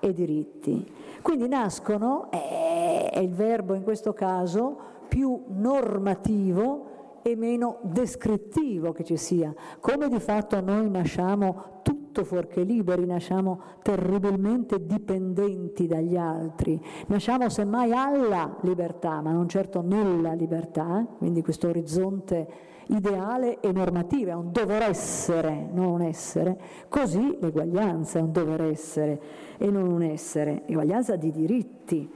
e 0.00 0.12
diritti. 0.12 0.90
Quindi 1.20 1.48
nascono, 1.48 2.30
è 2.30 3.18
il 3.20 3.30
verbo 3.30 3.74
in 3.74 3.82
questo 3.82 4.12
caso, 4.12 4.90
più 5.08 5.44
normativo 5.48 7.20
e 7.22 7.36
meno 7.36 7.78
descrittivo 7.82 8.92
che 8.92 9.04
ci 9.04 9.16
sia. 9.16 9.54
Come 9.80 10.08
di 10.08 10.18
fatto 10.18 10.60
noi 10.60 10.88
nasciamo 10.90 11.80
tutto 11.82 12.24
fuorché 12.24 12.62
liberi, 12.62 13.04
nasciamo 13.04 13.60
terribilmente 13.82 14.84
dipendenti 14.84 15.86
dagli 15.86 16.16
altri, 16.16 16.80
nasciamo 17.06 17.48
semmai 17.48 17.92
alla 17.92 18.58
libertà, 18.62 19.20
ma 19.20 19.32
non 19.32 19.48
certo 19.48 19.82
nella 19.82 20.32
libertà, 20.32 21.00
eh? 21.00 21.06
quindi 21.18 21.42
questo 21.42 21.68
orizzonte 21.68 22.70
ideale 22.88 23.60
e 23.60 23.72
normativo, 23.72 24.30
è 24.30 24.34
un 24.34 24.52
dover 24.52 24.82
essere, 24.82 25.68
non 25.72 25.86
un 25.86 26.02
essere, 26.02 26.58
così 26.88 27.38
l'eguaglianza 27.40 28.18
è 28.18 28.22
un 28.22 28.32
dover 28.32 28.62
essere 28.62 29.20
e 29.58 29.70
non 29.70 29.90
un 29.90 30.02
essere, 30.02 30.62
eguaglianza 30.66 31.16
di 31.16 31.30
diritti. 31.30 32.10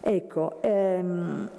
Ecco, 0.00 0.62
ehm, 0.62 1.50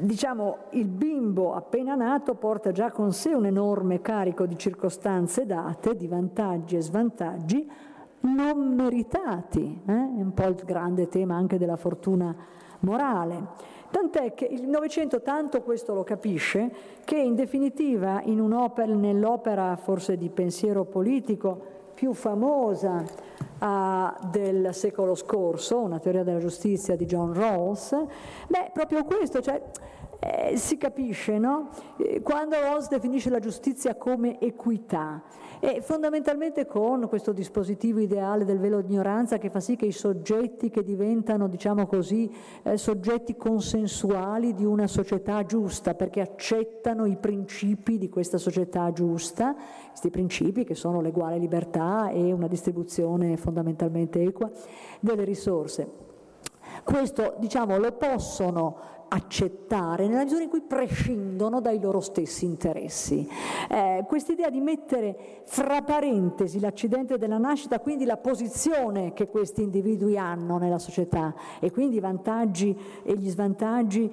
diciamo, 0.00 0.56
il 0.70 0.88
bimbo 0.88 1.54
appena 1.54 1.94
nato 1.94 2.34
porta 2.34 2.72
già 2.72 2.90
con 2.90 3.12
sé 3.12 3.30
un 3.30 3.46
enorme 3.46 4.00
carico 4.00 4.46
di 4.46 4.56
circostanze 4.56 5.46
date, 5.46 5.96
di 5.96 6.06
vantaggi 6.06 6.76
e 6.76 6.80
svantaggi 6.80 7.70
non 8.22 8.74
meritati, 8.74 9.82
eh? 9.86 9.92
è 9.92 10.20
un 10.20 10.32
po' 10.32 10.46
il 10.46 10.54
grande 10.64 11.08
tema 11.08 11.36
anche 11.36 11.58
della 11.58 11.76
fortuna 11.76 12.34
morale. 12.80 13.70
Tant'è 13.92 14.32
che 14.32 14.46
il 14.46 14.66
Novecento 14.66 15.20
tanto 15.20 15.60
questo 15.60 15.92
lo 15.92 16.02
capisce 16.02 16.72
che 17.04 17.18
in 17.18 17.34
definitiva 17.34 18.22
in 18.24 18.40
nell'opera 18.94 19.76
forse 19.76 20.16
di 20.16 20.30
pensiero 20.30 20.86
politico 20.86 21.60
più 21.92 22.14
famosa 22.14 23.04
uh, 23.60 24.28
del 24.30 24.70
secolo 24.72 25.14
scorso, 25.14 25.78
una 25.78 25.98
teoria 25.98 26.22
della 26.24 26.38
giustizia 26.38 26.96
di 26.96 27.04
John 27.04 27.34
Rawls, 27.34 27.94
beh, 28.48 28.70
proprio 28.72 29.04
questo, 29.04 29.42
cioè 29.42 29.62
eh, 30.20 30.56
si 30.56 30.78
capisce, 30.78 31.36
no? 31.36 31.68
Eh, 31.98 32.22
quando 32.22 32.58
Rawls 32.58 32.88
definisce 32.88 33.28
la 33.28 33.40
giustizia 33.40 33.94
come 33.96 34.40
equità, 34.40 35.22
e 35.64 35.80
fondamentalmente 35.80 36.66
con 36.66 37.06
questo 37.06 37.30
dispositivo 37.30 38.00
ideale 38.00 38.44
del 38.44 38.58
velo 38.58 38.80
ignoranza 38.80 39.38
che 39.38 39.48
fa 39.48 39.60
sì 39.60 39.76
che 39.76 39.86
i 39.86 39.92
soggetti 39.92 40.70
che 40.70 40.82
diventano, 40.82 41.46
diciamo 41.46 41.86
così, 41.86 42.28
eh, 42.64 42.76
soggetti 42.76 43.36
consensuali 43.36 44.54
di 44.54 44.64
una 44.64 44.88
società 44.88 45.44
giusta, 45.44 45.94
perché 45.94 46.20
accettano 46.20 47.06
i 47.06 47.16
principi 47.16 47.96
di 47.96 48.08
questa 48.08 48.38
società 48.38 48.90
giusta, 48.90 49.54
questi 49.86 50.10
principi 50.10 50.64
che 50.64 50.74
sono 50.74 51.00
l'eguale 51.00 51.38
libertà 51.38 52.10
e 52.10 52.32
una 52.32 52.48
distribuzione 52.48 53.36
fondamentalmente 53.36 54.20
equa 54.20 54.50
delle 54.98 55.22
risorse. 55.22 55.88
Questo 56.82 57.36
diciamo, 57.38 57.78
lo 57.78 57.92
possono 57.92 59.01
accettare 59.12 60.08
nella 60.08 60.24
misura 60.24 60.42
in 60.42 60.48
cui 60.48 60.62
prescindono 60.62 61.60
dai 61.60 61.78
loro 61.80 62.00
stessi 62.00 62.44
interessi. 62.46 63.28
Eh, 63.68 64.04
quest'idea 64.06 64.48
di 64.48 64.60
mettere 64.60 65.42
fra 65.44 65.82
parentesi 65.82 66.58
l'accidente 66.58 67.18
della 67.18 67.38
nascita, 67.38 67.78
quindi 67.78 68.04
la 68.04 68.16
posizione 68.16 69.12
che 69.12 69.28
questi 69.28 69.62
individui 69.62 70.16
hanno 70.16 70.56
nella 70.56 70.78
società 70.78 71.34
e 71.60 71.70
quindi 71.70 71.96
i 71.96 72.00
vantaggi 72.00 72.76
e 73.02 73.14
gli 73.14 73.28
svantaggi 73.28 74.10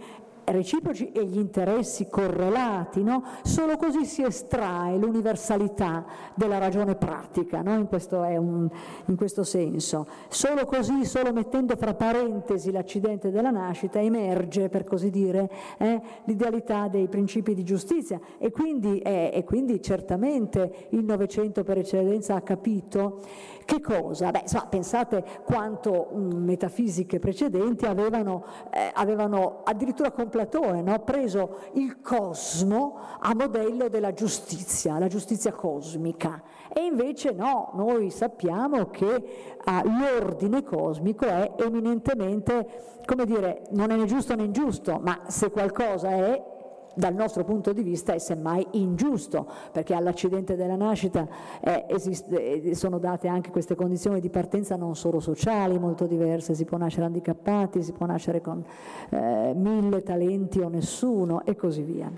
reciproci 0.51 1.11
e 1.11 1.25
gli 1.25 1.37
interessi 1.37 2.07
correlati, 2.07 3.03
no? 3.03 3.23
solo 3.43 3.77
così 3.77 4.05
si 4.05 4.23
estrae 4.23 4.97
l'universalità 4.97 6.05
della 6.33 6.57
ragione 6.57 6.95
pratica, 6.95 7.61
no? 7.61 7.75
in, 7.75 7.87
questo 7.87 8.19
un, 8.19 8.69
in, 9.05 9.15
questo 9.15 9.43
senso. 9.43 10.07
Solo 10.27 10.65
così, 10.65 11.05
solo 11.05 11.33
mettendo 11.33 11.75
fra 11.75 11.93
parentesi 11.93 12.71
l'accidente 12.71 13.31
della 13.31 13.51
nascita, 13.51 13.99
emerge, 13.99 14.69
per 14.69 14.83
così 14.83 15.09
dire, 15.09 15.49
eh, 15.77 16.01
l'idealità 16.25 16.87
dei 16.87 17.07
principi 17.07 17.53
di 17.53 17.63
giustizia 17.63 18.19
e 18.37 18.51
quindi, 18.51 18.99
eh, 18.99 19.31
e 19.33 19.43
quindi 19.43 19.81
certamente 19.81 20.87
il 20.89 21.03
Novecento 21.03 21.63
per 21.63 21.77
eccellenza 21.77 22.35
ha 22.35 22.41
capito 22.41 23.21
che 23.69 23.81
cosa? 23.81 24.31
Beh, 24.31 24.39
insomma, 24.41 24.65
pensate 24.65 25.23
quanto 25.45 26.07
um, 26.09 26.43
metafisiche 26.43 27.19
precedenti 27.19 27.85
avevano, 27.85 28.43
eh, 28.71 28.89
avevano 28.91 29.61
addirittura 29.63 30.09
con 30.09 30.27
Platone 30.27 30.81
no? 30.81 30.97
preso 31.01 31.57
il 31.73 32.01
cosmo 32.01 32.97
a 33.19 33.35
modello 33.35 33.87
della 33.87 34.11
giustizia, 34.11 34.97
la 34.97 35.05
giustizia 35.05 35.51
cosmica. 35.51 36.41
E 36.73 36.83
invece 36.83 37.31
no, 37.31 37.69
noi 37.75 38.09
sappiamo 38.09 38.87
che 38.87 39.05
eh, 39.05 39.61
l'ordine 39.83 40.63
cosmico 40.63 41.25
è 41.25 41.53
eminentemente, 41.59 43.01
come 43.05 43.25
dire, 43.25 43.67
non 43.69 43.91
è 43.91 43.95
né 43.95 44.05
giusto 44.05 44.35
né 44.35 44.45
ingiusto, 44.45 44.99
ma 44.99 45.25
se 45.27 45.51
qualcosa 45.51 46.09
è 46.09 46.58
dal 46.99 47.15
nostro 47.15 47.45
punto 47.45 47.71
di 47.71 47.81
vista 47.81 48.13
è 48.13 48.19
semmai 48.19 48.67
ingiusto, 48.71 49.47
perché 49.71 49.93
all'accidente 49.93 50.57
della 50.57 50.75
nascita 50.75 51.27
eh, 51.61 51.85
esiste, 51.87 52.61
eh, 52.61 52.75
sono 52.75 52.99
date 52.99 53.29
anche 53.29 53.51
queste 53.51 53.73
condizioni 53.73 54.19
di 54.19 54.29
partenza 54.29 54.75
non 54.75 54.95
solo 54.95 55.21
sociali, 55.21 55.79
molto 55.79 56.05
diverse, 56.05 56.53
si 56.53 56.65
può 56.65 56.77
nascere 56.77 57.05
handicappati, 57.05 57.81
si 57.81 57.93
può 57.93 58.05
nascere 58.05 58.41
con 58.41 58.63
eh, 59.09 59.53
mille 59.55 60.03
talenti 60.03 60.59
o 60.59 60.67
nessuno 60.67 61.45
e 61.45 61.55
così 61.55 61.83
via. 61.83 62.11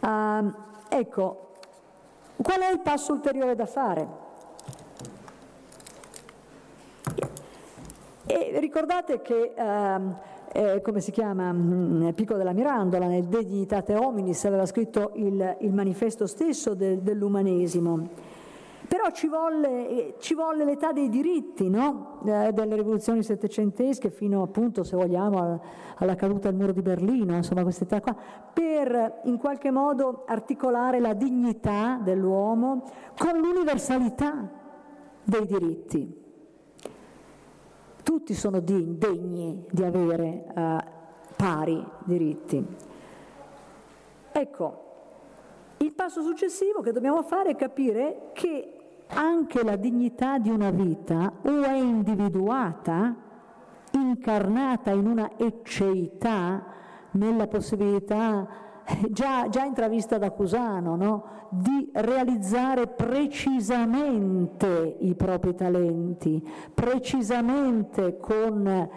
Uh, 0.00 0.52
ecco, 0.88 1.52
qual 2.42 2.60
è 2.60 2.72
il 2.72 2.80
passo 2.80 3.12
ulteriore 3.12 3.54
da 3.54 3.66
fare? 3.66 4.08
E 8.26 8.58
ricordate 8.58 9.20
che 9.20 9.52
uh, 9.56 10.14
eh, 10.52 10.80
come 10.82 11.00
si 11.00 11.10
chiama, 11.10 11.52
mm, 11.52 12.08
Pico 12.10 12.34
della 12.34 12.52
Mirandola, 12.52 13.06
nel 13.06 13.24
De 13.24 13.44
Dignitate 13.44 13.94
Hominis, 13.94 14.44
aveva 14.44 14.66
scritto 14.66 15.12
il, 15.14 15.56
il 15.60 15.72
manifesto 15.72 16.26
stesso 16.26 16.74
del, 16.74 17.00
dell'umanesimo. 17.00 18.08
Però 18.88 19.08
ci 19.12 19.28
volle, 19.28 19.88
eh, 19.88 20.14
ci 20.18 20.34
volle, 20.34 20.64
l'età 20.64 20.90
dei 20.90 21.08
diritti 21.08 21.68
no? 21.68 22.18
eh, 22.24 22.50
delle 22.52 22.74
rivoluzioni 22.74 23.22
settecentesche 23.22 24.10
fino 24.10 24.42
appunto, 24.42 24.82
se 24.82 24.96
vogliamo, 24.96 25.60
alla 25.94 26.14
caduta 26.16 26.48
del 26.50 26.58
muro 26.58 26.72
di 26.72 26.82
Berlino, 26.82 27.36
insomma 27.36 27.62
questa 27.62 27.84
età 27.84 28.00
qua, 28.00 28.16
per 28.52 29.20
in 29.24 29.38
qualche 29.38 29.70
modo 29.70 30.24
articolare 30.26 30.98
la 30.98 31.14
dignità 31.14 32.00
dell'uomo 32.02 32.82
con 33.16 33.38
l'universalità 33.38 34.50
dei 35.22 35.46
diritti 35.46 36.19
tutti 38.02 38.34
sono 38.34 38.60
degni 38.60 39.64
di 39.70 39.82
avere 39.82 40.44
uh, 40.54 40.78
pari 41.36 41.84
diritti. 42.04 42.66
Ecco, 44.32 44.84
il 45.78 45.92
passo 45.92 46.22
successivo 46.22 46.80
che 46.80 46.92
dobbiamo 46.92 47.22
fare 47.22 47.50
è 47.50 47.56
capire 47.56 48.30
che 48.32 48.74
anche 49.08 49.64
la 49.64 49.76
dignità 49.76 50.38
di 50.38 50.50
una 50.50 50.70
vita 50.70 51.32
o 51.42 51.62
è 51.62 51.76
individuata, 51.76 53.14
incarnata 53.92 54.90
in 54.92 55.06
una 55.06 55.32
ecceità, 55.36 56.78
nella 57.12 57.46
possibilità 57.48 58.46
già, 59.10 59.48
già 59.48 59.64
intravista 59.64 60.18
da 60.18 60.30
Cusano, 60.30 60.96
no? 60.96 61.24
Di 61.50 61.90
realizzare 61.92 62.86
precisamente 62.86 64.96
i 65.00 65.14
propri 65.14 65.54
talenti, 65.54 66.42
precisamente 66.72 68.16
con 68.18 68.88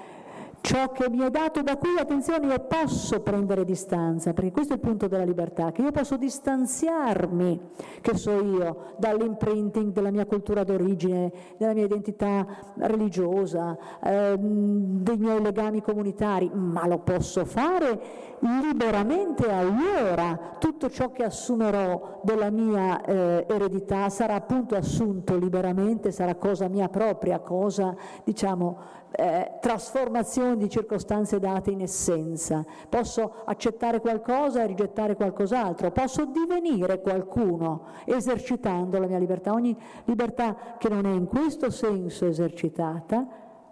ciò 0.64 0.94
che 0.94 1.10
mi 1.10 1.20
è 1.20 1.30
dato, 1.30 1.62
da 1.62 1.76
cui, 1.76 2.00
attenzione, 2.00 2.48
io 2.48 2.60
posso 2.60 3.20
prendere 3.20 3.66
distanza, 3.66 4.32
perché 4.32 4.52
questo 4.52 4.72
è 4.72 4.76
il 4.78 4.82
punto 4.82 5.10
della 5.10 5.26
libertà, 5.26 5.74
che 5.74 5.82
io 5.82 5.92
posso 5.92 6.16
distanziarmi, 6.16 7.60
che 8.00 8.16
so 8.16 8.32
io, 8.32 8.94
dall'imprinting 8.96 9.92
della 9.92 10.10
mia 10.10 10.26
cultura 10.26 10.64
d'origine, 10.64 11.34
della 11.58 11.74
mia 11.74 11.84
identità 11.84 12.48
religiosa, 12.78 13.78
eh, 14.02 14.38
dei 14.38 15.18
miei 15.18 15.42
legami 15.42 15.82
comunitari, 15.82 16.50
ma 16.54 16.88
lo 16.88 17.00
posso 17.00 17.44
fare 17.44 18.32
liberamente 18.40 19.52
allora. 19.52 20.56
Tutto 20.60 20.90
ciò 20.90 21.12
che 21.12 21.26
assumerò 21.26 22.22
della 22.24 22.50
mia 22.50 23.04
eh, 23.04 23.46
eredità 23.50 24.08
sarà 24.08 24.36
appunto 24.36 24.76
assunto 24.76 25.36
liberamente, 25.36 26.12
sarà 26.12 26.36
cosa 26.36 26.70
mia 26.70 26.88
propria, 26.88 27.40
cosa, 27.40 27.94
diciamo, 28.24 29.02
eh, 29.16 29.58
trasformazione 29.60 30.58
di 30.58 30.70
circostanze 30.70 31.40
date 31.40 31.72
in 31.72 31.82
essenza, 31.82 32.66
posso 32.90 33.44
accettare 33.46 34.00
qualcosa 34.00 34.64
e 34.64 34.68
rigettare 34.68 35.16
qualcos'altro, 35.16 35.92
posso 35.92 36.26
divenire 36.26 37.00
qualcuno 37.00 37.86
esercitando 38.06 38.98
la 39.00 39.08
mia 39.08 39.20
libertà. 39.20 39.54
Ogni 39.54 39.78
libertà 40.06 40.76
che 40.78 40.90
non 40.90 41.06
è 41.06 41.12
in 41.12 41.28
questo 41.28 41.70
senso 41.70 42.26
esercitata 42.26 43.28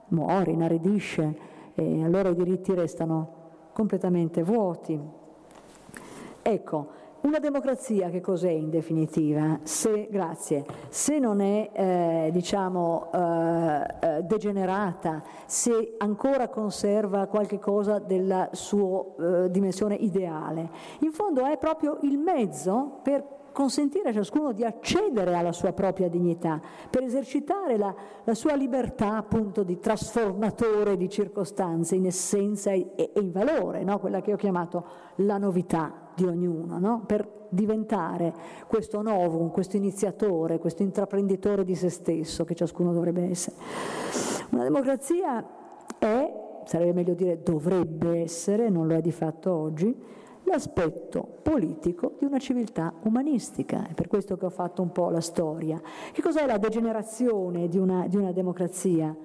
muore, 0.10 0.52
inaridisce 0.52 1.50
e 1.74 2.04
allora 2.04 2.30
i 2.30 2.36
diritti 2.36 2.74
restano 2.74 3.40
completamente 3.74 4.44
vuoti. 4.44 5.00
Ecco, 6.44 6.90
una 7.22 7.40
democrazia 7.40 8.10
che 8.10 8.20
cos'è 8.20 8.50
in 8.50 8.70
definitiva? 8.70 9.60
Se, 9.64 10.08
grazie, 10.10 10.66
se 10.90 11.20
non 11.20 11.40
è 11.42 11.70
eh, 11.72 12.30
diciamo, 12.32 13.12
eh, 13.14 13.86
eh, 14.00 14.24
degenerata, 14.24 15.22
se 15.46 15.96
ancora 15.98 16.48
conserva 16.48 17.28
qualche 17.28 17.60
cosa 17.60 18.00
della 18.00 18.50
sua 18.54 19.06
eh, 19.20 19.52
dimensione 19.52 19.96
ideale, 19.96 20.70
in 21.00 21.12
fondo 21.12 21.46
è 21.46 21.58
proprio 21.58 22.00
il 22.02 22.18
mezzo 22.18 23.00
per 23.04 23.40
consentire 23.52 24.10
a 24.10 24.14
ciascuno 24.14 24.54
di 24.54 24.64
accedere 24.64 25.36
alla 25.36 25.52
sua 25.52 25.74
propria 25.74 26.10
dignità, 26.10 26.60
per 26.90 27.04
esercitare 27.04 27.78
la, 27.78 27.94
la 28.24 28.34
sua 28.34 28.56
libertà 28.56 29.18
appunto 29.18 29.64
di 29.64 29.80
trasformatore 29.80 30.98
di 30.98 31.10
circostanze 31.10 31.96
in 31.96 32.06
essenza 32.06 32.72
e, 32.72 32.92
e 32.96 33.12
in 33.16 33.32
valore, 33.32 33.84
no? 33.84 34.00
quella 34.00 34.22
che 34.22 34.34
ho 34.34 34.38
chiamato 34.38 34.86
la 35.16 35.38
novità 35.38 36.11
di 36.22 36.28
ognuno, 36.28 36.78
no? 36.78 37.04
per 37.06 37.28
diventare 37.50 38.34
questo 38.68 39.02
novum, 39.02 39.50
questo 39.50 39.76
iniziatore, 39.76 40.60
questo 40.60 40.84
intraprenditore 40.84 41.64
di 41.64 41.76
se 41.76 41.90
stesso 41.90 42.46
che 42.46 42.54
ciascuno 42.54 42.94
dovrebbe 42.94 43.30
essere. 43.30 43.56
Una 44.52 44.64
democrazia 44.64 45.46
è, 45.98 46.34
sarebbe 46.66 46.94
meglio 46.94 47.14
dire 47.14 47.42
dovrebbe 47.42 48.22
essere, 48.22 48.70
non 48.70 48.88
lo 48.88 48.96
è 48.96 49.02
di 49.02 49.12
fatto 49.12 49.52
oggi, 49.52 49.96
l'aspetto 50.44 51.40
politico 51.42 52.16
di 52.20 52.26
una 52.26 52.40
civiltà 52.40 52.94
umanistica. 53.04 53.88
È 53.88 53.94
per 53.94 54.08
questo 54.08 54.38
che 54.38 54.46
ho 54.46 54.50
fatto 54.50 54.82
un 54.82 54.92
po' 54.92 55.10
la 55.10 55.22
storia. 55.22 55.82
Che 56.12 56.22
cos'è 56.22 56.46
la 56.46 56.58
degenerazione 56.58 57.68
di 57.68 57.78
una, 57.78 58.08
di 58.08 58.18
una 58.18 58.32
democrazia? 58.32 59.16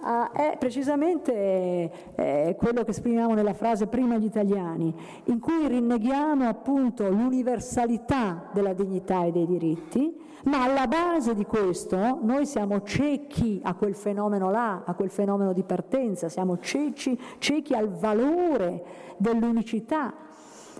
Ah, 0.00 0.30
è 0.30 0.56
precisamente 0.58 1.90
eh, 2.14 2.54
quello 2.58 2.84
che 2.84 2.90
esprimiamo 2.90 3.34
nella 3.34 3.54
frase 3.54 3.86
prima 3.86 4.18
gli 4.18 4.24
italiani, 4.24 4.94
in 5.24 5.40
cui 5.40 5.66
rinneghiamo 5.66 6.46
appunto 6.46 7.08
l'universalità 7.08 8.50
della 8.52 8.74
dignità 8.74 9.24
e 9.24 9.32
dei 9.32 9.46
diritti, 9.46 10.14
ma 10.44 10.62
alla 10.62 10.86
base 10.86 11.34
di 11.34 11.44
questo 11.44 12.20
noi 12.22 12.46
siamo 12.46 12.82
ciechi 12.82 13.60
a 13.64 13.74
quel 13.74 13.94
fenomeno 13.94 14.50
là, 14.50 14.82
a 14.84 14.94
quel 14.94 15.10
fenomeno 15.10 15.52
di 15.52 15.64
partenza, 15.64 16.28
siamo 16.28 16.58
ciechi, 16.58 17.18
ciechi 17.38 17.74
al 17.74 17.88
valore 17.88 18.84
dell'unicità 19.16 20.14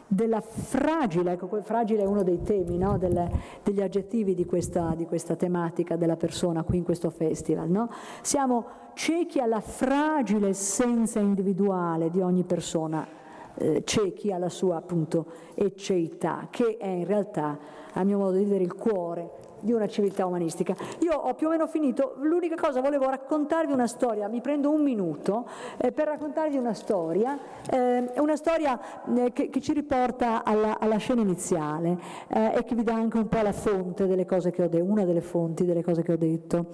della 0.09 0.41
fragile, 0.41 1.33
ecco, 1.33 1.49
fragile 1.63 2.03
è 2.03 2.07
uno 2.07 2.23
dei 2.23 2.43
temi, 2.43 2.79
no? 2.79 2.97
Del, 2.99 3.29
degli 3.63 3.81
aggettivi 3.81 4.35
di 4.35 4.45
questa, 4.45 4.95
di 4.97 5.05
questa, 5.05 5.35
tematica 5.35 5.97
della 5.97 6.17
persona 6.17 6.63
qui 6.63 6.79
in 6.79 6.85
questo 6.85 7.11
festival. 7.11 7.69
No? 7.69 7.91
Siamo 8.23 8.67
ciechi 8.95 9.41
alla 9.41 9.61
fragile 9.61 10.49
essenza 10.49 11.19
individuale 11.19 12.11
di 12.11 12.21
ogni 12.21 12.45
persona, 12.45 13.07
eh, 13.55 13.83
ciechi 13.85 14.33
alla 14.33 14.49
sua 14.49 14.77
appunto 14.77 15.27
ecceità, 15.55 16.49
che 16.51 16.77
è 16.79 16.89
in 16.89 17.07
realtà, 17.07 17.59
a 17.93 18.05
mio 18.05 18.19
modo 18.19 18.37
di 18.37 18.45
vedere, 18.45 18.65
il 18.65 18.75
cuore 18.75 19.31
di 19.67 19.73
una 19.73 19.87
civiltà 19.89 20.25
umanistica. 20.25 20.75
Io 21.01 21.13
ho 21.13 21.35
più 21.35 21.49
o 21.49 21.51
meno 21.51 21.67
finito, 21.67 22.15
l'unica 22.21 22.55
cosa 22.55 22.81
volevo 22.81 23.11
raccontarvi 23.11 23.73
una 23.73 23.87
storia, 23.87 24.29
mi 24.29 24.41
prendo 24.41 24.71
un 24.71 24.83
minuto 24.83 25.47
eh, 25.77 25.93
per 25.93 26.07
raccontarvi 26.07 26.57
una 26.57 26.73
storia, 26.73 27.39
eh, 27.71 28.13
una 28.17 28.37
storia 28.37 28.81
eh, 29.15 29.33
che, 29.33 29.51
che, 29.51 29.61
ci 29.61 29.73
riporta 29.73 30.45
alla, 30.45 30.79
alla 30.79 30.97
scena 30.97 31.21
iniziale 31.21 31.99
eh, 32.29 32.53
e 32.55 32.65
che 32.65 32.75
vi 32.75 32.85
dà 32.85 32.95
anche 32.95 33.19
un 33.19 33.29
po' 33.29 33.43
la 33.43 33.53
fonte 33.53 34.07
delle 34.07 34.25
cose 34.25 34.51
che 34.53 34.63
ho 34.63 34.69
detto, 34.69 34.85
una 34.85 35.05
delle 35.05 35.21
fonti 35.21 35.65
delle 35.65 35.83
cose 35.83 36.03
che 36.03 36.13
ho 36.13 36.17
detto. 36.17 36.67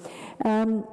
Um, 0.45 0.84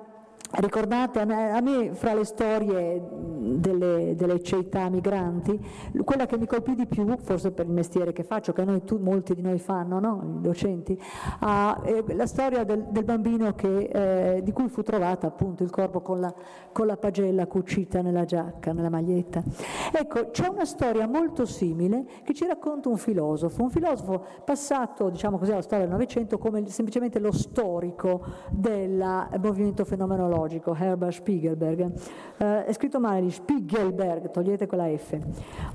Ricordate, 0.52 1.20
a 1.20 1.62
me, 1.62 1.92
fra 1.94 2.16
le 2.16 2.24
storie 2.24 3.00
delle, 3.40 4.16
delle 4.16 4.42
ceità 4.42 4.90
migranti, 4.90 5.64
quella 6.04 6.26
che 6.26 6.40
mi 6.40 6.48
colpì 6.48 6.74
di 6.74 6.88
più, 6.88 7.06
forse 7.20 7.52
per 7.52 7.68
il 7.68 7.72
mestiere 7.72 8.14
che 8.14 8.24
faccio, 8.24 8.52
che 8.52 8.64
noi, 8.64 8.84
tu, 8.84 8.98
molti 8.98 9.36
di 9.36 9.44
noi 9.44 9.60
fanno, 9.60 10.00
no? 10.00 10.38
i 10.38 10.42
docenti, 10.42 11.00
è 11.00 12.04
la 12.14 12.26
storia 12.26 12.64
del, 12.64 12.88
del 12.90 13.04
bambino 13.04 13.54
che, 13.54 14.38
eh, 14.38 14.42
di 14.42 14.52
cui 14.52 14.70
fu 14.70 14.82
trovata 14.82 15.28
appunto 15.28 15.62
il 15.62 15.70
corpo 15.70 16.02
con 16.02 16.20
la, 16.20 16.34
con 16.72 16.88
la, 16.88 16.98
pagella 16.98 17.46
cucita 17.46 18.02
nella 18.02 18.26
giacca, 18.26 18.74
nella 18.74 18.90
maglietta. 18.90 19.44
Ecco, 19.92 20.32
c'è 20.32 20.48
una 20.48 20.66
storia 20.66 21.08
molto 21.08 21.46
simile 21.46 22.06
che 22.24 22.34
ci 22.34 22.48
racconta 22.48 22.90
un 22.90 22.98
filosofo, 22.98 23.62
un 23.62 23.70
filosofo 23.70 24.26
passato, 24.44 25.10
diciamo 25.10 25.38
così, 25.38 25.52
alla 25.52 25.62
storia 25.62 25.86
del 25.86 25.94
Novecento 25.94 26.40
come 26.40 26.68
semplicemente 26.70 27.20
lo 27.20 27.32
storico 27.32 28.24
del 28.50 29.28
movimento 29.40 29.86
fenomenologico 29.86 30.39
sociologico, 30.40 30.76
Herbert 30.76 31.14
Spiegelberg, 31.14 31.92
eh, 32.38 32.66
è 32.66 32.74
scritto 32.74 33.00
male 33.00 33.22
di 33.22 33.32
Spiegelberg, 33.32 34.32
togliete 34.32 34.68
quella 34.68 34.88
F, 34.96 35.18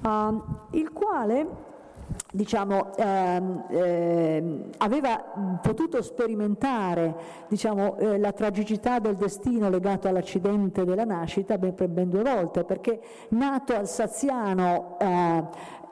uh, 0.03 0.43
il 0.71 0.93
quale 0.93 1.73
diciamo, 2.31 2.95
ehm, 2.97 3.65
eh, 3.71 4.71
aveva 4.79 5.59
potuto 5.63 6.03
sperimentare 6.03 7.15
diciamo, 7.49 7.97
eh, 7.97 8.19
la 8.19 8.33
tragicità 8.33 8.99
del 8.99 9.17
destino 9.17 9.69
legato 9.69 10.09
all'accidente 10.09 10.85
della 10.85 11.05
nascita 11.05 11.57
ben, 11.59 11.75
ben 11.89 12.11
due 12.11 12.23
volte, 12.23 12.65
perché 12.65 13.01
nato 13.31 13.75
alsaziano 13.75 14.97
eh, 14.99 15.45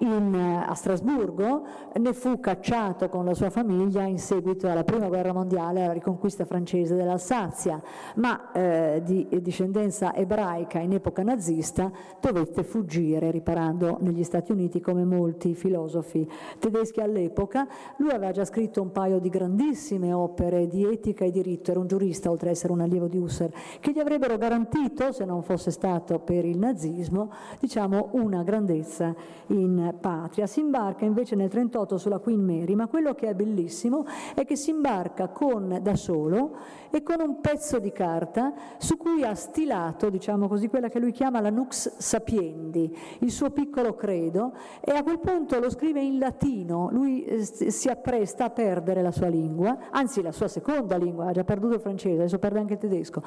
in, 0.02 0.34
eh, 0.34 0.64
a 0.68 0.74
Strasburgo, 0.74 1.62
ne 1.94 2.12
fu 2.12 2.40
cacciato 2.40 3.08
con 3.08 3.24
la 3.24 3.34
sua 3.34 3.50
famiglia 3.50 4.02
in 4.02 4.18
seguito 4.18 4.68
alla 4.68 4.84
prima 4.84 5.08
guerra 5.08 5.32
mondiale 5.32 5.84
alla 5.84 5.92
riconquista 5.92 6.44
francese 6.44 6.94
dell'Alsazia, 6.94 7.80
ma 8.16 8.50
eh, 8.52 9.02
di 9.04 9.28
discendenza 9.40 10.14
ebraica 10.14 10.78
in 10.78 10.92
epoca 10.92 11.22
nazista 11.22 11.90
dovette 12.20 12.64
fuggire 12.64 13.30
riparando 13.30 13.98
negli 14.00 14.24
Stati 14.24 14.52
Uniti 14.52 14.80
come 14.80 15.04
molti 15.04 15.54
filosofi 15.54 16.28
tedeschi 16.58 17.00
all'epoca. 17.00 17.66
Lui 17.96 18.10
aveva 18.10 18.32
già 18.32 18.44
scritto 18.44 18.82
un 18.82 18.90
paio 18.90 19.18
di 19.18 19.28
grandissime 19.28 20.12
opere 20.12 20.66
di 20.66 20.84
etica 20.84 21.24
e 21.24 21.30
diritto, 21.30 21.70
era 21.70 21.80
un 21.80 21.86
giurista 21.86 22.30
oltre 22.30 22.48
ad 22.48 22.54
essere 22.54 22.72
un 22.72 22.80
allievo 22.80 23.06
di 23.06 23.18
Husserl, 23.18 23.52
che 23.80 23.92
gli 23.92 24.00
avrebbero 24.00 24.36
garantito, 24.36 25.12
se 25.12 25.24
non 25.24 25.42
fosse 25.42 25.70
stato 25.70 26.18
per 26.18 26.44
il 26.44 26.58
nazismo, 26.58 27.30
diciamo 27.60 28.08
una 28.12 28.42
grandezza 28.42 29.14
in 29.48 29.91
patria, 29.92 30.46
si 30.46 30.60
imbarca 30.60 31.04
invece 31.04 31.34
nel 31.36 31.48
38 31.48 31.98
sulla 31.98 32.18
Queen 32.18 32.40
Mary, 32.40 32.74
ma 32.74 32.86
quello 32.86 33.14
che 33.14 33.28
è 33.28 33.34
bellissimo 33.34 34.04
è 34.34 34.44
che 34.44 34.56
si 34.56 34.70
imbarca 34.70 35.28
con, 35.28 35.78
da 35.82 35.94
solo 35.96 36.56
e 36.92 37.02
con 37.02 37.16
un 37.20 37.40
pezzo 37.40 37.78
di 37.78 37.90
carta 37.90 38.52
su 38.76 38.98
cui 38.98 39.24
ha 39.24 39.34
stilato, 39.34 40.10
diciamo 40.10 40.46
così, 40.46 40.68
quella 40.68 40.90
che 40.90 40.98
lui 40.98 41.10
chiama 41.10 41.40
la 41.40 41.48
Nux 41.48 41.96
Sapiendi, 41.96 42.94
il 43.20 43.30
suo 43.30 43.50
piccolo 43.50 43.94
credo, 43.94 44.52
e 44.80 44.92
a 44.92 45.02
quel 45.02 45.18
punto 45.18 45.58
lo 45.58 45.70
scrive 45.70 46.02
in 46.02 46.18
latino, 46.18 46.90
lui 46.92 47.24
eh, 47.24 47.42
si 47.44 47.88
appresta 47.88 48.44
a 48.44 48.50
perdere 48.50 49.00
la 49.00 49.10
sua 49.10 49.28
lingua, 49.28 49.88
anzi 49.90 50.20
la 50.20 50.32
sua 50.32 50.48
seconda 50.48 50.96
lingua, 50.96 51.28
ha 51.28 51.32
già 51.32 51.44
perduto 51.44 51.76
il 51.76 51.80
francese, 51.80 52.20
adesso 52.20 52.38
perde 52.38 52.58
anche 52.58 52.74
il 52.74 52.78
tedesco. 52.78 53.22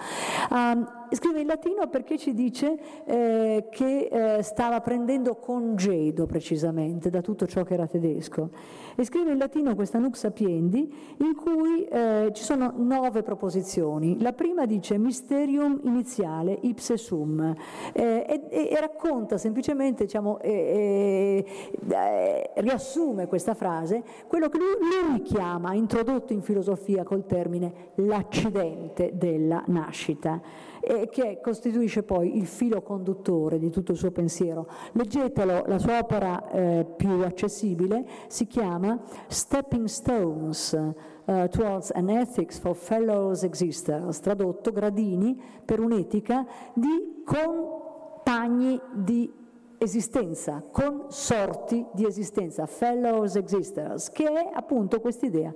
Um, 0.51 0.87
scrive 1.09 1.41
in 1.41 1.47
latino 1.47 1.87
perché 1.87 2.19
ci 2.19 2.33
dice 2.35 3.03
eh, 3.05 3.67
che 3.71 4.09
eh, 4.37 4.43
stava 4.43 4.79
prendendo 4.81 5.37
congedo 5.37 6.27
precisamente 6.27 7.09
da 7.09 7.21
tutto 7.21 7.47
ciò 7.47 7.63
che 7.63 7.73
era 7.73 7.87
tedesco. 7.87 8.49
E 8.95 9.03
scrive 9.03 9.31
in 9.31 9.39
latino 9.39 9.73
questa 9.73 9.97
Nux 9.97 10.13
Sapiendi 10.13 10.93
in 11.17 11.35
cui 11.35 11.85
eh, 11.85 12.29
ci 12.31 12.43
sono 12.43 12.71
nove 12.75 13.23
proposizioni. 13.23 13.53
La 14.19 14.33
prima 14.33 14.65
dice 14.65 14.97
mysterium 14.97 15.79
iniziale 15.83 16.57
ipse 16.61 16.97
sum 16.97 17.55
eh, 17.93 18.25
e, 18.49 18.69
e, 18.71 18.79
racconta 18.79 19.37
semplicemente, 19.37 20.05
diciamo, 20.05 20.39
eh, 20.39 21.45
riassume 22.55 23.27
questa 23.27 23.53
frase, 23.53 24.03
quello 24.27 24.49
che 24.49 24.57
lui, 24.57 25.09
lui 25.09 25.21
chiama, 25.21 25.73
introdotto 25.73 26.33
in 26.33 26.41
filosofia 26.41 27.03
col 27.03 27.25
termine 27.25 27.91
l'accidente 27.95 29.11
della 29.13 29.63
nascita 29.67 30.41
e 30.87 31.09
che 31.09 31.39
costituisce 31.41 32.03
poi 32.03 32.37
il 32.37 32.45
filo 32.45 32.83
conduttore 32.83 33.57
di 33.57 33.71
tutto 33.71 33.91
il 33.91 33.97
suo 33.97 34.11
pensiero. 34.11 34.67
Leggetelo, 34.91 35.63
la 35.65 35.79
sua 35.79 35.97
opera 35.97 36.49
eh, 36.51 36.85
più 36.95 37.21
accessibile 37.23 38.05
si 38.27 38.45
chiama 38.45 38.99
Stepping 39.27 39.87
Stones 39.87 40.71
uh, 41.25 41.47
Towards 41.49 41.91
an 41.91 42.09
Ethics 42.09 42.59
for 42.59 42.75
Fellows 42.75 43.41
Existers, 43.43 44.19
tradotto 44.19 44.71
gradini 44.71 45.41
per 45.65 45.79
un'etica 45.79 46.45
di 46.73 47.23
compagni 47.25 48.79
di 48.93 49.43
esistenza, 49.77 50.63
consorti 50.71 51.85
di 51.93 52.05
esistenza, 52.05 52.65
fellows 52.65 53.35
existers, 53.35 54.09
che 54.09 54.25
è 54.25 54.49
appunto 54.53 54.99
quest'idea 54.99 55.53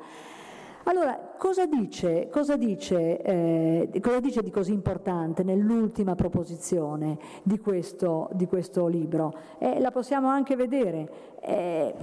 Allora, 0.89 1.33
cosa 1.37 1.67
dice, 1.67 2.29
cosa 2.31 2.57
dice, 2.57 3.21
eh, 3.21 3.99
cosa 4.01 4.19
dice 4.19 4.41
di 4.41 4.49
così 4.49 4.73
importante 4.73 5.43
nell'ultima 5.43 6.15
proposizione 6.15 7.19
di 7.43 7.59
questo, 7.59 8.27
di 8.33 8.47
questo 8.47 8.87
libro? 8.87 9.31
Eh, 9.59 9.79
la 9.79 9.91
possiamo 9.91 10.29
anche 10.29 10.55
vedere. 10.55 11.37
Eh, 11.41 11.93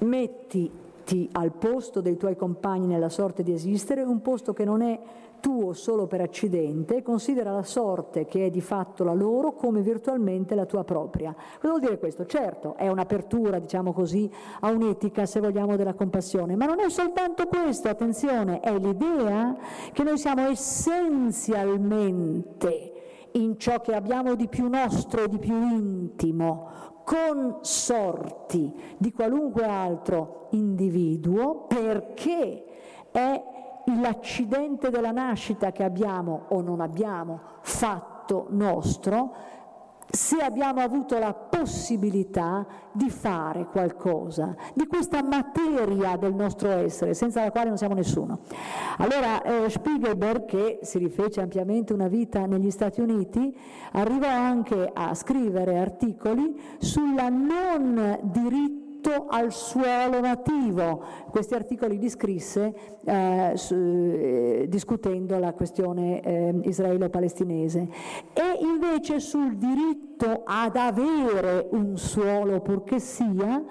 mettiti 0.00 1.30
al 1.32 1.52
posto 1.52 2.02
dei 2.02 2.18
tuoi 2.18 2.36
compagni 2.36 2.86
nella 2.86 3.08
sorte 3.08 3.42
di 3.42 3.54
esistere, 3.54 4.02
un 4.02 4.20
posto 4.20 4.52
che 4.52 4.66
non 4.66 4.82
è 4.82 5.00
tuo 5.44 5.74
solo 5.74 6.06
per 6.06 6.22
accidente, 6.22 7.02
considera 7.02 7.52
la 7.52 7.64
sorte 7.64 8.24
che 8.24 8.46
è 8.46 8.50
di 8.50 8.62
fatto 8.62 9.04
la 9.04 9.12
loro 9.12 9.52
come 9.52 9.82
virtualmente 9.82 10.54
la 10.54 10.64
tua 10.64 10.84
propria. 10.84 11.34
Cosa 11.34 11.68
vuol 11.68 11.80
dire 11.80 11.98
questo? 11.98 12.24
Certo, 12.24 12.76
è 12.76 12.88
un'apertura, 12.88 13.58
diciamo 13.58 13.92
così, 13.92 14.30
a 14.60 14.70
un'etica, 14.70 15.26
se 15.26 15.40
vogliamo, 15.40 15.76
della 15.76 15.92
compassione, 15.92 16.56
ma 16.56 16.64
non 16.64 16.80
è 16.80 16.88
soltanto 16.88 17.46
questo, 17.46 17.90
attenzione, 17.90 18.60
è 18.60 18.78
l'idea 18.78 19.54
che 19.92 20.02
noi 20.02 20.16
siamo 20.16 20.48
essenzialmente 20.48 22.92
in 23.32 23.58
ciò 23.58 23.82
che 23.82 23.94
abbiamo 23.94 24.36
di 24.36 24.48
più 24.48 24.66
nostro 24.66 25.26
di 25.26 25.36
più 25.36 25.54
intimo, 25.54 26.70
consorti 27.04 28.72
di 28.96 29.12
qualunque 29.12 29.66
altro 29.66 30.46
individuo, 30.52 31.66
perché 31.66 32.64
è 33.10 33.52
l'accidente 34.00 34.90
della 34.90 35.10
nascita 35.10 35.72
che 35.72 35.84
abbiamo 35.84 36.46
o 36.48 36.60
non 36.60 36.80
abbiamo 36.80 37.40
fatto 37.60 38.46
nostro, 38.50 39.34
se 40.10 40.36
abbiamo 40.36 40.80
avuto 40.80 41.18
la 41.18 41.34
possibilità 41.34 42.64
di 42.92 43.10
fare 43.10 43.66
qualcosa, 43.66 44.54
di 44.72 44.86
questa 44.86 45.22
materia 45.22 46.16
del 46.16 46.34
nostro 46.34 46.70
essere, 46.70 47.14
senza 47.14 47.42
la 47.42 47.50
quale 47.50 47.68
non 47.68 47.78
siamo 47.78 47.94
nessuno. 47.94 48.40
Allora 48.98 49.42
eh, 49.42 49.68
Spiegelberg, 49.68 50.44
che 50.44 50.78
si 50.82 50.98
rifece 50.98 51.40
ampiamente 51.40 51.92
una 51.92 52.08
vita 52.08 52.46
negli 52.46 52.70
Stati 52.70 53.00
Uniti, 53.00 53.56
arrivò 53.92 54.28
anche 54.28 54.88
a 54.92 55.14
scrivere 55.14 55.78
articoli 55.78 56.60
sulla 56.78 57.28
non 57.28 58.20
diritto 58.22 58.83
diritto 59.04 59.26
al 59.28 59.52
suolo 59.52 60.20
nativo. 60.20 61.02
Questi 61.30 61.54
articoli 61.54 61.98
li 61.98 62.08
scrisse 62.08 62.74
eh, 63.04 63.52
su, 63.54 63.74
eh, 63.74 64.66
discutendo 64.68 65.38
la 65.38 65.52
questione 65.52 66.20
eh, 66.20 66.54
israelo-palestinese. 66.62 67.88
E 68.32 68.58
invece 68.60 69.20
sul 69.20 69.56
diritto 69.56 70.42
ad 70.44 70.76
avere 70.76 71.68
un 71.70 71.96
suolo, 71.98 72.60
purché 72.60 72.98
sia, 72.98 73.62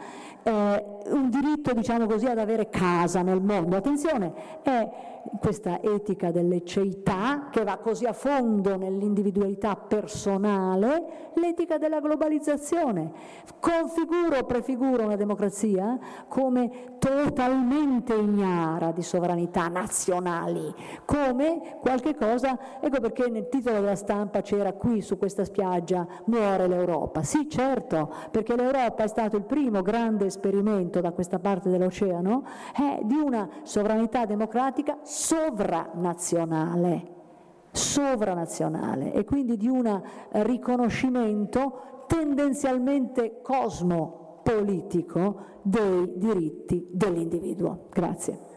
eh, 0.43 0.85
un 1.09 1.29
diritto, 1.29 1.73
diciamo 1.73 2.05
così, 2.05 2.27
ad 2.27 2.37
avere 2.37 2.69
casa 2.69 3.21
nel 3.23 3.41
mondo. 3.41 3.75
Attenzione, 3.75 4.61
è 4.61 5.12
questa 5.39 5.81
etica 5.81 6.31
delle 6.31 6.63
ceità 6.63 7.49
che 7.49 7.63
va 7.63 7.77
così 7.77 8.05
a 8.05 8.13
fondo 8.13 8.77
nell'individualità 8.77 9.75
personale, 9.75 11.31
l'etica 11.35 11.77
della 11.77 11.99
globalizzazione. 11.99 13.11
Configuro 13.59 14.37
o 14.39 14.43
prefiguro 14.43 15.03
una 15.03 15.15
democrazia 15.15 15.97
come 16.27 16.95
totalmente 16.99 18.13
ignara 18.13 18.91
di 18.91 19.01
sovranità 19.01 19.67
nazionali, 19.67 20.73
come 21.05 21.77
qualche 21.81 22.15
cosa, 22.15 22.79
ecco 22.79 22.99
perché 22.99 23.29
nel 23.29 23.49
titolo 23.49 23.79
della 23.79 23.95
stampa 23.95 24.41
c'era 24.41 24.73
qui 24.73 25.01
su 25.01 25.17
questa 25.17 25.43
spiaggia 25.43 26.05
muore 26.25 26.67
l'Europa. 26.67 27.23
Sì, 27.23 27.49
certo, 27.49 28.11
perché 28.31 28.55
l'Europa 28.55 29.03
è 29.03 29.07
stato 29.07 29.35
il 29.35 29.43
primo 29.43 29.81
grande 29.81 30.25
esperimento 30.25 31.01
da 31.01 31.11
questa 31.11 31.39
parte 31.39 31.69
dell'oceano 31.69 32.43
è 32.73 32.99
di 33.03 33.15
una 33.15 33.49
sovranità 33.63 34.25
democratica 34.25 34.97
sovranazionale, 35.13 37.11
sovranazionale 37.71 39.13
e 39.13 39.23
quindi 39.25 39.57
di 39.57 39.67
un 39.67 40.01
riconoscimento 40.31 42.05
tendenzialmente 42.07 43.39
cosmopolitico 43.43 45.59
dei 45.61 46.13
diritti 46.17 46.87
dell'individuo. 46.91 47.89
Grazie. 47.91 48.52